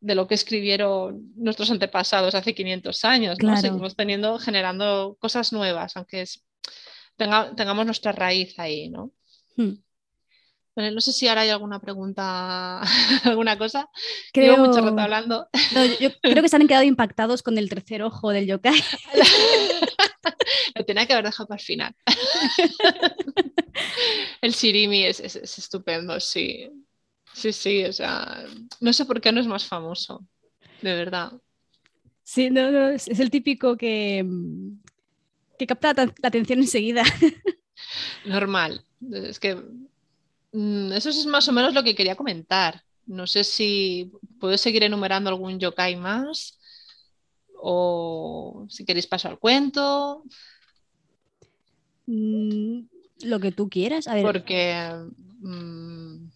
de 0.00 0.14
lo 0.14 0.28
que 0.28 0.34
escribieron 0.34 1.32
nuestros 1.36 1.70
antepasados 1.70 2.34
hace 2.34 2.54
500 2.54 3.04
años, 3.04 3.38
¿no? 3.42 3.56
Seguimos 3.56 3.96
teniendo, 3.96 4.38
generando 4.38 5.16
cosas 5.20 5.52
nuevas, 5.52 5.96
aunque 5.96 6.24
tengamos 7.16 7.86
nuestra 7.86 8.12
raíz 8.12 8.58
ahí, 8.58 8.90
¿no? 8.90 9.12
Hmm 9.56 9.74
no 10.78 11.00
sé 11.00 11.12
si 11.12 11.26
ahora 11.26 11.42
hay 11.42 11.50
alguna 11.50 11.80
pregunta, 11.80 12.80
alguna 13.24 13.58
cosa. 13.58 13.88
Creo... 14.32 14.54
Llevo 14.54 14.66
mucho 14.66 14.80
rato 14.80 15.00
hablando. 15.00 15.48
yo 16.00 16.10
creo 16.20 16.42
que 16.42 16.48
se 16.48 16.56
han 16.56 16.68
quedado 16.68 16.84
impactados 16.84 17.42
con 17.42 17.58
el 17.58 17.68
tercer 17.68 18.02
ojo 18.02 18.30
del 18.30 18.46
yokai. 18.46 18.74
Lo 20.74 20.84
tenía 20.84 21.06
que 21.06 21.12
haber 21.12 21.26
dejado 21.26 21.48
para 21.48 21.58
el 21.58 21.64
final. 21.64 21.94
el 24.40 24.52
Shirimi 24.52 25.04
es, 25.04 25.20
estupendo, 25.20 26.18
sí. 26.20 26.70
Sí, 27.32 27.52
sí, 27.52 27.84
o 27.84 27.92
sea, 27.92 28.44
no 28.80 28.92
sé 28.92 29.04
por 29.04 29.20
qué 29.20 29.32
no 29.32 29.40
es 29.40 29.46
más 29.46 29.66
famoso, 29.66 30.26
de 30.80 30.94
verdad. 30.94 31.32
Sí, 32.22 32.50
no, 32.50 32.70
no, 32.70 32.88
es, 32.88 33.08
el 33.08 33.30
típico 33.30 33.76
que, 33.76 34.24
que 35.58 35.66
capta 35.66 35.94
la 35.94 36.12
atención 36.22 36.60
enseguida. 36.60 37.02
Normal. 38.24 38.84
Es 39.12 39.38
que 39.38 39.56
eso 40.52 41.10
es 41.10 41.26
más 41.26 41.48
o 41.48 41.52
menos 41.52 41.74
lo 41.74 41.82
que 41.82 41.94
quería 41.94 42.16
comentar. 42.16 42.82
No 43.06 43.26
sé 43.26 43.44
si 43.44 44.12
puedo 44.38 44.56
seguir 44.58 44.82
enumerando 44.82 45.30
algún 45.30 45.58
yokai 45.58 45.96
más 45.96 46.58
o 47.54 48.66
si 48.68 48.84
queréis 48.84 49.06
paso 49.06 49.28
al 49.28 49.38
cuento. 49.38 50.22
Mm, 52.06 52.80
lo 53.22 53.40
que 53.40 53.52
tú 53.52 53.68
quieras. 53.68 54.06
Porque, 54.22 54.74
mm, 55.40 56.28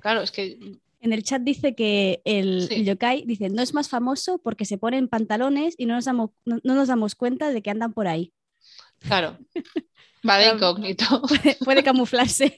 claro, 0.00 0.22
es 0.22 0.30
que... 0.30 0.58
En 1.00 1.12
el 1.12 1.22
chat 1.22 1.42
dice 1.42 1.74
que 1.74 2.20
el, 2.24 2.68
yokai 2.84 3.24
dice, 3.26 3.48
no 3.48 3.62
es 3.62 3.74
más 3.74 3.88
famoso 3.88 4.38
porque 4.38 4.64
se 4.64 4.78
ponen 4.78 5.08
pantalones 5.08 5.74
y 5.78 5.86
no 5.86 5.94
nos 5.94 6.06
damos, 6.06 6.30
no 6.44 6.60
nos 6.62 6.88
damos 6.88 7.14
cuenta 7.14 7.50
de 7.50 7.62
que 7.62 7.70
andan 7.70 7.92
por 7.92 8.08
ahí. 8.08 8.32
Claro. 9.00 9.38
Va 10.28 10.38
de 10.38 10.48
incógnito. 10.48 11.22
Puede, 11.64 11.82
camuflarse. 11.82 12.56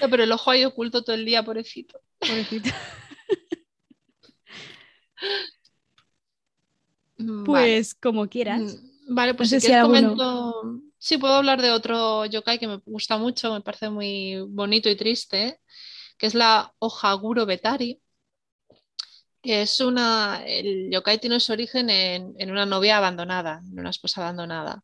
No, 0.00 0.08
pero 0.10 0.24
el 0.24 0.32
ojo 0.32 0.50
ahí 0.50 0.64
oculto 0.64 1.02
todo 1.02 1.16
el 1.16 1.24
día, 1.24 1.42
pobrecito. 1.42 2.00
Pobrecito. 2.18 2.70
Pues 7.44 7.94
como 7.94 8.28
quieras. 8.28 8.60
Mm, 9.06 9.14
vale, 9.14 9.34
pues 9.34 9.50
si, 9.50 9.72
comento. 9.80 10.80
Sí, 10.98 11.18
puedo 11.18 11.34
hablar 11.34 11.62
de 11.62 11.70
otro 11.70 12.26
yokai 12.26 12.58
que 12.58 12.68
me 12.68 12.76
gusta 12.84 13.18
mucho, 13.18 13.52
me 13.52 13.60
parece 13.60 13.90
muy 13.90 14.40
bonito 14.48 14.88
y 14.88 14.96
triste, 14.96 15.60
que 16.16 16.26
es 16.26 16.34
la 16.34 16.72
Ojaguro 16.78 17.46
Betari. 17.46 18.00
Que 19.40 19.62
es 19.62 19.80
una. 19.80 20.42
El 20.46 20.90
yokai 20.90 21.20
tiene 21.20 21.40
su 21.40 21.52
origen 21.52 21.90
en, 21.90 22.50
una 22.50 22.66
novia 22.66 22.98
abandonada, 22.98 23.62
en 23.70 23.78
una 23.80 23.90
esposa 23.90 24.22
abandonada. 24.22 24.82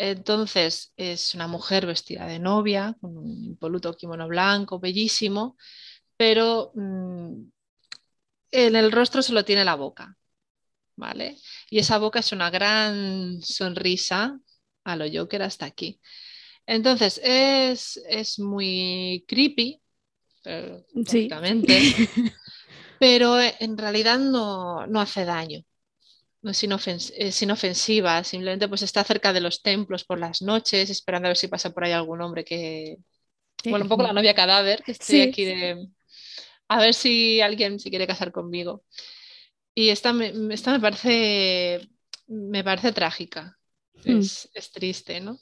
Entonces 0.00 0.92
es 0.96 1.34
una 1.34 1.48
mujer 1.48 1.84
vestida 1.84 2.24
de 2.26 2.38
novia, 2.38 2.96
con 3.00 3.18
un 3.18 3.44
impoluto 3.44 3.92
kimono 3.94 4.28
blanco, 4.28 4.78
bellísimo, 4.78 5.56
pero 6.16 6.70
mm, 6.74 7.42
en 8.52 8.76
el 8.76 8.92
rostro 8.92 9.22
solo 9.22 9.44
tiene 9.44 9.64
la 9.64 9.74
boca, 9.74 10.16
¿vale? 10.94 11.36
Y 11.68 11.80
esa 11.80 11.98
boca 11.98 12.20
es 12.20 12.30
una 12.30 12.48
gran 12.48 13.42
sonrisa 13.42 14.38
a 14.84 14.96
lo 14.96 15.04
Joker 15.12 15.42
hasta 15.42 15.66
aquí. 15.66 16.00
Entonces 16.64 17.20
es, 17.24 18.38
muy 18.38 19.24
creepy, 19.26 19.82
sí. 21.06 21.28
pero 23.00 23.40
en 23.40 23.76
realidad 23.76 24.20
no, 24.20 24.86
no 24.86 25.00
hace 25.00 25.24
daño 25.24 25.64
no 26.42 26.50
es, 26.52 27.42
inofensiva, 27.42 28.24
simplemente 28.24 28.68
pues 28.68 28.82
está 28.82 29.04
cerca 29.04 29.32
de 29.32 29.40
los 29.40 29.62
templos 29.62 30.04
por 30.04 30.18
las 30.18 30.42
noches, 30.42 30.90
esperando 30.90 31.26
a 31.26 31.30
ver 31.30 31.36
si 31.36 31.48
pasa 31.48 31.70
por 31.70 31.84
ahí 31.84 31.92
algún 31.92 32.20
hombre 32.20 32.44
que... 32.44 32.98
Bueno, 33.64 33.84
un 33.84 33.88
poco 33.88 34.04
la 34.04 34.12
novia 34.12 34.34
cadáver, 34.34 34.82
que 34.84 34.92
estoy 34.92 35.22
aquí 35.22 35.44
de... 35.44 35.88
A 36.68 36.80
ver 36.80 36.94
si 36.94 37.40
alguien 37.40 37.80
se 37.80 37.90
quiere 37.90 38.06
casar 38.06 38.30
conmigo. 38.30 38.84
Y 39.74 39.88
esta 39.88 40.12
me, 40.12 40.32
esta 40.52 40.72
me 40.72 40.80
parece 40.80 41.88
me 42.28 42.62
parece 42.62 42.92
trágica. 42.92 43.58
Hmm. 44.04 44.20
Es, 44.20 44.70
triste, 44.72 45.20
¿no? 45.20 45.40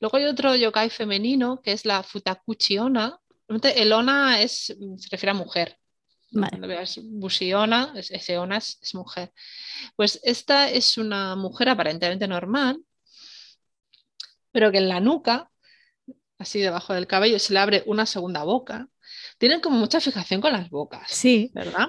Luego 0.00 0.16
hay 0.16 0.24
otro 0.24 0.56
yokai 0.56 0.88
femenino 0.88 1.60
que 1.60 1.72
es 1.72 1.84
la 1.84 2.02
Futakuchi 2.02 2.78
Ona. 2.78 3.20
El 3.48 3.92
Ona 3.92 4.40
es, 4.40 4.74
se 4.96 5.08
refiere 5.10 5.32
a 5.32 5.34
mujer, 5.34 5.78
cuando 6.32 6.68
veas 6.68 7.00
Busiona, 7.02 7.92
ese 7.96 8.38
Ona 8.38 8.58
es, 8.58 8.94
mujer. 8.94 9.32
Pues 9.96 10.20
esta 10.22 10.70
es 10.70 10.98
una 10.98 11.36
mujer 11.36 11.68
aparentemente 11.68 12.28
normal, 12.28 12.80
pero 14.52 14.70
que 14.70 14.78
en 14.78 14.88
la 14.88 15.00
nuca, 15.00 15.50
así 16.38 16.60
debajo 16.60 16.94
del 16.94 17.06
cabello, 17.06 17.38
se 17.38 17.52
le 17.52 17.58
abre 17.60 17.82
una 17.86 18.06
segunda 18.06 18.42
boca. 18.44 18.88
Tienen 19.38 19.60
como 19.60 19.78
mucha 19.78 20.00
fijación 20.00 20.40
con 20.40 20.52
las 20.52 20.68
bocas. 20.68 21.10
Sí. 21.10 21.50
¿Verdad? 21.54 21.88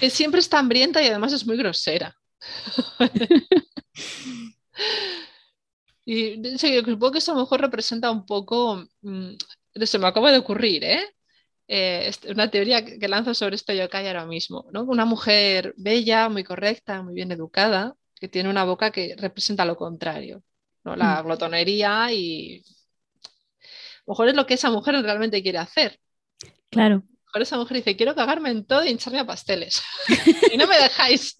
que 0.00 0.10
siempre 0.10 0.40
está 0.40 0.58
hambrienta 0.58 1.02
y 1.02 1.08
además 1.08 1.32
es 1.32 1.46
muy 1.46 1.56
grosera. 1.56 2.16
y 6.06 6.40
supongo 6.58 7.12
que 7.12 7.18
eso 7.18 7.32
a 7.32 7.34
lo 7.34 7.42
mejor 7.42 7.60
representa 7.60 8.10
un 8.10 8.24
poco. 8.24 8.86
Mm, 9.02 9.34
se 9.82 9.98
me 9.98 10.06
acaba 10.06 10.32
de 10.32 10.38
ocurrir, 10.38 10.84
¿eh? 10.84 11.14
Eh, 11.72 12.10
una 12.28 12.50
teoría 12.50 12.84
que 12.84 13.06
lanzo 13.06 13.32
sobre 13.32 13.54
esto 13.54 13.72
yokai 13.72 14.04
ahora 14.08 14.26
mismo. 14.26 14.66
¿no? 14.72 14.82
Una 14.82 15.04
mujer 15.04 15.72
bella, 15.76 16.28
muy 16.28 16.42
correcta, 16.42 17.00
muy 17.00 17.14
bien 17.14 17.30
educada, 17.30 17.94
que 18.18 18.26
tiene 18.26 18.50
una 18.50 18.64
boca 18.64 18.90
que 18.90 19.14
representa 19.16 19.64
lo 19.64 19.76
contrario, 19.76 20.42
¿no? 20.82 20.96
la 20.96 21.22
mm. 21.22 21.26
glotonería 21.26 22.12
y... 22.12 22.64
A 23.98 24.02
lo 24.06 24.12
mejor 24.14 24.28
es 24.30 24.34
lo 24.34 24.46
que 24.46 24.54
esa 24.54 24.68
mujer 24.72 25.00
realmente 25.00 25.44
quiere 25.44 25.58
hacer. 25.58 26.00
Claro. 26.70 26.96
A 26.96 26.98
lo 26.98 27.24
mejor 27.26 27.42
esa 27.42 27.56
mujer 27.56 27.76
dice, 27.76 27.96
quiero 27.96 28.16
cagarme 28.16 28.50
en 28.50 28.66
todo 28.66 28.84
y 28.84 28.90
hincharme 28.90 29.20
a 29.20 29.26
pasteles. 29.26 29.80
y 30.52 30.56
no 30.56 30.66
me 30.66 30.76
dejáis. 30.76 31.36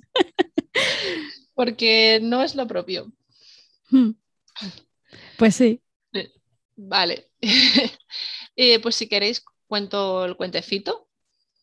Porque 1.55 2.21
no 2.23 2.45
es 2.45 2.55
lo 2.55 2.69
propio. 2.69 3.13
Hmm. 3.91 4.13
Pues 5.37 5.57
sí. 5.57 5.83
Eh, 6.13 6.31
vale. 6.77 7.33
Eh, 8.57 8.79
pues 8.81 8.97
si 8.97 9.09
queréis 9.09 9.43
cuento 9.71 10.25
el 10.25 10.37
cuentecito, 10.37 11.09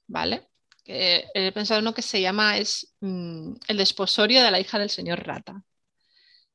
¿vale? 0.08 0.48
he 0.90 1.52
pensado 1.52 1.82
uno 1.82 1.94
que 1.94 2.02
se 2.02 2.22
llama 2.22 2.58
es 2.58 2.96
mm, 3.02 3.56
El 3.68 3.78
desposorio 3.78 4.42
de 4.42 4.50
la 4.50 4.60
hija 4.62 4.80
del 4.80 4.90
señor 4.90 5.20
Rata. 5.28 5.62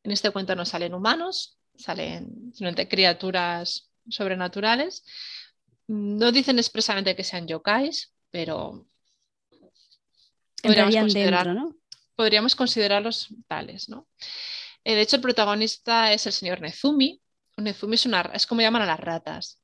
En 0.02 0.10
este 0.10 0.30
cuento 0.30 0.56
no 0.56 0.64
salen 0.64 0.94
humanos, 0.94 1.58
salen 1.76 2.50
simplemente 2.54 2.88
criaturas 2.88 3.90
sobrenaturales. 4.08 5.04
No 5.86 6.32
dicen 6.32 6.58
expresamente 6.58 7.14
que 7.14 7.24
sean 7.24 7.46
yokais, 7.46 8.14
pero 8.30 8.86
podríamos, 12.16 12.56
considerarlos 12.56 13.28
tales. 13.46 13.90
¿no? 13.90 14.08
Eh, 14.84 14.94
de 14.94 15.02
hecho, 15.02 15.16
el 15.16 15.22
protagonista 15.22 16.12
es 16.12 16.26
el 16.26 16.32
señor 16.32 16.62
Nezumi. 16.62 17.20
Nezumi 17.58 17.96
es, 17.96 18.06
una, 18.06 18.22
es 18.32 18.46
como 18.46 18.62
llaman 18.62 18.82
a 18.82 18.86
las 18.86 19.00
ratas. 19.00 19.61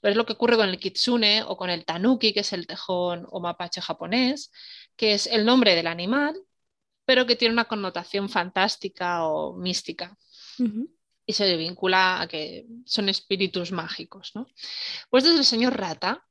Pero 0.00 0.12
es 0.12 0.16
lo 0.16 0.26
que 0.26 0.32
ocurre 0.32 0.56
con 0.56 0.68
el 0.68 0.78
kitsune 0.78 1.42
o 1.42 1.56
con 1.56 1.70
el 1.70 1.84
tanuki, 1.84 2.32
que 2.32 2.40
es 2.40 2.52
el 2.52 2.66
tejón 2.66 3.26
o 3.30 3.40
mapache 3.40 3.80
japonés, 3.80 4.50
que 4.96 5.14
es 5.14 5.26
el 5.26 5.44
nombre 5.44 5.74
del 5.74 5.86
animal, 5.86 6.34
pero 7.04 7.26
que 7.26 7.36
tiene 7.36 7.52
una 7.52 7.66
connotación 7.66 8.28
fantástica 8.28 9.26
o 9.26 9.56
mística. 9.56 10.16
Y 11.26 11.32
se 11.32 11.56
vincula 11.56 12.20
a 12.20 12.28
que 12.28 12.66
son 12.84 13.08
espíritus 13.08 13.72
mágicos. 13.72 14.32
¿no? 14.34 14.46
Pues 15.10 15.24
desde 15.24 15.38
el 15.38 15.44
señor 15.44 15.76
Rata, 15.76 16.24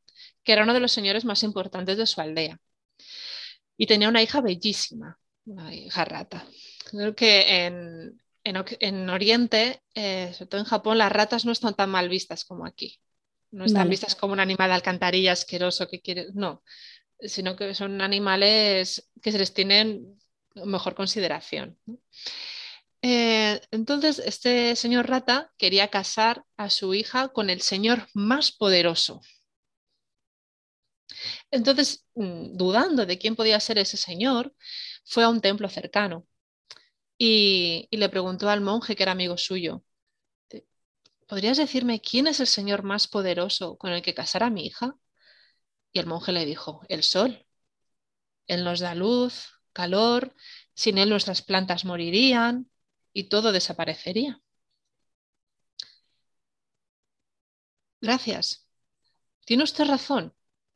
que 0.43 0.53
era 0.53 0.63
uno 0.63 0.73
de 0.73 0.79
los 0.79 0.91
señores 0.91 1.25
más 1.25 1.43
importantes 1.43 1.97
de 1.97 2.05
su 2.05 2.21
aldea. 2.21 2.59
y 3.77 3.87
tenía 3.87 4.09
una 4.09 4.21
hija 4.21 4.41
bellísima, 4.41 5.17
una 5.45 5.73
hija 5.73 6.03
rata. 6.03 6.45
Creo 6.89 7.15
que 7.15 7.65
en, 7.65 8.21
en, 8.43 9.09
Oriente, 9.09 9.81
eh, 9.93 10.31
sobre 10.33 10.47
todo 10.47 10.61
en 10.61 10.67
Japón, 10.67 10.97
las 10.97 11.11
ratas 11.11 11.45
no 11.45 11.51
están 11.51 11.75
tan 11.75 11.89
mal 11.89 12.09
vistas 12.09 12.43
como 12.45 12.65
aquí. 12.65 12.99
No 13.51 13.65
están 13.65 13.89
vistas 13.89 14.15
como 14.15 14.33
un 14.33 14.39
animal 14.39 14.69
de 14.69 14.75
alcantarilla 14.75 15.31
asqueroso 15.31 15.87
que 15.87 16.01
quiere, 16.01 16.27
no, 16.33 16.63
sino 17.19 17.55
que 17.55 17.73
son 17.73 18.01
animales 18.01 19.09
que 19.21 19.31
se 19.31 19.39
les 19.39 19.53
tienen 19.53 20.19
mejor 20.55 20.95
consideración. 20.95 21.77
Eh, 23.01 23.59
entonces, 23.71 24.19
este 24.19 24.75
señor 24.75 25.09
rata 25.09 25.51
quería 25.57 25.87
casar 25.87 26.43
a 26.57 26.69
su 26.69 26.93
hija 26.93 27.29
con 27.29 27.49
el 27.49 27.61
señor 27.61 28.07
más 28.13 28.51
poderoso. 28.51 29.21
Entonces, 31.51 32.05
mm, 32.15 32.57
dudando 32.57 33.05
de 33.05 33.17
quién 33.17 33.35
podía 33.35 33.59
ser 33.59 33.77
ese 33.77 33.97
señor, 33.97 34.53
fue 35.05 35.23
a 35.23 35.29
un 35.29 35.41
templo 35.41 35.69
cercano 35.69 36.27
y, 37.17 37.87
le 37.91 38.09
preguntó 38.09 38.49
al 38.49 38.61
monje 38.61 38.95
que 38.95 39.03
era 39.03 39.11
amigo 39.13 39.37
suyo, 39.37 39.83
¿podrías 41.29 41.57
decirme 41.57 42.01
quién 42.01 42.25
es 42.27 42.39
el 42.39 42.47
señor 42.47 42.83
más 42.83 43.07
poderoso 43.07 43.77
con 43.77 43.91
el 43.91 44.01
que 44.01 44.15
casar 44.15 44.43
a 44.43 44.49
mi 44.49 44.65
hija? 44.65 44.95
Y 45.93 45.99
el 45.99 46.07
monje 46.07 46.31
le 46.31 46.45
dijo, 46.45 46.81
el 46.89 47.03
sol. 47.03 47.45
Él 48.47 48.63
nos 48.63 48.79
da 48.79 48.95
luz, 48.95 49.51
calor, 49.71 50.35
sin 50.73 50.97
él 50.97 51.09
nuestras 51.09 51.43
plantas 51.43 51.85
morirían 51.85 52.69
y 53.13 53.25
todo 53.25 53.51
desaparecería. 53.51 54.41
Gracias. 58.01 58.67
Tiene 59.45 59.63
usted 59.63 59.85
razón. 59.85 60.33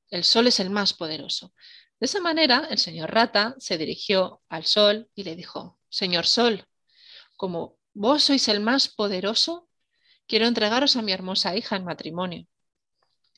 El 0.09 0.23
sol 0.23 0.45
es 0.47 0.59
el 0.59 0.69
más 0.69 0.93
poderoso. 0.93 1.53
De 1.99 2.05
esa 2.05 2.19
manera, 2.19 2.67
el 2.69 2.77
señor 2.77 3.11
Rata 3.11 3.55
se 3.57 3.79
dirigió 3.79 4.43
al 4.49 4.65
sol 4.65 5.09
y 5.15 5.23
le 5.23 5.35
dijo, 5.35 5.79
Señor 5.89 6.27
Sol, 6.27 6.67
como 7.37 7.79
vos 7.93 8.23
sois 8.25 8.47
el 8.49 8.59
más 8.59 8.87
poderoso, 8.87 9.69
quiero 10.27 10.47
entregaros 10.47 10.95
a 10.95 11.01
mi 11.01 11.11
hermosa 11.11 11.55
hija 11.55 11.75
en 11.75 11.85
matrimonio. 11.85 12.47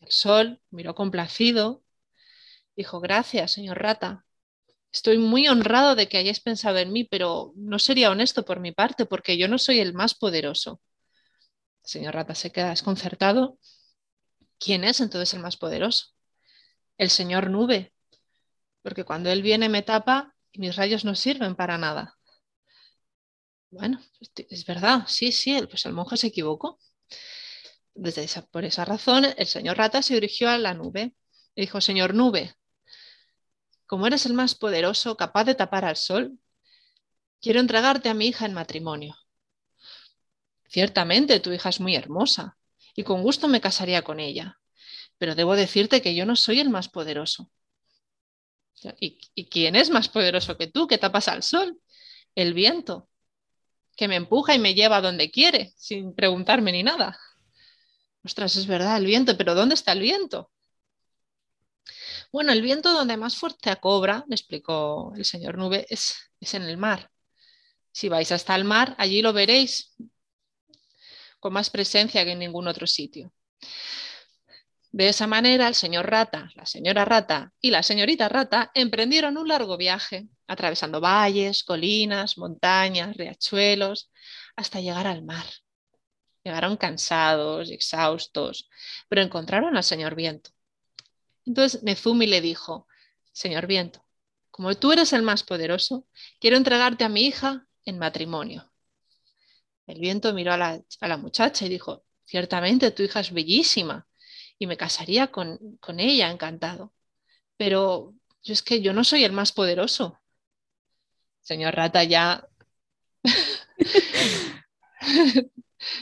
El 0.01 0.11
Sol 0.11 0.61
miró 0.69 0.95
complacido, 0.95 1.83
dijo, 2.75 2.99
gracias, 2.99 3.53
señor 3.53 3.81
Rata. 3.81 4.25
Estoy 4.91 5.17
muy 5.17 5.47
honrado 5.47 5.95
de 5.95 6.07
que 6.07 6.17
hayáis 6.17 6.39
pensado 6.39 6.77
en 6.77 6.93
mí, 6.93 7.03
pero 7.03 7.53
no 7.55 7.79
sería 7.79 8.11
honesto 8.11 8.45
por 8.45 8.59
mi 8.59 8.71
parte, 8.71 9.05
porque 9.05 9.37
yo 9.37 9.47
no 9.47 9.57
soy 9.57 9.79
el 9.79 9.93
más 9.93 10.15
poderoso. 10.15 10.81
El 11.83 11.89
señor 11.89 12.15
Rata 12.15 12.35
se 12.35 12.51
queda 12.51 12.69
desconcertado. 12.69 13.59
¿Quién 14.59 14.83
es 14.83 15.01
entonces 15.01 15.33
el 15.33 15.41
más 15.41 15.57
poderoso? 15.57 16.07
El 16.97 17.09
señor 17.09 17.49
Nube, 17.49 17.93
porque 18.81 19.03
cuando 19.03 19.29
él 19.31 19.41
viene 19.41 19.67
me 19.67 19.81
tapa 19.81 20.35
y 20.51 20.59
mis 20.59 20.75
rayos 20.75 21.03
no 21.05 21.15
sirven 21.15 21.55
para 21.55 21.77
nada. 21.77 22.14
Bueno, 23.77 23.99
es 24.49 24.65
verdad, 24.65 25.03
sí, 25.05 25.33
sí, 25.33 25.61
pues 25.69 25.85
el 25.85 25.91
monje 25.91 26.15
se 26.15 26.27
equivocó. 26.27 26.79
Por 28.51 28.63
esa 28.63 28.85
razón, 28.85 29.25
el 29.37 29.47
señor 29.47 29.77
Rata 29.77 30.01
se 30.01 30.13
dirigió 30.13 30.49
a 30.49 30.57
la 30.57 30.73
nube 30.73 31.13
y 31.55 31.61
dijo, 31.61 31.81
Señor 31.81 32.13
Nube, 32.13 32.55
como 33.85 34.07
eres 34.07 34.25
el 34.25 34.33
más 34.33 34.55
poderoso, 34.55 35.17
capaz 35.17 35.43
de 35.43 35.55
tapar 35.55 35.83
al 35.83 35.97
sol, 35.97 36.39
quiero 37.41 37.59
entregarte 37.59 38.07
a 38.07 38.13
mi 38.13 38.27
hija 38.27 38.45
en 38.45 38.53
matrimonio. 38.53 39.13
Ciertamente 40.69 41.41
tu 41.41 41.51
hija 41.51 41.67
es 41.67 41.81
muy 41.81 41.95
hermosa 41.95 42.57
y 42.95 43.03
con 43.03 43.23
gusto 43.23 43.49
me 43.49 43.59
casaría 43.59 44.03
con 44.03 44.21
ella, 44.21 44.57
pero 45.17 45.35
debo 45.35 45.57
decirte 45.57 46.01
que 46.01 46.15
yo 46.15 46.25
no 46.25 46.37
soy 46.37 46.61
el 46.61 46.69
más 46.69 46.87
poderoso. 46.87 47.51
¿Y, 49.01 49.19
y 49.35 49.49
quién 49.49 49.75
es 49.75 49.89
más 49.89 50.07
poderoso 50.07 50.57
que 50.57 50.67
tú 50.67 50.87
que 50.87 50.97
tapas 50.97 51.27
al 51.27 51.43
sol? 51.43 51.77
El 52.35 52.53
viento 52.53 53.09
que 53.95 54.07
me 54.07 54.15
empuja 54.15 54.53
y 54.55 54.59
me 54.59 54.73
lleva 54.73 54.97
a 54.97 55.01
donde 55.01 55.31
quiere, 55.31 55.73
sin 55.77 56.13
preguntarme 56.13 56.71
ni 56.71 56.83
nada. 56.83 57.19
Ostras, 58.23 58.55
es 58.55 58.67
verdad, 58.67 58.97
el 58.97 59.05
viento, 59.05 59.37
pero 59.37 59.55
¿dónde 59.55 59.75
está 59.75 59.91
el 59.91 59.99
viento? 59.99 60.51
Bueno, 62.31 62.51
el 62.51 62.61
viento 62.61 62.91
donde 62.91 63.17
más 63.17 63.37
fuerte 63.37 63.75
cobra, 63.77 64.25
me 64.27 64.35
explicó 64.35 65.13
el 65.15 65.25
señor 65.25 65.57
Nube, 65.57 65.85
es, 65.89 66.15
es 66.39 66.53
en 66.53 66.63
el 66.63 66.77
mar. 66.77 67.11
Si 67.91 68.09
vais 68.09 68.31
hasta 68.31 68.55
el 68.55 68.65
mar, 68.65 68.95
allí 68.97 69.21
lo 69.21 69.31
veréis 69.31 69.95
con 71.39 71.53
más 71.53 71.69
presencia 71.69 72.25
que 72.25 72.31
en 72.31 72.39
ningún 72.39 72.67
otro 72.67 72.87
sitio. 72.87 73.31
De 74.95 75.09
esa 75.09 75.27
manera, 75.27 75.67
el 75.67 75.75
señor 75.75 76.09
Rata, 76.09 76.49
la 76.55 76.65
señora 76.65 77.03
Rata 77.03 77.51
y 77.59 77.69
la 77.69 77.83
señorita 77.83 78.29
Rata 78.29 78.71
emprendieron 78.73 79.37
un 79.37 79.49
largo 79.49 79.75
viaje, 79.75 80.29
atravesando 80.47 81.01
valles, 81.01 81.65
colinas, 81.65 82.37
montañas, 82.37 83.17
riachuelos, 83.17 84.09
hasta 84.55 84.79
llegar 84.79 85.05
al 85.05 85.21
mar. 85.21 85.43
Llegaron 86.45 86.77
cansados 86.77 87.69
y 87.69 87.73
exhaustos, 87.73 88.69
pero 89.09 89.21
encontraron 89.21 89.75
al 89.75 89.83
señor 89.83 90.15
Viento. 90.15 90.51
Entonces 91.45 91.83
Nezumi 91.83 92.25
le 92.25 92.39
dijo, 92.39 92.87
Señor 93.33 93.67
Viento, 93.67 94.05
como 94.49 94.75
tú 94.75 94.93
eres 94.93 95.11
el 95.11 95.23
más 95.23 95.43
poderoso, 95.43 96.07
quiero 96.39 96.55
entregarte 96.55 97.03
a 97.03 97.09
mi 97.09 97.25
hija 97.25 97.67
en 97.83 97.99
matrimonio. 97.99 98.71
El 99.87 99.99
viento 99.99 100.33
miró 100.33 100.53
a 100.53 100.57
la, 100.57 100.81
a 101.01 101.07
la 101.09 101.17
muchacha 101.17 101.65
y 101.65 101.69
dijo, 101.69 102.05
ciertamente 102.23 102.91
tu 102.91 103.03
hija 103.03 103.19
es 103.19 103.33
bellísima 103.33 104.07
y 104.57 104.67
me 104.67 104.77
casaría 104.77 105.31
con, 105.31 105.59
ella, 105.97 106.31
encantado. 106.31 106.93
Pero 107.57 108.13
yo 108.43 108.53
es 108.53 108.61
que 108.61 108.81
yo 108.81 108.93
no 108.93 109.03
soy 109.03 109.23
el 109.23 109.31
más 109.31 109.51
poderoso. 109.51 110.19
Señor 111.41 111.75
Rata 111.75 112.03
ya 112.03 112.47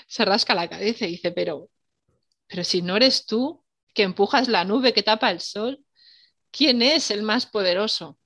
se 0.08 0.26
rasca 0.26 0.56
la 0.56 0.70
cabeza 0.70 1.06
y 1.06 1.12
dice, 1.12 1.32
pero, 1.32 1.70
pero 2.48 2.64
si 2.64 2.82
no 2.82 2.96
eres 2.96 3.26
tú 3.26 3.64
que 3.94 4.04
empujas 4.04 4.48
la 4.48 4.66
nube 4.66 4.94
que 4.94 5.04
tapa 5.04 5.32
el 5.32 5.40
sol, 5.40 5.84
¿quién 6.52 6.82
es 6.82 7.12
el 7.12 7.24
más 7.24 7.46
poderoso? 7.46 8.20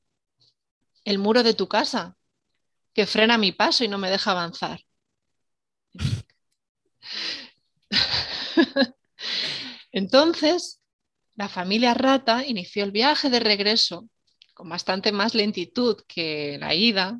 El 1.05 1.19
muro 1.19 1.43
de 1.43 1.53
tu 1.53 1.67
casa, 1.67 2.17
que 2.93 3.05
frena 3.05 3.37
mi 3.37 3.51
paso 3.51 3.83
y 3.83 3.87
no 3.87 3.97
me 3.97 4.09
deja 4.09 4.31
avanzar. 4.31 4.81
Entonces, 9.97 10.79
la 11.35 11.49
familia 11.49 11.95
Rata 11.95 12.45
inició 12.45 12.83
el 12.83 12.91
viaje 12.91 13.31
de 13.31 13.39
regreso 13.39 14.07
con 14.53 14.69
bastante 14.69 15.11
más 15.11 15.33
lentitud 15.33 15.97
que 16.07 16.57
la 16.59 16.75
ida, 16.75 17.19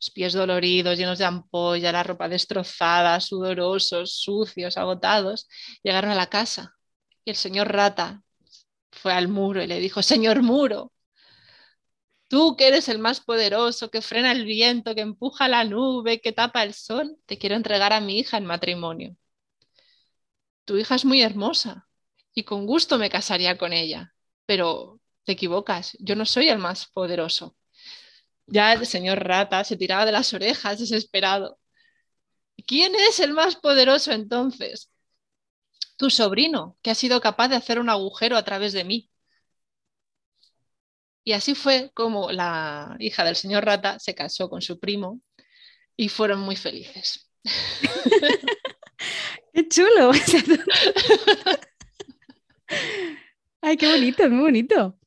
los 0.00 0.10
pies 0.10 0.32
doloridos, 0.32 0.98
llenos 0.98 1.18
de 1.18 1.26
ampolla, 1.26 1.92
la 1.92 2.02
ropa 2.02 2.28
destrozada, 2.28 3.20
sudorosos, 3.20 4.16
sucios, 4.16 4.76
agotados, 4.78 5.48
llegaron 5.84 6.10
a 6.10 6.16
la 6.16 6.26
casa 6.28 6.74
y 7.24 7.30
el 7.30 7.36
señor 7.36 7.68
Rata 7.72 8.24
fue 8.90 9.12
al 9.12 9.28
muro 9.28 9.62
y 9.62 9.68
le 9.68 9.78
dijo, 9.78 10.02
Señor 10.02 10.42
Muro, 10.42 10.92
tú 12.26 12.56
que 12.56 12.66
eres 12.66 12.88
el 12.88 12.98
más 12.98 13.20
poderoso, 13.20 13.90
que 13.90 14.02
frena 14.02 14.32
el 14.32 14.44
viento, 14.44 14.96
que 14.96 15.02
empuja 15.02 15.46
la 15.46 15.62
nube, 15.62 16.20
que 16.20 16.32
tapa 16.32 16.64
el 16.64 16.74
sol, 16.74 17.16
te 17.26 17.38
quiero 17.38 17.54
entregar 17.54 17.92
a 17.92 18.00
mi 18.00 18.18
hija 18.18 18.38
en 18.38 18.46
matrimonio. 18.46 19.16
Tu 20.64 20.78
hija 20.78 20.96
es 20.96 21.04
muy 21.04 21.22
hermosa, 21.22 21.88
y 22.34 22.44
con 22.44 22.66
gusto 22.66 22.98
me 22.98 23.10
casaría 23.10 23.58
con 23.58 23.72
ella, 23.72 24.14
pero 24.46 25.00
te 25.24 25.32
equivocas, 25.32 25.96
yo 26.00 26.16
no 26.16 26.26
soy 26.26 26.48
el 26.48 26.58
más 26.58 26.86
poderoso. 26.86 27.56
Ya 28.46 28.72
el 28.74 28.86
señor 28.86 29.24
Rata 29.26 29.64
se 29.64 29.76
tiraba 29.76 30.06
de 30.06 30.12
las 30.12 30.32
orejas 30.34 30.78
desesperado. 30.78 31.58
¿Quién 32.66 32.94
es 32.94 33.20
el 33.20 33.32
más 33.34 33.56
poderoso 33.56 34.10
entonces? 34.12 34.90
Tu 35.96 36.10
sobrino, 36.10 36.76
que 36.82 36.90
ha 36.90 36.94
sido 36.94 37.22
capaz 37.22 37.48
de 37.48 37.56
hacer 37.56 37.78
un 37.78 37.88
agujero 37.88 38.36
a 38.36 38.44
través 38.44 38.74
de 38.74 38.84
mí. 38.84 39.10
Y 41.24 41.32
así 41.32 41.54
fue 41.54 41.90
como 41.94 42.32
la 42.32 42.96
hija 42.98 43.24
del 43.24 43.36
señor 43.36 43.64
Rata 43.64 43.98
se 43.98 44.14
casó 44.14 44.50
con 44.50 44.60
su 44.60 44.80
primo 44.80 45.20
y 45.96 46.08
fueron 46.08 46.40
muy 46.40 46.56
felices. 46.56 47.28
¡Qué 49.54 49.68
chulo! 49.68 50.12
Ay, 53.60 53.76
qué 53.76 53.90
bonito, 53.90 54.24
es 54.24 54.30
muy 54.30 54.42
bonito. 54.42 54.98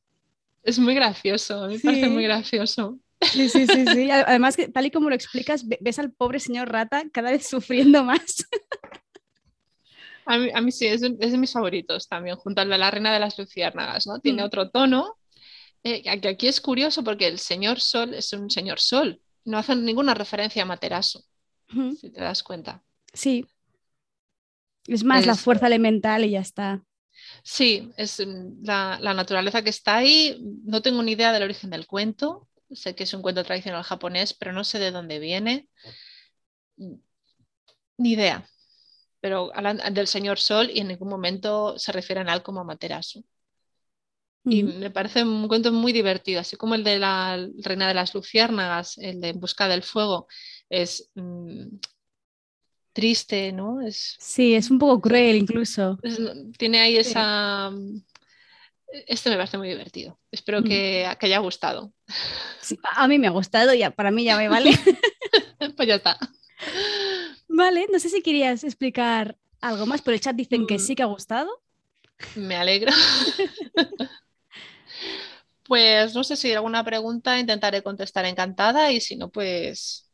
Es 0.62 0.78
muy 0.78 0.94
gracioso, 0.94 1.68
me 1.68 1.78
parece 1.78 2.08
muy 2.08 2.24
gracioso. 2.24 2.98
Sí, 3.20 3.48
sí, 3.48 3.66
sí, 3.66 3.84
sí. 3.86 4.10
Además, 4.10 4.56
tal 4.72 4.86
y 4.86 4.90
como 4.90 5.08
lo 5.08 5.14
explicas, 5.14 5.64
ves 5.66 5.98
al 5.98 6.12
pobre 6.12 6.40
señor 6.40 6.70
Rata 6.70 7.04
cada 7.12 7.30
vez 7.30 7.46
sufriendo 7.46 8.02
más. 8.04 8.46
A 10.26 10.60
mí, 10.60 10.72
sí, 10.72 10.86
es, 10.86 11.00
de 11.00 11.38
mis 11.38 11.52
favoritos 11.52 12.08
también, 12.08 12.36
junto 12.36 12.60
al 12.60 12.68
de 12.68 12.78
la 12.78 12.90
Reina 12.90 13.12
de 13.12 13.20
las 13.20 13.38
Luciérnagas, 13.38 14.08
¿no? 14.08 14.18
Tiene 14.18 14.42
mm. 14.42 14.46
otro 14.46 14.70
tono. 14.70 15.16
Eh, 15.84 16.02
aquí 16.08 16.48
es 16.48 16.60
curioso 16.60 17.04
porque 17.04 17.28
el 17.28 17.38
señor 17.38 17.80
Sol 17.80 18.12
es 18.12 18.32
un 18.32 18.50
señor 18.50 18.80
Sol, 18.80 19.20
no 19.44 19.56
hacen 19.56 19.84
ninguna 19.84 20.14
referencia 20.14 20.62
a 20.62 20.66
Materasu, 20.66 21.24
si 22.00 22.10
te 22.10 22.20
das 22.20 22.42
cuenta. 22.42 22.82
Sí. 23.12 23.46
Es 24.88 25.04
más 25.04 25.26
la 25.26 25.36
fuerza 25.36 25.68
elemental 25.68 26.24
y 26.24 26.30
ya 26.30 26.40
está. 26.40 26.82
Sí, 27.48 27.92
es 27.96 28.18
mm, 28.26 28.64
la, 28.64 28.98
naturaleza 29.14 29.62
que 29.62 29.70
está 29.70 29.96
ahí. 29.98 30.36
No 30.64 30.82
tengo 30.82 31.00
ni 31.02 31.12
idea 31.12 31.32
del 31.32 31.44
origen 31.44 31.70
del 31.70 31.86
cuento. 31.86 32.48
Sé 32.72 32.96
que 32.96 33.04
es 33.04 33.14
un 33.14 33.22
cuento 33.22 33.44
tradicional 33.44 33.84
japonés, 33.84 34.34
pero 34.34 34.52
no 34.52 34.64
sé 34.64 34.80
de 34.80 34.90
dónde 34.90 35.20
viene. 35.20 35.68
Ni 37.98 38.12
idea. 38.12 38.48
Pero 39.20 39.52
hablan 39.54 39.78
del 39.94 40.08
señor 40.08 40.40
Sol 40.40 40.70
y 40.72 40.80
en 40.80 40.88
ningún 40.88 41.08
momento 41.08 41.78
se 41.78 41.92
refieren 41.92 42.28
a 42.28 42.34
él 42.34 42.42
como 42.42 42.60
Amaterasu. 42.60 43.24
Y 44.44 44.64
me 44.64 44.90
parece 44.90 45.22
un 45.22 45.46
cuento 45.46 45.72
muy 45.72 45.92
divertido, 45.92 46.40
así 46.40 46.56
como 46.56 46.74
el 46.74 46.82
de 46.84 46.98
la 46.98 47.48
Reina 47.58 47.88
de 47.88 47.94
las 47.94 48.14
Luciérnagas, 48.14 48.98
el 48.98 49.20
de 49.20 49.30
En 49.30 49.40
Busca 49.40 49.68
del 49.68 49.82
Fuego, 49.82 50.26
es 50.68 51.10
mm, 51.14 51.78
triste, 52.96 53.52
¿no? 53.52 53.82
Es, 53.82 54.16
sí, 54.18 54.54
es 54.54 54.70
un 54.70 54.78
poco 54.78 55.02
cruel 55.02 55.36
incluso. 55.36 55.98
tiene 56.56 56.80
ahí 56.80 56.96
esa... 56.96 57.70
Este 59.06 59.28
me 59.28 59.36
parece 59.36 59.58
muy 59.58 59.68
divertido. 59.68 60.18
Espero 60.30 60.62
que, 60.62 61.06
haya 61.20 61.38
gustado. 61.40 61.92
a 62.96 63.06
mí 63.06 63.18
me 63.18 63.26
ha 63.26 63.30
gustado, 63.30 63.74
ya 63.74 63.90
para 63.90 64.10
mí 64.10 64.24
ya 64.24 64.38
me 64.38 64.48
vale. 64.48 64.70
pues 65.76 65.86
ya 65.86 65.96
está. 65.96 66.18
Vale, 67.48 67.86
no 67.92 67.98
sé 67.98 68.08
si 68.08 68.22
querías 68.22 68.64
explicar 68.64 69.36
algo 69.60 69.84
más, 69.84 70.00
pero 70.00 70.14
el 70.14 70.20
chat 70.22 70.34
dicen 70.34 70.66
que 70.66 70.76
mm. 70.76 70.80
sí 70.80 70.94
que 70.94 71.02
ha 71.02 71.06
gustado. 71.06 71.50
Me 72.34 72.56
alegro. 72.56 72.92
Pues 75.68 76.14
no 76.14 76.22
sé 76.22 76.36
si 76.36 76.46
hay 76.46 76.54
alguna 76.54 76.84
pregunta, 76.84 77.40
intentaré 77.40 77.82
contestar 77.82 78.24
encantada 78.24 78.92
y 78.92 79.00
si 79.00 79.16
no, 79.16 79.30
pues, 79.30 80.05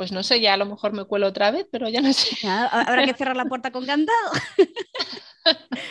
pues 0.00 0.12
no 0.12 0.22
sé, 0.22 0.40
ya 0.40 0.54
a 0.54 0.56
lo 0.56 0.64
mejor 0.64 0.94
me 0.94 1.04
cuelo 1.04 1.26
otra 1.26 1.50
vez, 1.50 1.66
pero 1.70 1.86
ya 1.90 2.00
no 2.00 2.10
sé. 2.14 2.48
habrá 2.48 3.04
que 3.04 3.12
cerrar 3.12 3.36
la 3.36 3.44
puerta 3.44 3.70
con 3.70 3.84
candado. 3.84 4.30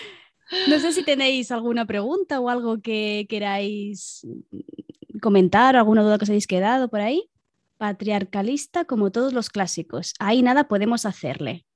No 0.67 0.79
sé 0.79 0.93
si 0.93 1.03
tenéis 1.03 1.51
alguna 1.51 1.85
pregunta 1.85 2.39
o 2.39 2.49
algo 2.49 2.81
que 2.81 3.27
queráis 3.29 4.25
comentar, 5.21 5.75
alguna 5.75 6.01
duda 6.01 6.17
que 6.17 6.23
os 6.23 6.29
hayáis 6.31 6.47
quedado 6.47 6.89
por 6.89 7.01
ahí. 7.01 7.29
Patriarcalista 7.77 8.85
como 8.85 9.11
todos 9.11 9.31
los 9.31 9.51
clásicos. 9.51 10.15
Ahí 10.17 10.41
nada 10.41 10.67
podemos 10.67 11.05
hacerle. 11.05 11.67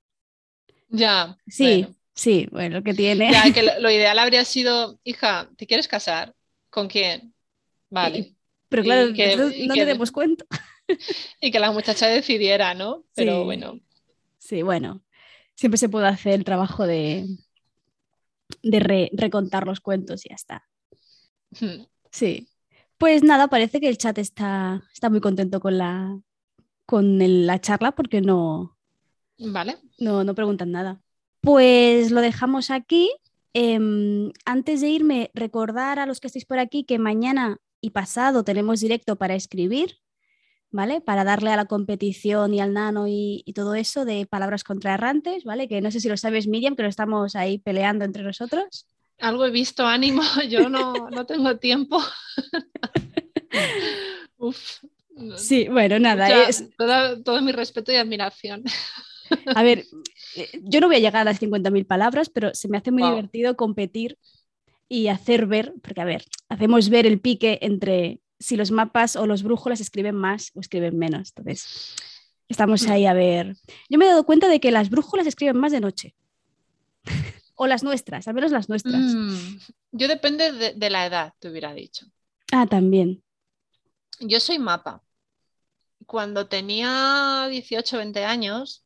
Ya. 0.89 1.37
Sí, 1.45 1.85
sí, 2.15 2.47
bueno, 2.51 2.77
lo 2.77 2.83
que 2.83 2.95
tiene. 2.95 3.31
Ya, 3.31 3.53
que 3.53 3.61
lo 3.79 3.91
ideal 3.91 4.17
habría 4.17 4.43
sido, 4.43 4.99
hija, 5.03 5.51
¿te 5.55 5.67
quieres 5.67 5.87
casar? 5.87 6.33
¿Con 6.71 6.87
quién? 6.87 7.35
Vale. 7.91 8.33
pero 8.69 8.81
claro, 8.81 9.09
no, 9.09 9.73
que, 9.75 9.85
demos 9.85 10.11
cuenta. 10.11 10.45
Y 11.41 11.51
que 11.51 11.59
la 11.59 11.71
muchacha 11.71 12.07
decidiera, 12.07 12.73
¿no? 12.73 13.03
Pero 13.15 13.43
bueno. 13.43 13.79
Sí, 14.37 14.61
bueno. 14.61 15.01
Siempre 15.55 15.77
se 15.77 15.89
puede 15.89 16.07
hacer 16.07 16.33
el 16.33 16.43
trabajo 16.43 16.87
de, 16.87 17.27
de 18.61 19.09
recontar 19.13 19.67
los 19.67 19.79
cuentos 19.79 20.25
y 20.25 20.29
ya 20.29 20.35
está. 20.35 20.67
Hmm. 21.59 21.85
Sí. 22.11 22.49
Pues 22.97 23.23
nada, 23.23 23.47
parece 23.47 23.79
que 23.79 23.89
el 23.89 23.97
chat 23.97 24.17
está, 24.17 24.81
está 24.93 25.09
muy 25.09 25.21
contento 25.21 25.59
con 25.59 25.77
la, 25.77 26.19
con 26.85 27.45
la 27.45 27.59
charla 27.59 27.91
porque 27.91 28.21
no, 28.21 28.77
vale. 29.37 29.77
no, 29.99 30.23
no 30.23 30.35
preguntan 30.35 30.71
nada. 30.71 31.01
Pues 31.41 32.11
lo 32.11 32.21
dejamos 32.21 32.71
aquí 32.71 33.11
Em, 33.53 34.31
antes 34.45 34.81
de 34.81 34.89
irme, 34.89 35.29
recordar 35.35 35.99
a 35.99 36.07
los 36.07 36.19
que 36.19 36.27
estéis 36.27 36.45
por 36.45 36.57
aquí 36.57 36.83
que 36.83 36.97
mañana 36.97 37.57
y 37.81 37.91
pasado 37.91 38.43
tenemos 38.43 38.79
directo 38.79 39.15
para 39.15 39.35
escribir, 39.35 39.99
¿vale? 40.73 40.99
Para 40.99 41.23
darle 41.23 41.51
a 41.51 41.55
la 41.55 41.65
competición 41.65 42.53
y 42.53 42.59
al 42.59 42.73
nano 42.73 43.05
y, 43.07 43.43
todo 43.55 43.75
eso 43.75 44.03
de 44.03 44.25
palabras 44.25 44.63
contraerrantes, 44.63 45.43
¿vale? 45.43 45.69
Que 45.69 45.79
no 45.79 45.91
sé 45.91 45.99
si 45.99 46.09
lo 46.09 46.17
sabes, 46.17 46.47
Miriam, 46.47 46.75
que 46.75 46.81
lo 46.81 46.89
estamos 46.89 47.35
ahí 47.35 47.59
peleando 47.59 48.03
entre 48.03 48.23
nosotros. 48.23 48.87
Algo 49.19 49.45
he 49.45 49.51
visto, 49.51 49.85
ánimo, 49.85 50.23
yo 50.49 50.69
no, 50.69 51.25
tengo 51.25 51.57
tiempo. 51.57 52.01
Uf. 54.37 54.83
Sí, 55.37 55.67
bueno, 55.69 55.99
nada. 55.99 56.49
es... 56.49 56.67
todo 57.23 57.41
mi 57.41 57.51
respeto 57.51 57.91
y 57.91 57.95
admiración. 57.95 58.63
A 59.55 59.63
ver, 59.63 59.85
yo 60.63 60.81
no 60.81 60.87
voy 60.87 60.97
a 60.97 60.99
llegar 60.99 61.21
a 61.21 61.31
las 61.31 61.41
50.000 61.41 61.85
palabras, 61.85 62.29
pero 62.29 62.53
se 62.53 62.67
me 62.67 62.77
hace 62.77 62.91
muy 62.91 63.03
divertido 63.03 63.55
competir 63.55 64.17
y 64.89 65.07
hacer 65.07 65.45
ver, 65.45 65.73
porque 65.81 66.01
a 66.01 66.05
ver, 66.05 66.25
hacemos 66.49 66.89
ver 66.89 67.05
el 67.05 67.19
pique 67.19 67.59
entre 67.61 68.19
si 68.43 68.57
los 68.57 68.71
mapas 68.71 69.15
o 69.15 69.25
los 69.25 69.43
brújulas 69.43 69.79
escriben 69.79 70.15
más 70.15 70.51
o 70.53 70.59
escriben 70.59 70.97
menos. 70.97 71.29
Entonces, 71.29 71.95
estamos 72.49 72.87
ahí 72.87 73.05
a 73.05 73.13
ver. 73.13 73.55
Yo 73.89 73.97
me 73.97 74.05
he 74.05 74.09
dado 74.09 74.25
cuenta 74.25 74.47
de 74.47 74.59
que 74.59 74.71
las 74.71 74.89
brújulas 74.89 75.27
escriben 75.27 75.57
más 75.57 75.71
de 75.71 75.79
noche. 75.79 76.15
o 77.55 77.67
las 77.67 77.83
nuestras, 77.83 78.27
al 78.27 78.33
menos 78.33 78.51
las 78.51 78.67
nuestras. 78.67 79.01
Mm, 79.01 79.57
yo 79.91 80.07
depende 80.07 80.51
de, 80.51 80.73
de 80.73 80.89
la 80.89 81.05
edad, 81.05 81.33
te 81.39 81.49
hubiera 81.49 81.73
dicho. 81.73 82.05
Ah, 82.51 82.67
también. 82.67 83.23
Yo 84.19 84.39
soy 84.39 84.59
mapa. 84.59 85.01
Cuando 86.05 86.47
tenía 86.47 87.47
18 87.49 87.95
o 87.95 87.99
20 87.99 88.25
años, 88.25 88.85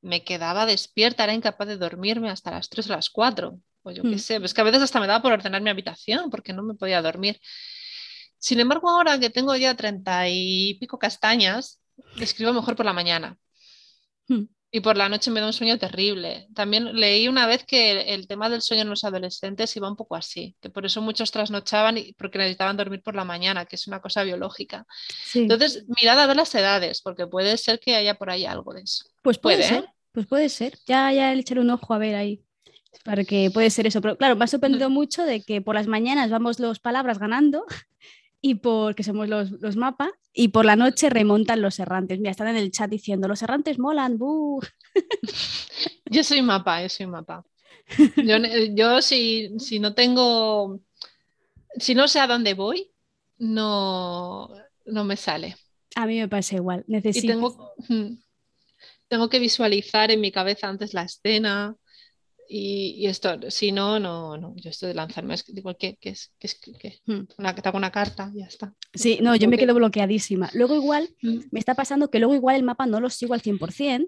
me 0.00 0.24
quedaba 0.24 0.66
despierta, 0.66 1.24
era 1.24 1.34
incapaz 1.34 1.68
de 1.68 1.76
dormirme 1.76 2.30
hasta 2.30 2.50
las 2.50 2.68
3 2.70 2.88
o 2.88 2.92
las 2.92 3.10
4. 3.10 3.60
O 3.82 3.90
yo 3.90 4.02
qué 4.02 4.16
hmm. 4.16 4.18
sé, 4.18 4.36
es 4.36 4.54
que 4.54 4.60
a 4.62 4.64
veces 4.64 4.82
hasta 4.82 4.98
me 4.98 5.06
daba 5.06 5.20
por 5.20 5.32
ordenar 5.32 5.60
mi 5.60 5.68
habitación 5.68 6.30
porque 6.30 6.54
no 6.54 6.62
me 6.62 6.74
podía 6.74 7.02
dormir. 7.02 7.38
Sin 8.44 8.60
embargo, 8.60 8.90
ahora 8.90 9.18
que 9.18 9.30
tengo 9.30 9.56
ya 9.56 9.74
treinta 9.74 10.28
y 10.28 10.74
pico 10.74 10.98
castañas, 10.98 11.80
escribo 12.20 12.52
mejor 12.52 12.76
por 12.76 12.84
la 12.84 12.92
mañana. 12.92 13.38
Hmm. 14.28 14.42
Y 14.70 14.80
por 14.80 14.98
la 14.98 15.08
noche 15.08 15.30
me 15.30 15.40
da 15.40 15.46
un 15.46 15.54
sueño 15.54 15.78
terrible. 15.78 16.46
También 16.54 16.94
leí 16.94 17.26
una 17.26 17.46
vez 17.46 17.64
que 17.64 18.12
el, 18.12 18.28
tema 18.28 18.50
del 18.50 18.60
sueño 18.60 18.82
en 18.82 18.90
los 18.90 19.02
adolescentes 19.02 19.74
iba 19.76 19.88
un 19.88 19.96
poco 19.96 20.14
así, 20.14 20.54
que 20.60 20.68
por 20.68 20.84
eso 20.84 21.00
muchos 21.00 21.30
trasnochaban 21.30 21.96
y 21.96 22.12
porque 22.18 22.36
necesitaban 22.36 22.76
dormir 22.76 23.00
por 23.02 23.14
la 23.14 23.24
mañana, 23.24 23.64
que 23.64 23.76
es 23.76 23.86
una 23.86 24.02
cosa 24.02 24.24
biológica. 24.24 24.86
Entonces, 25.32 25.86
mirad 25.98 26.20
a 26.20 26.26
ver 26.26 26.36
las 26.36 26.54
edades, 26.54 27.00
porque 27.00 27.26
puede 27.26 27.56
ser 27.56 27.80
que 27.80 27.96
haya 27.96 28.16
por 28.16 28.28
ahí 28.28 28.44
algo 28.44 28.74
de 28.74 28.82
eso. 28.82 29.06
Pues 29.22 29.38
puede, 29.38 29.62
ser. 29.62 29.84
¿eh? 29.84 29.94
Pues 30.12 30.26
puede 30.26 30.50
ser. 30.50 30.78
Ya, 30.84 31.10
ya 31.12 31.32
le 31.32 31.40
echaré 31.40 31.62
un 31.62 31.70
ojo 31.70 31.94
a 31.94 31.98
ver 31.98 32.14
ahí. 32.14 32.42
Para 33.04 33.24
que 33.24 33.50
puede 33.50 33.70
ser 33.70 33.86
eso. 33.86 34.02
Pero 34.02 34.18
claro, 34.18 34.36
me 34.36 34.44
ha 34.44 34.48
sorprendido 34.48 34.90
mucho 34.90 35.22
de 35.24 35.40
que 35.40 35.62
por 35.62 35.76
las 35.76 35.86
mañanas 35.86 36.28
vamos 36.30 36.60
los 36.60 36.78
palabras 36.78 37.18
ganando 37.18 37.64
y 38.46 38.56
porque 38.56 39.02
somos 39.02 39.26
los, 39.26 39.52
los 39.52 39.74
mapas 39.74 40.10
y 40.34 40.48
por 40.48 40.66
la 40.66 40.76
noche 40.76 41.08
remontan 41.08 41.62
los 41.62 41.78
errantes. 41.78 42.18
Mira, 42.18 42.30
están 42.30 42.48
en 42.48 42.56
el 42.56 42.70
chat 42.70 42.90
diciendo, 42.90 43.26
los 43.26 43.40
errantes 43.40 43.78
molan, 43.78 44.18
Yo 46.04 46.22
soy 46.22 46.42
mapa, 46.42 46.82
yo 46.82 46.90
soy 46.90 47.06
mapa. 47.06 47.42
Yo, 48.16 48.36
yo 48.74 49.00
si, 49.00 49.58
si, 49.58 49.78
no 49.78 49.94
tengo, 49.94 50.78
si 51.78 51.94
no 51.94 52.06
sé 52.06 52.20
a 52.20 52.26
dónde 52.26 52.52
voy, 52.52 52.92
no, 53.38 54.50
no 54.84 55.04
me 55.04 55.16
sale. 55.16 55.56
A 55.96 56.04
mí 56.04 56.18
me 56.18 56.28
pasa 56.28 56.56
igual. 56.56 56.84
Necesito. 56.86 57.24
Y 57.24 57.28
tengo, 57.28 57.72
tengo 59.08 59.30
que 59.30 59.38
visualizar 59.38 60.10
en 60.10 60.20
mi 60.20 60.30
cabeza 60.30 60.68
antes 60.68 60.92
la 60.92 61.04
escena 61.04 61.78
y, 62.48 63.06
esto, 63.06 63.38
si 63.48 63.72
no, 63.72 63.98
no, 63.98 64.36
no, 64.36 64.54
yo 64.56 64.70
estoy 64.70 64.88
de 64.88 64.94
lanzarme, 64.94 65.34
es, 65.34 65.44
digo, 65.46 65.74
¿qué, 65.76 65.96
qué 66.00 66.10
es? 66.10 66.32
¿Qué 66.38 66.46
es 66.46 66.60
qué? 66.78 67.00
Hmm. 67.06 67.26
Una, 67.38 67.54
te 67.54 67.68
hago 67.68 67.78
una 67.78 67.90
carta, 67.90 68.30
ya 68.34 68.46
está. 68.46 68.74
Sí, 68.92 69.18
no, 69.22 69.34
yo 69.36 69.48
me 69.48 69.58
quedo 69.58 69.74
bloqueadísima. 69.74 70.50
Luego 70.54 70.74
igual, 70.74 71.08
hmm. 71.22 71.40
me 71.50 71.58
está 71.58 71.74
pasando 71.74 72.10
que 72.10 72.18
luego 72.18 72.34
igual 72.34 72.56
el 72.56 72.62
mapa 72.62 72.86
no 72.86 73.00
lo 73.00 73.10
sigo 73.10 73.34
al 73.34 73.42
100%, 73.42 74.06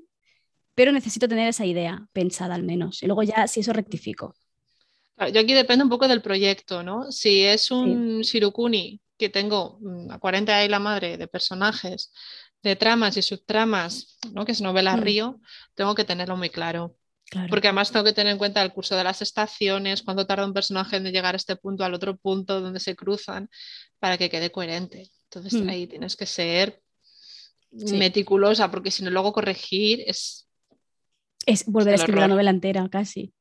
pero 0.74 0.93
necesito 0.93 1.28
tener 1.28 1.49
esa 1.49 1.64
idea 1.64 2.07
pensada 2.12 2.55
al 2.55 2.62
menos. 2.62 3.03
Y 3.03 3.07
luego 3.07 3.22
ya, 3.22 3.47
si 3.49 3.61
eso 3.61 3.72
rectifico. 3.72 4.34
yo 5.32 5.41
aquí 5.41 5.55
depende 5.55 5.84
un 5.84 5.91
poco 5.91 6.07
del 6.07 6.22
proyecto, 6.22 6.82
¿no? 6.82 7.11
Si 7.11 7.43
es 7.43 7.70
un 7.70 8.20
Shirukuni 8.20 9.01
que 9.16 9.30
tengo 9.30 9.78
mm, 9.80 10.11
a 10.11 10.18
40 10.18 10.64
y 10.64 10.68
la 10.68 10.78
madre 10.78 11.16
de 11.16 11.26
personajes, 11.26 12.12
de 12.62 12.76
tramas 12.76 13.16
y 13.16 13.22
subtramas, 13.22 14.18
¿no? 14.32 14.45
que 14.45 14.53
es 14.53 14.61
novela 14.61 14.97
mm. 14.97 15.01
río, 15.01 15.41
tengo 15.74 15.95
que 15.95 16.05
tenerlo 16.05 16.37
muy 16.37 16.51
claro. 16.51 16.97
Porque 17.49 17.68
además 17.68 17.91
tengo 17.91 18.05
que 18.05 18.12
tener 18.12 18.33
en 18.33 18.39
cuenta 18.39 18.62
el 18.62 18.72
curso 18.72 18.97
de 18.97 19.05
las 19.05 19.20
estaciones, 19.20 20.03
cuánto 20.03 20.27
tarda 20.27 20.47
un 20.47 20.53
personaje 20.53 20.97
en 20.97 21.05
llegar 21.05 21.35
a 21.35 21.37
este 21.37 21.57
punto, 21.57 21.85
al 21.85 21.95
otro 21.95 22.16
punto, 22.16 22.61
donde 22.61 22.79
se 22.79 22.95
cruzan, 22.95 23.51
para 23.99 24.16
que 24.16 24.31
quede 24.31 24.51
coherente. 24.51 25.11
Entonces 25.24 25.61
mm. 25.61 25.68
ahí 25.68 25.87
tienes 25.87 26.16
que 26.16 26.27
ser 26.27 26.81
meticulosa, 27.70 28.70
porque 28.70 28.91
si 28.91 29.03
no 29.03 29.11
luego 29.11 29.33
corregir 29.33 30.05
es... 30.07 30.49
Es 31.45 31.66
volver 31.66 31.95
a 31.95 31.97
escribir 31.97 32.20
la 32.20 32.29
novela 32.29 32.51
entera, 32.51 32.89
casi. 32.89 33.33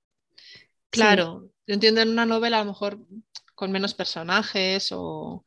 Claro, 0.90 1.50
yo 1.68 1.74
entiendo 1.74 2.02
en 2.02 2.10
una 2.10 2.26
novela 2.26 2.58
a 2.58 2.64
lo 2.64 2.72
mejor 2.72 3.00
con 3.54 3.72
menos 3.72 3.94
personajes 3.94 4.90
o, 4.92 5.46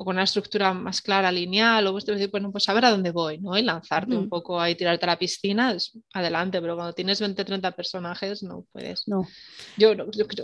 o 0.00 0.04
con 0.06 0.16
una 0.16 0.24
estructura 0.24 0.72
más 0.72 1.02
clara, 1.02 1.30
lineal, 1.30 1.86
o 1.86 1.92
decir, 1.92 2.30
bueno, 2.30 2.50
pues 2.50 2.64
saber 2.64 2.86
a 2.86 2.90
dónde 2.90 3.10
voy, 3.10 3.36
¿no? 3.36 3.58
Y 3.58 3.62
lanzarte 3.62 4.16
un 4.16 4.30
poco 4.30 4.58
ahí, 4.58 4.74
tirarte 4.74 5.04
a 5.04 5.08
la 5.08 5.18
piscina, 5.18 5.72
es 5.72 5.92
adelante, 6.14 6.58
pero 6.62 6.74
cuando 6.74 6.94
tienes 6.94 7.20
20, 7.20 7.44
30 7.44 7.70
personajes 7.72 8.42
no 8.42 8.64
puedes. 8.72 9.06
No. 9.06 9.28
Yo, 9.76 9.92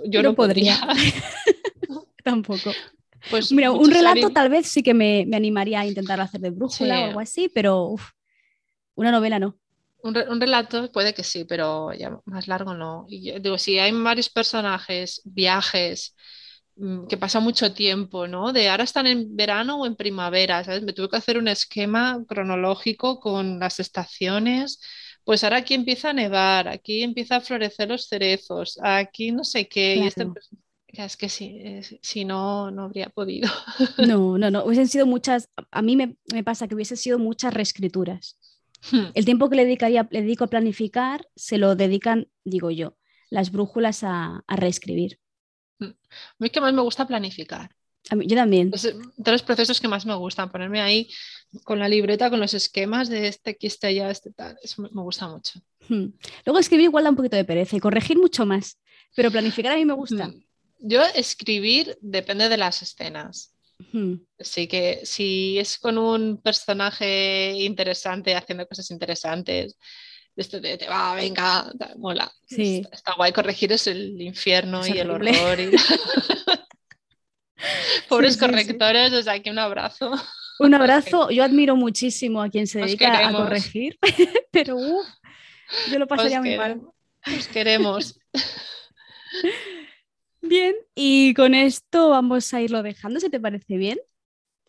yo, 0.05 0.23
no 0.23 0.35
podría. 0.35 0.79
Tampoco. 2.23 2.71
Pues 3.31 3.51
Mira, 3.51 3.71
un 3.71 3.91
relato 3.91 4.29
tal 4.29 4.51
vez 4.51 4.67
sí 4.67 4.83
que 4.83 4.93
me, 4.93 5.27
animaría 5.33 5.81
a 5.81 5.87
intentar 5.87 6.21
hacer 6.21 6.43
de 6.43 6.51
brújula 6.51 7.01
o 7.01 7.05
algo 7.07 7.21
así, 7.21 7.49
pero 7.49 7.95
una 8.95 9.11
novela 9.11 9.39
no. 9.39 9.59
un, 10.03 10.39
relato 10.39 10.93
puede 10.93 11.15
que 11.15 11.25
sí, 11.25 11.45
pero 11.45 11.95
ya 11.95 12.21
más 12.27 12.47
largo 12.47 12.75
no. 12.75 13.07
Y 13.09 13.41
digo, 13.41 13.57
si 13.57 13.79
hay 13.79 13.91
varios 13.93 14.29
personajes, 14.29 15.23
viajes, 15.25 16.15
mm, 16.15 16.46
que 17.09 17.17
pasa 17.17 17.41
mucho 17.41 17.73
tiempo, 17.73 18.29
¿no? 18.29 18.53
De 18.53 18.69
ahora 18.69 18.85
están 18.85 19.07
en 19.07 19.35
verano 19.35 19.81
o 19.81 19.87
en 19.87 19.97
primavera, 19.97 20.63
¿sabes? 20.63 20.83
Me 20.83 20.93
tuve 20.93 21.09
que 21.09 21.17
hacer 21.17 21.39
un 21.39 21.49
esquema 21.49 22.23
cronológico 22.29 23.19
con 23.19 23.59
las 23.59 23.81
estaciones. 23.81 24.81
Pues 25.25 25.43
ahora 25.43 25.59
aquí 25.59 25.75
empieza 25.75 26.11
a 26.11 26.13
nevar, 26.13 26.69
aquí 26.69 27.03
empieza 27.03 27.37
a 27.37 27.41
florecer 27.41 27.89
los 27.89 28.07
cerezos, 28.07 28.79
aquí 28.83 29.33
no 29.33 29.43
sé 29.43 29.69
qué. 29.69 29.97
Y 29.97 30.07
este, 30.07 30.27
es 30.89 31.17
que 31.17 31.29
si, 31.29 31.81
si 32.01 32.25
no, 32.25 32.71
no 32.71 32.85
habría 32.85 33.09
podido. 33.09 33.51
No, 34.07 34.39
no, 34.39 34.51
no. 34.51 34.65
Hubiesen 34.65 34.89
sido 34.89 35.07
muchas, 35.07 35.49
a 35.71 35.83
mí 35.83 35.97
me, 35.97 36.17
me 36.33 36.45
pasa 36.45 36.69
que 36.69 36.75
hubiesen 36.75 36.97
sido 36.97 37.19
muchas 37.19 37.53
reescrituras. 37.53 38.39
Hmm. 38.91 39.07
El 39.15 39.25
tiempo 39.25 39.49
que 39.49 39.57
le, 39.57 39.65
dedicaría, 39.65 40.07
le 40.11 40.23
dedico 40.23 40.45
a 40.45 40.49
planificar 40.49 41.29
se 41.35 41.59
lo 41.59 41.75
dedican, 41.75 42.29
digo 42.45 42.71
yo, 42.71 42.97
las 43.31 43.51
brújulas 43.51 44.05
a, 44.05 44.45
reescribir. 44.49 45.19
Hmm. 46.17 46.33
A 46.33 46.37
mí 46.39 46.47
es 46.47 46.53
que 46.53 46.61
más 46.61 46.75
me 46.75 46.83
gusta 46.83 47.07
planificar. 47.07 47.71
yo 48.11 48.37
también. 48.37 48.71
de 48.71 49.33
los 49.33 49.43
procesos 49.43 49.81
que 49.81 49.89
más 49.89 50.07
me 50.07 50.15
gustan, 50.15 50.51
ponerme 50.51 50.81
ahí 50.81 51.09
con 51.65 51.79
la 51.79 51.89
libreta, 51.89 52.31
con 52.31 52.41
los 52.41 52.55
esquemas 52.55 53.09
de 53.09 53.29
este 53.29 53.51
aquí, 53.51 53.67
este 53.67 53.87
allá, 53.87 54.11
este 54.11 54.33
tal. 54.33 54.57
Eso 54.63 54.83
me, 54.83 55.03
gusta 55.03 55.29
mucho. 55.29 55.61
Hmm. 55.89 56.09
Luego 56.45 56.59
escribir 56.59 56.85
igual 56.85 57.05
da 57.05 57.11
un 57.11 57.17
poquito 57.17 57.37
de 57.37 57.45
pereza 57.45 57.77
y 57.77 57.81
corregir 57.81 58.19
mucho 58.19 58.47
más, 58.47 58.79
pero 59.15 59.31
planificar 59.31 59.73
a 59.73 59.77
mí 59.77 59.85
me 59.85 59.95
gusta. 59.95 60.33
Yo 60.79 61.03
escribir 61.15 61.97
depende 62.01 62.49
de 62.49 62.57
las 62.57 62.83
escenas. 62.83 63.53
Así 64.39 64.67
que 64.69 65.01
si 65.05 65.59
es 65.59 65.79
con 65.79 65.99
un 65.99 66.41
personaje 66.41 67.55
interesante 67.59 68.35
haciendo 68.35 68.67
cosas 68.67 68.91
interesantes, 68.91 69.77
esto 70.37 70.61
de 70.61 70.77
te 70.77 70.89
va, 70.89 71.15
venga, 71.15 71.73
mola. 71.97 72.31
Está, 72.49 73.15
guay 73.17 73.33
corregir 73.33 73.73
es 73.73 73.87
el 73.87 74.21
infierno 74.21 74.87
y 74.87 74.99
el 74.99 75.11
horror. 75.11 75.59
Pobres 78.09 78.37
correctores, 78.37 79.13
o 79.13 79.23
sea, 79.23 79.41
que 79.43 79.51
un 79.51 79.59
abrazo. 79.59 80.13
Un 80.59 80.73
abrazo, 80.73 81.31
yo 81.31 81.45
admiro 81.45 81.77
muchísimo 81.77 82.41
a 82.41 82.49
quien 82.49 82.67
se 82.67 82.79
dedica 82.79 83.29
a 83.29 83.31
corregir, 83.31 83.99
pero 84.51 84.79
yo 85.91 85.99
lo 85.99 86.07
pasaría 86.07 86.41
muy 86.41 86.57
mal. 86.57 86.81
Os 87.27 87.47
queremos. 87.49 88.19
Bien, 90.41 90.75
y 90.95 91.35
con 91.35 91.53
esto 91.53 92.09
vamos 92.09 92.55
a 92.55 92.63
irlo 92.63 92.83
dejando, 92.83 93.21
si 93.21 93.29
te 93.29 93.39
parece 93.39 93.77
bien. 93.77 93.99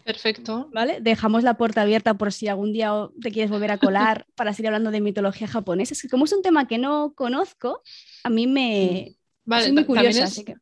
Perfecto. 0.08 0.70
¿Vale? 0.74 1.00
Dejamos 1.02 1.44
la 1.44 1.58
puerta 1.58 1.82
abierta 1.82 2.14
por 2.14 2.32
si 2.32 2.48
algún 2.48 2.72
día 2.72 2.94
te 3.22 3.30
quieres 3.30 3.52
volver 3.52 3.72
a 3.72 3.78
colar 3.78 4.26
para 4.36 4.54
seguir 4.54 4.68
hablando 4.68 4.90
de 4.90 5.02
mitología 5.02 5.50
japonesa. 5.50 5.94
Es 5.94 6.02
que 6.02 6.08
como 6.08 6.24
es 6.24 6.32
un 6.32 6.42
tema 6.42 6.66
que 6.66 6.78
no 6.78 7.14
conozco, 7.14 7.82
a 8.24 8.30
mí 8.30 8.48
me... 8.48 9.10
Mm. 9.10 9.16
Vale, 9.44 9.74
muy 9.74 9.84
curiosa. 9.84 10.24
Es, 10.24 10.46
que... 10.46 10.56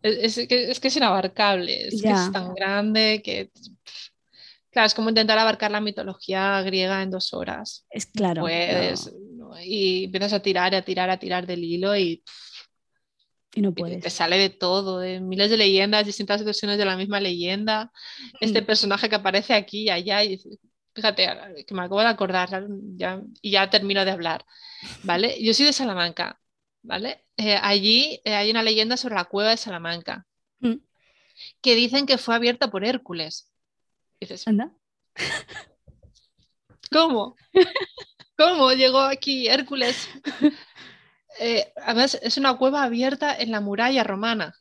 Es, 0.00 0.36
que... 0.48 0.70
es, 0.70 0.96
inabarcable, 0.96 1.88
es 1.88 2.00
que 2.00 2.08
es 2.08 2.32
tan 2.32 2.54
grande 2.54 3.20
que... 3.22 3.50
Claro, 4.70 4.86
es 4.86 4.94
como 4.94 5.10
intentar 5.10 5.38
abarcar 5.38 5.70
la 5.70 5.82
mitología 5.82 6.62
griega 6.62 7.02
en 7.02 7.10
dos 7.10 7.34
horas. 7.34 7.84
Es 7.90 8.06
claro. 8.06 8.40
Puedes, 8.40 9.12
y 9.64 10.04
empiezas 10.04 10.32
a 10.32 10.40
tirar, 10.40 10.74
a 10.74 10.80
tirar, 10.80 11.10
a 11.10 11.18
tirar 11.18 11.46
del 11.46 11.62
hilo 11.62 11.94
y 11.94 12.22
y 13.54 13.62
no 13.62 13.72
puedes. 13.72 14.02
Te 14.02 14.10
sale 14.10 14.38
de 14.38 14.50
todo, 14.50 14.98
de 15.00 15.20
miles 15.20 15.50
de 15.50 15.56
leyendas, 15.56 16.06
distintas 16.06 16.44
versiones 16.44 16.78
de 16.78 16.84
la 16.84 16.96
misma 16.96 17.20
leyenda. 17.20 17.90
Este 18.40 18.62
mm. 18.62 18.66
personaje 18.66 19.08
que 19.08 19.16
aparece 19.16 19.54
aquí 19.54 19.84
y 19.84 19.90
allá. 19.90 20.22
Y, 20.24 20.38
fíjate, 20.94 21.28
que 21.66 21.74
me 21.74 21.82
acabo 21.82 22.00
de 22.00 22.06
acordar 22.06 22.66
ya, 22.96 23.22
y 23.40 23.52
ya 23.52 23.70
termino 23.70 24.04
de 24.04 24.10
hablar. 24.10 24.44
¿Vale? 25.02 25.42
Yo 25.42 25.54
soy 25.54 25.66
de 25.66 25.72
Salamanca. 25.72 26.40
¿Vale? 26.82 27.24
Eh, 27.36 27.58
allí 27.60 28.20
eh, 28.24 28.34
hay 28.34 28.50
una 28.50 28.62
leyenda 28.62 28.96
sobre 28.96 29.14
la 29.14 29.24
cueva 29.24 29.50
de 29.50 29.56
Salamanca. 29.56 30.26
Mm. 30.60 30.76
Que 31.60 31.74
dicen 31.74 32.06
que 32.06 32.18
fue 32.18 32.34
abierta 32.34 32.70
por 32.70 32.84
Hércules. 32.84 33.50
dices, 34.20 34.46
¿Anda? 34.46 34.72
¿Cómo? 36.90 37.36
¿Cómo 38.36 38.72
llegó 38.72 39.00
aquí 39.00 39.48
Hércules 39.48 40.08
eh, 41.40 41.72
además 41.76 42.18
es 42.22 42.36
una 42.36 42.56
cueva 42.56 42.82
abierta 42.82 43.36
en 43.36 43.50
la 43.50 43.60
muralla 43.60 44.04
romana. 44.04 44.54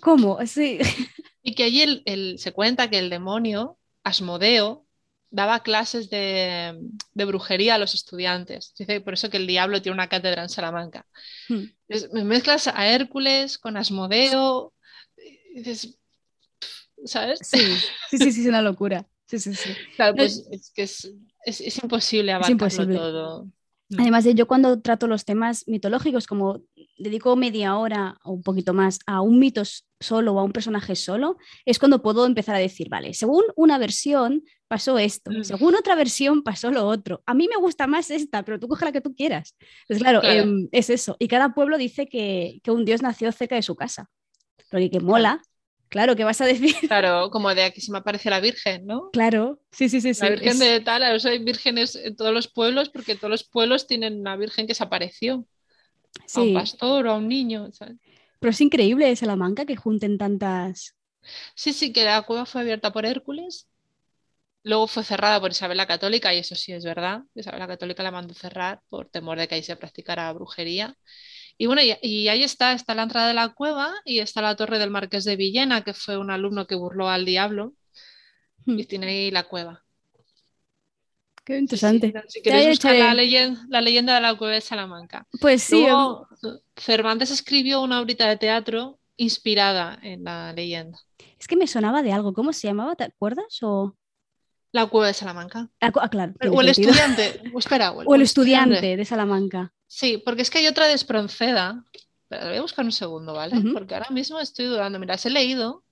¿Cómo? 0.00 0.38
Sí. 0.46 0.78
Y 1.44 1.56
que 1.56 1.64
allí 1.64 2.04
se 2.38 2.52
cuenta 2.52 2.88
que 2.88 3.00
el 3.00 3.10
demonio, 3.10 3.76
Asmodeo, 4.04 4.86
daba 5.28 5.64
clases 5.64 6.08
de, 6.08 6.78
brujería 7.14 7.74
a 7.74 7.78
los 7.78 7.94
estudiantes. 7.94 8.72
Dice 8.78 9.00
por 9.00 9.14
eso 9.14 9.28
que 9.28 9.38
el 9.38 9.48
diablo 9.48 9.82
tiene 9.82 9.94
una 9.94 10.08
cátedra 10.08 10.42
en 10.42 10.48
Salamanca. 10.48 11.04
Hmm. 11.48 11.64
me 12.12 12.22
mezclas 12.22 12.68
a 12.68 12.86
Hércules 12.86 13.58
con 13.58 13.76
Asmodeo. 13.76 14.72
dices, 15.52 15.98
¿sabes? 17.06 17.40
Sí, 17.42 17.58
sí, 18.10 18.30
sí, 18.30 18.42
es 18.42 18.46
una 18.46 18.62
locura. 18.62 19.04
Sí, 19.26 19.40
sí, 19.40 19.54
sí. 19.54 19.74
Claro, 19.96 20.14
pues 20.14 20.46
es 20.52 20.70
que 20.70 20.82
es, 20.82 21.82
imposible 21.82 22.32
abarcarlo 22.32 22.96
todo. 22.96 23.48
Además 23.98 24.24
de 24.24 24.34
yo 24.34 24.46
cuando 24.46 24.80
trato 24.80 25.06
los 25.06 25.24
temas 25.24 25.64
mitológicos, 25.66 26.26
como 26.26 26.62
dedico 26.98 27.36
media 27.36 27.76
hora 27.76 28.16
o 28.24 28.32
un 28.32 28.42
poquito 28.42 28.74
más 28.74 28.98
a 29.06 29.20
un 29.20 29.38
mito 29.38 29.62
solo 30.00 30.32
o 30.32 30.38
a 30.38 30.44
un 30.44 30.52
personaje 30.52 30.96
solo, 30.96 31.36
es 31.64 31.78
cuando 31.78 32.02
puedo 32.02 32.26
empezar 32.26 32.54
a 32.54 32.58
decir, 32.58 32.88
vale, 32.88 33.14
según 33.14 33.44
una 33.56 33.78
versión 33.78 34.42
pasó 34.68 34.98
esto, 34.98 35.30
según 35.42 35.74
otra 35.74 35.94
versión 35.94 36.42
pasó 36.42 36.70
lo 36.70 36.86
otro. 36.86 37.22
A 37.26 37.34
mí 37.34 37.48
me 37.48 37.60
gusta 37.60 37.86
más 37.86 38.10
esta, 38.10 38.44
pero 38.44 38.58
tú 38.58 38.68
coge 38.68 38.84
la 38.84 38.92
que 38.92 39.00
tú 39.00 39.14
quieras. 39.14 39.56
Entonces, 39.82 40.02
claro, 40.02 40.22
em, 40.22 40.68
es 40.72 40.90
eso. 40.90 41.16
Y 41.18 41.28
cada 41.28 41.54
pueblo 41.54 41.76
dice 41.76 42.06
que, 42.06 42.60
que, 42.62 42.70
un 42.70 42.84
dios 42.84 43.02
nació 43.02 43.30
cerca 43.32 43.54
de 43.54 43.62
su 43.62 43.76
casa. 43.76 44.08
Porque 44.70 44.90
que 44.90 45.00
mola, 45.00 45.42
Claro, 45.92 46.16
¿qué 46.16 46.24
vas 46.24 46.40
a 46.40 46.46
decir? 46.46 46.74
Claro, 46.88 47.30
como 47.30 47.54
de 47.54 47.64
aquí 47.64 47.82
se 47.82 47.92
me 47.92 47.98
aparece 47.98 48.30
la 48.30 48.40
Virgen, 48.40 48.86
¿no? 48.86 49.10
Claro, 49.12 49.60
sí, 49.70 49.90
sí, 49.90 50.00
sí. 50.00 50.10
La 50.18 50.30
Virgen 50.30 50.58
de 50.58 50.80
tal, 50.80 51.02
hay 51.02 51.38
vírgenes 51.38 51.94
en 51.96 52.16
todos 52.16 52.32
los 52.32 52.48
pueblos 52.48 52.88
porque 52.88 53.14
todos 53.14 53.30
los 53.30 53.44
pueblos 53.44 53.86
tienen 53.86 54.20
una 54.20 54.36
Virgen 54.36 54.66
que 54.66 54.74
se 54.74 54.82
apareció. 54.82 55.46
A 56.34 56.40
un 56.40 56.54
pastor 56.54 57.06
o 57.06 57.12
a 57.12 57.16
un 57.16 57.28
niño. 57.28 57.68
Pero 58.40 58.50
es 58.50 58.60
increíble 58.60 59.14
Salamanca 59.16 59.66
que 59.66 59.76
junten 59.76 60.16
tantas. 60.16 60.96
Sí, 61.54 61.74
sí, 61.74 61.92
que 61.92 62.04
la 62.04 62.22
cueva 62.22 62.46
fue 62.46 62.62
abierta 62.62 62.90
por 62.90 63.04
Hércules. 63.04 63.68
Luego 64.64 64.86
fue 64.86 65.04
cerrada 65.04 65.40
por 65.40 65.50
Isabel 65.50 65.76
la 65.76 65.86
Católica, 65.86 66.32
y 66.32 66.38
eso 66.38 66.54
sí 66.54 66.72
es 66.72 66.84
verdad. 66.84 67.22
Isabel 67.34 67.60
la 67.60 67.66
Católica 67.66 68.02
la 68.02 68.10
mandó 68.12 68.32
cerrar 68.32 68.80
por 68.88 69.08
temor 69.10 69.38
de 69.38 69.46
que 69.46 69.56
ahí 69.56 69.62
se 69.62 69.76
practicara 69.76 70.32
brujería. 70.32 70.96
Y 71.58 71.66
bueno, 71.66 71.82
y, 71.82 72.28
ahí 72.28 72.42
está, 72.42 72.72
está 72.72 72.94
la 72.94 73.04
entrada 73.04 73.28
de 73.28 73.34
la 73.34 73.50
cueva 73.50 73.92
y 74.04 74.18
está 74.18 74.42
la 74.42 74.56
torre 74.56 74.78
del 74.78 74.90
Marqués 74.90 75.24
de 75.24 75.36
Villena, 75.36 75.82
que 75.82 75.94
fue 75.94 76.16
un 76.16 76.30
alumno 76.30 76.66
que 76.66 76.74
burló 76.74 77.08
al 77.08 77.24
diablo. 77.24 77.74
Hmm. 78.64 78.78
Y 78.78 78.84
tiene 78.84 79.06
ahí 79.08 79.30
la 79.30 79.44
cueva. 79.44 79.82
Qué 81.44 81.58
interesante. 81.58 82.12
si 82.28 82.40
queréis 82.40 82.68
buscar 82.68 82.94
la 82.94 83.14
leyenda, 83.14 83.60
la 83.68 83.80
leyenda, 83.80 84.14
de 84.14 84.20
la 84.20 84.36
cueva 84.36 84.54
de 84.54 84.60
Salamanca. 84.60 85.26
Pues 85.40 85.62
sí. 85.62 85.86
Cervantes 86.76 87.30
escribió 87.30 87.82
una 87.82 88.00
obrita 88.00 88.28
de 88.28 88.36
teatro 88.36 89.00
inspirada 89.16 89.98
en 90.02 90.24
la 90.24 90.52
leyenda. 90.52 90.98
Es 91.38 91.48
que 91.48 91.56
me 91.56 91.66
sonaba 91.66 92.02
de 92.02 92.12
algo. 92.12 92.32
¿Cómo 92.32 92.52
se 92.52 92.68
llamaba? 92.68 92.94
¿Te 92.94 93.04
acuerdas? 93.04 93.58
O... 93.62 93.96
La 94.70 94.86
cueva 94.86 95.08
de 95.08 95.14
Salamanca. 95.14 95.68
Ah, 95.80 95.92
ah 96.00 96.08
claro. 96.08 96.34
O 96.52 96.60
el 96.60 96.68
estudiante. 96.68 97.42
o, 97.52 97.58
espera, 97.58 97.92
o 97.92 98.14
el, 98.14 98.22
estudiante 98.22 98.96
de 98.96 99.04
Salamanca. 99.04 99.72
Sí, 99.94 100.16
porque 100.16 100.40
es 100.40 100.48
que 100.48 100.56
hay 100.56 100.66
otra 100.68 100.86
de 100.86 100.94
Espronceda. 100.94 101.84
Pero 102.26 102.46
voy 102.46 102.56
a 102.56 102.62
buscar 102.62 102.82
un 102.82 102.92
segundo, 102.92 103.34
¿vale? 103.34 103.60
Porque 103.74 103.92
ahora 103.92 104.08
mismo 104.08 104.40
estoy 104.40 104.64
dudando. 104.64 104.98
Mira, 104.98 105.18
se 105.18 105.28
he 105.28 105.30
leído. 105.30 105.84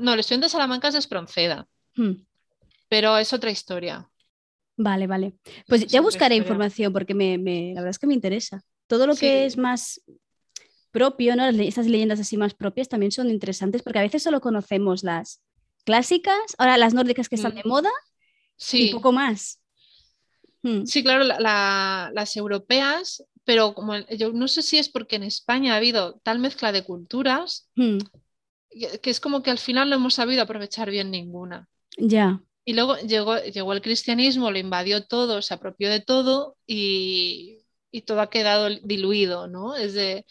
No, 0.00 0.12
el 0.12 0.18
estudiante 0.18 0.46
de 0.46 0.50
Salamanca 0.50 0.88
es 0.88 0.94
de 0.94 0.98
Espronceda. 0.98 1.68
Hmm. 1.94 2.14
Pero 2.88 3.16
es 3.16 3.32
otra 3.32 3.52
historia. 3.52 4.10
Vale, 4.76 5.06
vale. 5.06 5.34
Pues 5.68 5.86
ya 5.86 6.00
buscaré 6.00 6.34
información 6.34 6.92
porque 6.92 7.14
me, 7.14 7.38
la 7.74 7.80
verdad 7.80 7.90
es 7.90 8.00
que 8.00 8.08
me 8.08 8.14
interesa. 8.14 8.64
Todo 8.88 9.06
lo 9.06 9.14
que 9.14 9.46
es 9.46 9.56
más 9.56 10.00
propio, 10.90 11.36
¿no? 11.36 11.46
Estas 11.46 11.86
leyendas 11.86 12.18
así 12.18 12.36
más 12.36 12.54
propias 12.54 12.88
también 12.88 13.12
son 13.12 13.30
interesantes 13.30 13.82
porque 13.82 14.00
a 14.00 14.02
veces 14.02 14.24
solo 14.24 14.40
conocemos 14.40 15.04
las 15.04 15.40
clásicas, 15.84 16.56
ahora 16.58 16.76
las 16.76 16.92
nórdicas 16.92 17.28
que 17.28 17.36
están 17.36 17.52
mm. 17.52 17.56
de 17.56 17.62
moda 17.66 17.90
sí. 18.56 18.88
y 18.88 18.92
poco 18.92 19.12
más. 19.12 19.60
Hmm. 20.64 20.86
Sí, 20.86 21.02
claro, 21.02 21.24
las 21.24 22.36
europeas, 22.36 23.22
pero 23.44 23.74
como 23.74 23.98
yo 24.08 24.32
no 24.32 24.48
sé 24.48 24.62
si 24.62 24.78
es 24.78 24.88
porque 24.88 25.16
en 25.16 25.22
España 25.22 25.74
ha 25.74 25.76
habido 25.76 26.18
tal 26.22 26.38
mezcla 26.38 26.72
de 26.72 26.82
culturas 26.82 27.68
hmm. 27.76 27.98
que, 29.02 29.10
es 29.10 29.20
como 29.20 29.42
que 29.42 29.50
al 29.50 29.58
final 29.58 29.90
no 29.90 29.96
hemos 29.96 30.14
sabido 30.14 30.42
aprovechar 30.42 30.90
bien 30.90 31.10
ninguna. 31.10 31.68
Ya. 31.98 32.40
Y 32.64 32.72
luego 32.72 32.96
llegó, 32.96 33.36
llegó 33.38 33.74
el 33.74 33.82
cristianismo, 33.82 34.50
lo 34.50 34.58
invadió 34.58 35.06
todo, 35.06 35.42
se 35.42 35.52
apropió 35.52 35.90
de 35.90 36.00
todo 36.00 36.56
y, 36.66 37.60
todo 38.06 38.22
ha 38.22 38.30
quedado 38.30 38.70
diluido, 38.82 39.46
¿no? 39.46 39.76
Es 39.76 39.92
de 39.92 40.24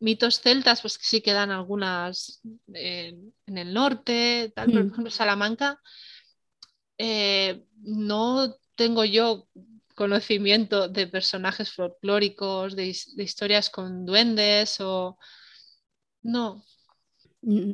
mitos 0.00 0.40
celtas, 0.40 0.80
pues 0.80 0.98
sí 1.00 1.20
quedan 1.20 1.50
algunas 1.50 2.40
en, 2.72 3.34
el 3.46 3.74
norte, 3.74 4.50
tal, 4.56 4.72
por 4.72 4.82
hmm. 4.82 4.88
ejemplo, 4.88 5.10
Salamanca 5.10 5.78
eh, 6.98 7.62
no 7.82 8.56
tengo 8.76 9.04
yo 9.04 9.48
conocimiento 9.96 10.88
de 10.88 11.06
personajes 11.08 11.72
folclóricos, 11.72 12.76
de, 12.76 12.94
historias 13.16 13.70
con 13.70 14.04
duendes 14.06 14.80
o... 14.80 15.18
No. 16.22 16.64
Mm. 17.40 17.72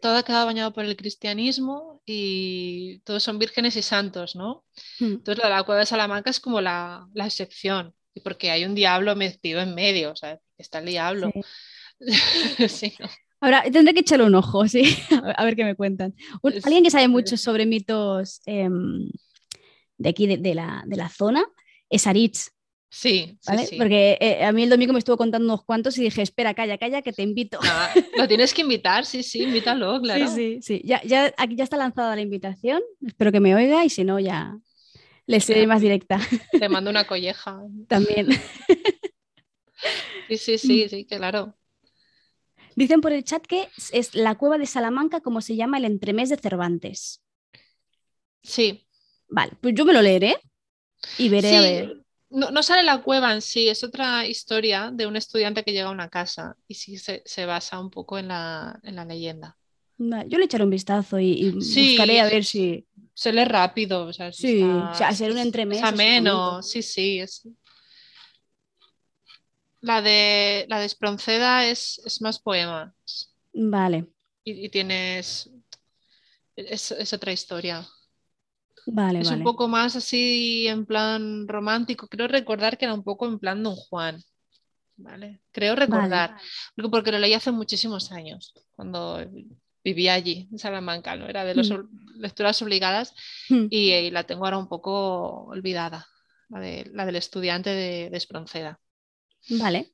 Todo, 0.00 0.16
ha 0.16 0.22
quedado 0.22 0.46
bañado 0.46 0.72
por 0.72 0.84
el 0.84 0.96
cristianismo 0.96 2.02
y 2.06 3.00
todos 3.00 3.22
son 3.22 3.38
vírgenes 3.38 3.76
y 3.76 3.82
santos, 3.82 4.36
¿no? 4.36 4.64
Mm. 5.00 5.14
Entonces 5.14 5.44
la, 5.44 5.62
cueva 5.64 5.80
de 5.80 5.86
Salamanca 5.86 6.30
es 6.30 6.40
como 6.40 6.60
la, 6.60 7.08
excepción, 7.14 7.94
y 8.14 8.20
porque 8.20 8.50
hay 8.50 8.64
un 8.64 8.74
diablo 8.74 9.16
metido 9.16 9.60
en 9.60 9.74
medio, 9.74 10.12
o 10.12 10.16
sea, 10.16 10.38
está 10.56 10.78
el 10.78 10.86
diablo. 10.86 11.32
Ahora, 13.40 13.62
tendré 13.70 13.92
que 13.92 14.00
echarle 14.00 14.26
un 14.26 14.34
ojo, 14.34 14.66
sí, 14.68 14.82
a 15.36 15.44
ver 15.44 15.56
qué 15.56 15.64
me 15.64 15.74
cuentan. 15.74 16.14
alguien 16.42 16.84
que 16.84 16.90
sabe 16.90 17.08
mucho 17.08 17.36
sobre 17.36 17.66
mitos 17.66 18.40
em, 18.46 19.08
de 19.98 20.08
aquí, 20.08 20.26
de, 20.26 20.54
la, 20.54 20.82
de 20.86 20.96
la 20.96 21.08
zona, 21.08 21.44
es 21.88 22.06
Aritz. 22.06 22.50
Sí, 22.88 23.36
¿vale? 23.46 23.68
Porque 23.76 24.16
eh, 24.20 24.44
a 24.44 24.52
mí 24.52 24.62
el 24.62 24.70
domingo 24.70 24.92
me 24.92 25.00
estuvo 25.00 25.16
contando 25.16 25.44
unos 25.44 25.64
cuantos 25.64 25.98
y 25.98 26.02
dije, 26.02 26.22
espera, 26.22 26.54
calla, 26.54 26.78
calla, 26.78 27.02
que 27.02 27.12
te 27.12 27.22
invito. 27.22 27.58
Ah, 27.62 27.92
lo 28.16 28.28
tienes 28.28 28.54
que 28.54 28.62
invitar, 28.62 29.04
sí, 29.04 29.22
sí, 29.22 29.42
invítalo, 29.42 30.00
claro. 30.02 30.28
Sí, 30.28 30.60
sí, 30.62 30.78
sí. 30.78 30.82
Ya, 30.84 31.02
ya, 31.02 31.34
aquí 31.36 31.56
ya 31.56 31.64
está 31.64 31.76
lanzada 31.76 32.14
la 32.14 32.22
invitación, 32.22 32.82
espero 33.04 33.32
que 33.32 33.40
me 33.40 33.54
oiga 33.54 33.84
y 33.84 33.90
si 33.90 34.04
no, 34.04 34.18
ya 34.20 34.56
le 35.26 35.40
seré 35.40 35.66
más 35.66 35.80
directa. 35.80 36.18
Te 36.52 36.68
mando 36.68 36.90
una 36.90 37.06
colleja. 37.06 37.60
También. 37.88 38.28
Sí, 40.28 40.38
sí, 40.38 40.58
sí, 40.58 40.88
sí, 40.88 41.04
claro. 41.04 41.56
Dicen 42.76 43.00
por 43.00 43.12
el 43.12 43.24
chat 43.24 43.44
que 43.46 43.68
es 43.92 44.14
la 44.14 44.34
cueva 44.36 44.58
de 44.58 44.66
Salamanca, 44.66 45.20
como 45.20 45.40
se 45.40 45.56
llama 45.56 45.78
el 45.78 45.84
entremés 45.84 46.28
de 46.28 46.36
Cervantes. 46.36 47.22
Sí. 48.42 48.85
Vale, 49.28 49.52
pues 49.60 49.74
yo 49.74 49.84
me 49.84 49.92
lo 49.92 50.02
leeré 50.02 50.36
y 51.18 51.28
veré 51.28 51.56
a 51.56 51.60
ver. 51.60 52.02
No, 52.28 52.62
sale 52.62 52.82
la 52.82 53.02
cueva 53.02 53.32
en 53.32 53.40
sí, 53.40 53.68
es 53.68 53.84
otra 53.84 54.26
historia 54.26 54.90
de 54.92 55.06
un 55.06 55.16
estudiante 55.16 55.62
que 55.62 55.72
llega 55.72 55.88
a 55.88 55.92
una 55.92 56.08
casa 56.08 56.56
y 56.66 56.74
sí 56.74 56.98
se, 56.98 57.46
basa 57.46 57.78
un 57.78 57.88
poco 57.88 58.18
en 58.18 58.28
la, 58.28 58.80
leyenda. 58.82 59.56
yo 59.98 60.38
le 60.38 60.44
echaré 60.44 60.64
un 60.64 60.70
vistazo 60.70 61.20
y, 61.20 61.50
buscaré 61.50 62.20
a 62.20 62.28
ver 62.28 62.44
si. 62.44 62.84
Se 63.14 63.32
lee 63.32 63.44
rápido. 63.44 64.06
O 64.06 64.12
sea, 64.12 64.32
sí, 64.32 64.62
o 64.62 64.94
sea, 64.94 65.08
hacer 65.08 65.30
un 65.30 65.38
entremés. 65.38 65.82
ameno, 65.82 66.62
sí, 66.62 66.82
sí. 66.82 67.20
Es... 67.20 67.48
La 69.80 70.02
de 70.02 70.66
la 70.68 70.80
de 70.80 70.86
Espronceda 70.86 71.66
es, 71.66 72.18
más 72.20 72.40
poema. 72.40 72.92
Vale. 73.54 74.06
Y, 74.44 74.68
tienes. 74.68 75.48
es 76.56 77.12
otra 77.12 77.32
historia 77.32 77.86
es 78.86 79.30
un 79.30 79.42
poco 79.42 79.68
más 79.68 79.96
así 79.96 80.66
en 80.68 80.86
plan 80.86 81.46
romántico. 81.48 82.08
Creo 82.08 82.28
recordar 82.28 82.78
que 82.78 82.84
era 82.84 82.94
un 82.94 83.02
poco 83.02 83.26
en 83.26 83.38
plan 83.38 83.62
Don 83.62 83.74
Juan. 83.74 84.22
¿vale? 84.96 85.40
Creo 85.52 85.76
recordar, 85.76 86.36
porque 86.90 87.12
lo 87.12 87.18
leí 87.18 87.34
hace 87.34 87.50
muchísimos 87.50 88.12
años, 88.12 88.54
cuando 88.74 89.24
vivía 89.84 90.14
allí, 90.14 90.48
en 90.50 90.58
Salamanca, 90.58 91.16
¿no? 91.16 91.28
Era 91.28 91.44
de 91.44 91.54
las 91.54 91.70
mm. 91.70 92.18
lecturas 92.18 92.60
obligadas 92.62 93.14
mm. 93.48 93.66
y, 93.70 94.10
la 94.10 94.24
tengo 94.24 94.44
ahora 94.44 94.58
un 94.58 94.68
poco 94.68 95.44
olvidada, 95.44 96.06
la, 96.48 96.60
de, 96.60 96.90
la 96.92 97.06
del 97.06 97.16
estudiante 97.16 97.70
de, 97.70 98.10
de 98.10 98.16
Espronceda. 98.16 98.80
Vale. 99.50 99.92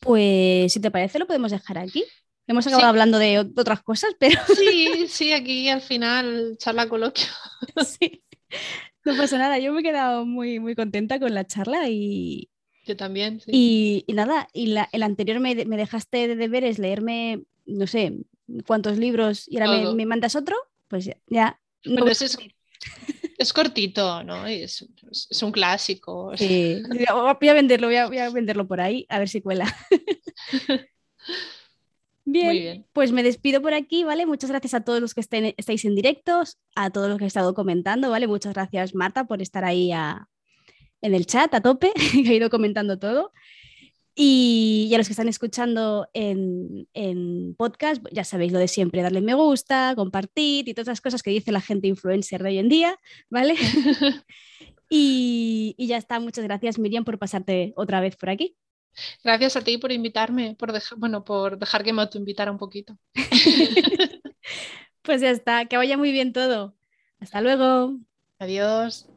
Pues 0.00 0.72
si 0.72 0.80
te 0.80 0.90
parece, 0.90 1.18
lo 1.18 1.26
podemos 1.26 1.50
dejar 1.50 1.78
aquí. 1.78 2.04
Hemos 2.46 2.66
acabado 2.66 2.88
hablando 2.88 3.18
de 3.18 3.38
otras 3.38 3.82
cosas, 3.82 4.14
pero. 4.18 4.40
Sí, 4.54 5.06
sí, 5.08 5.32
aquí 5.32 5.68
al 5.68 5.80
final 5.80 6.56
charla 6.58 6.88
coloquio. 6.88 7.26
Sí, 7.84 8.22
no 9.04 9.16
pasa 9.16 9.36
nada. 9.36 9.58
Yo 9.58 9.72
me 9.72 9.80
he 9.80 9.82
quedado 9.82 10.24
muy, 10.24 10.60
muy 10.60 10.76
contenta 10.76 11.18
con 11.18 11.34
la 11.34 11.44
charla 11.46 11.88
y. 11.88 12.50
Yo 12.86 12.96
también. 12.96 13.40
Sí. 13.40 14.04
Y, 14.06 14.12
nada, 14.12 14.48
y 14.52 14.76
el 14.92 15.02
anterior 15.02 15.40
me, 15.40 15.54
dejaste 15.54 16.28
de 16.28 16.36
deberes 16.36 16.78
leerme, 16.78 17.42
no 17.64 17.86
sé, 17.86 18.12
cuántos 18.66 18.98
libros 18.98 19.48
y 19.48 19.58
ahora 19.58 19.92
me, 19.92 20.06
mandas 20.06 20.36
otro, 20.36 20.54
pues 20.88 21.10
ya. 21.26 21.58
es, 23.38 23.52
cortito, 23.54 24.22
¿no? 24.22 24.46
Es, 24.46 24.86
es, 25.30 25.42
un 25.42 25.50
clásico. 25.50 26.36
Sí, 26.36 26.82
voy 27.40 27.48
a 27.48 27.54
venderlo, 27.54 27.86
voy 27.86 27.96
a, 27.96 28.06
voy 28.06 28.18
a 28.18 28.28
venderlo 28.28 28.68
por 28.68 28.82
ahí, 28.82 29.06
a 29.08 29.18
ver 29.18 29.30
si 29.30 29.40
cuela. 29.40 29.74
Bien, 32.26 32.86
pues 32.92 33.12
me 33.12 33.22
despido 33.22 33.60
por 33.60 33.74
aquí, 33.74 34.02
¿vale? 34.02 34.24
Muchas 34.24 34.50
gracias 34.50 34.72
a 34.72 34.80
todos 34.80 35.00
los 35.00 35.12
que 35.12 35.20
estén, 35.20 35.54
estáis 35.58 35.84
en 35.84 35.94
directos, 35.94 36.58
a 36.74 36.90
todos 36.90 37.08
los 37.08 37.18
que 37.18 37.24
he 37.24 37.26
estado 37.26 37.52
comentando, 37.52 38.10
¿vale? 38.10 38.26
Muchas 38.26 38.54
gracias, 38.54 38.94
Marta, 38.94 39.24
por 39.24 39.42
estar 39.42 39.64
ahí 39.64 39.92
en 39.92 41.14
el 41.14 41.26
chat 41.26 41.52
a 41.52 41.60
tope, 41.60 41.92
que 42.24 42.30
ha 42.30 42.34
ido 42.34 42.48
comentando 42.48 42.98
todo. 42.98 43.32
Y, 44.16 44.90
a 44.94 44.98
los 44.98 45.08
que 45.08 45.12
están 45.12 45.28
escuchando 45.28 46.08
en, 46.14 46.86
podcast, 47.58 48.02
ya 48.12 48.24
sabéis 48.24 48.52
lo 48.52 48.58
de 48.58 48.68
siempre, 48.68 49.02
darle 49.02 49.20
me 49.20 49.34
gusta, 49.34 49.92
compartir 49.96 50.68
y 50.68 50.74
todas 50.74 50.88
las 50.88 51.00
cosas 51.00 51.22
que 51.22 51.30
dice 51.30 51.52
la 51.52 51.60
gente 51.60 51.88
influencer 51.88 52.42
de 52.42 52.50
hoy 52.50 52.58
en 52.58 52.68
día, 52.68 52.98
¿vale? 53.28 53.56
y, 54.88 55.74
y 55.76 55.86
ya 55.88 55.96
está, 55.96 56.20
muchas 56.20 56.44
gracias 56.44 56.78
Miriam 56.78 57.04
por 57.04 57.18
pasarte 57.18 57.74
otra 57.76 58.00
vez 58.00 58.16
por 58.16 58.30
aquí. 58.30 58.56
Gracias 59.22 59.56
a 59.56 59.62
ti 59.62 59.78
por 59.78 59.92
invitarme, 59.92 60.56
por 60.58 60.72
dejar, 60.72 60.98
bueno, 60.98 61.24
por 61.24 61.58
dejar 61.58 61.84
que 61.84 61.92
me 61.92 62.02
autoinvitara 62.02 62.50
un 62.50 62.58
poquito. 62.58 62.98
pues 65.02 65.20
ya 65.20 65.30
está, 65.30 65.66
que 65.66 65.76
vaya 65.76 65.96
muy 65.96 66.12
bien 66.12 66.32
todo. 66.32 66.74
Hasta 67.20 67.40
luego. 67.40 67.98
Adiós. 68.38 69.08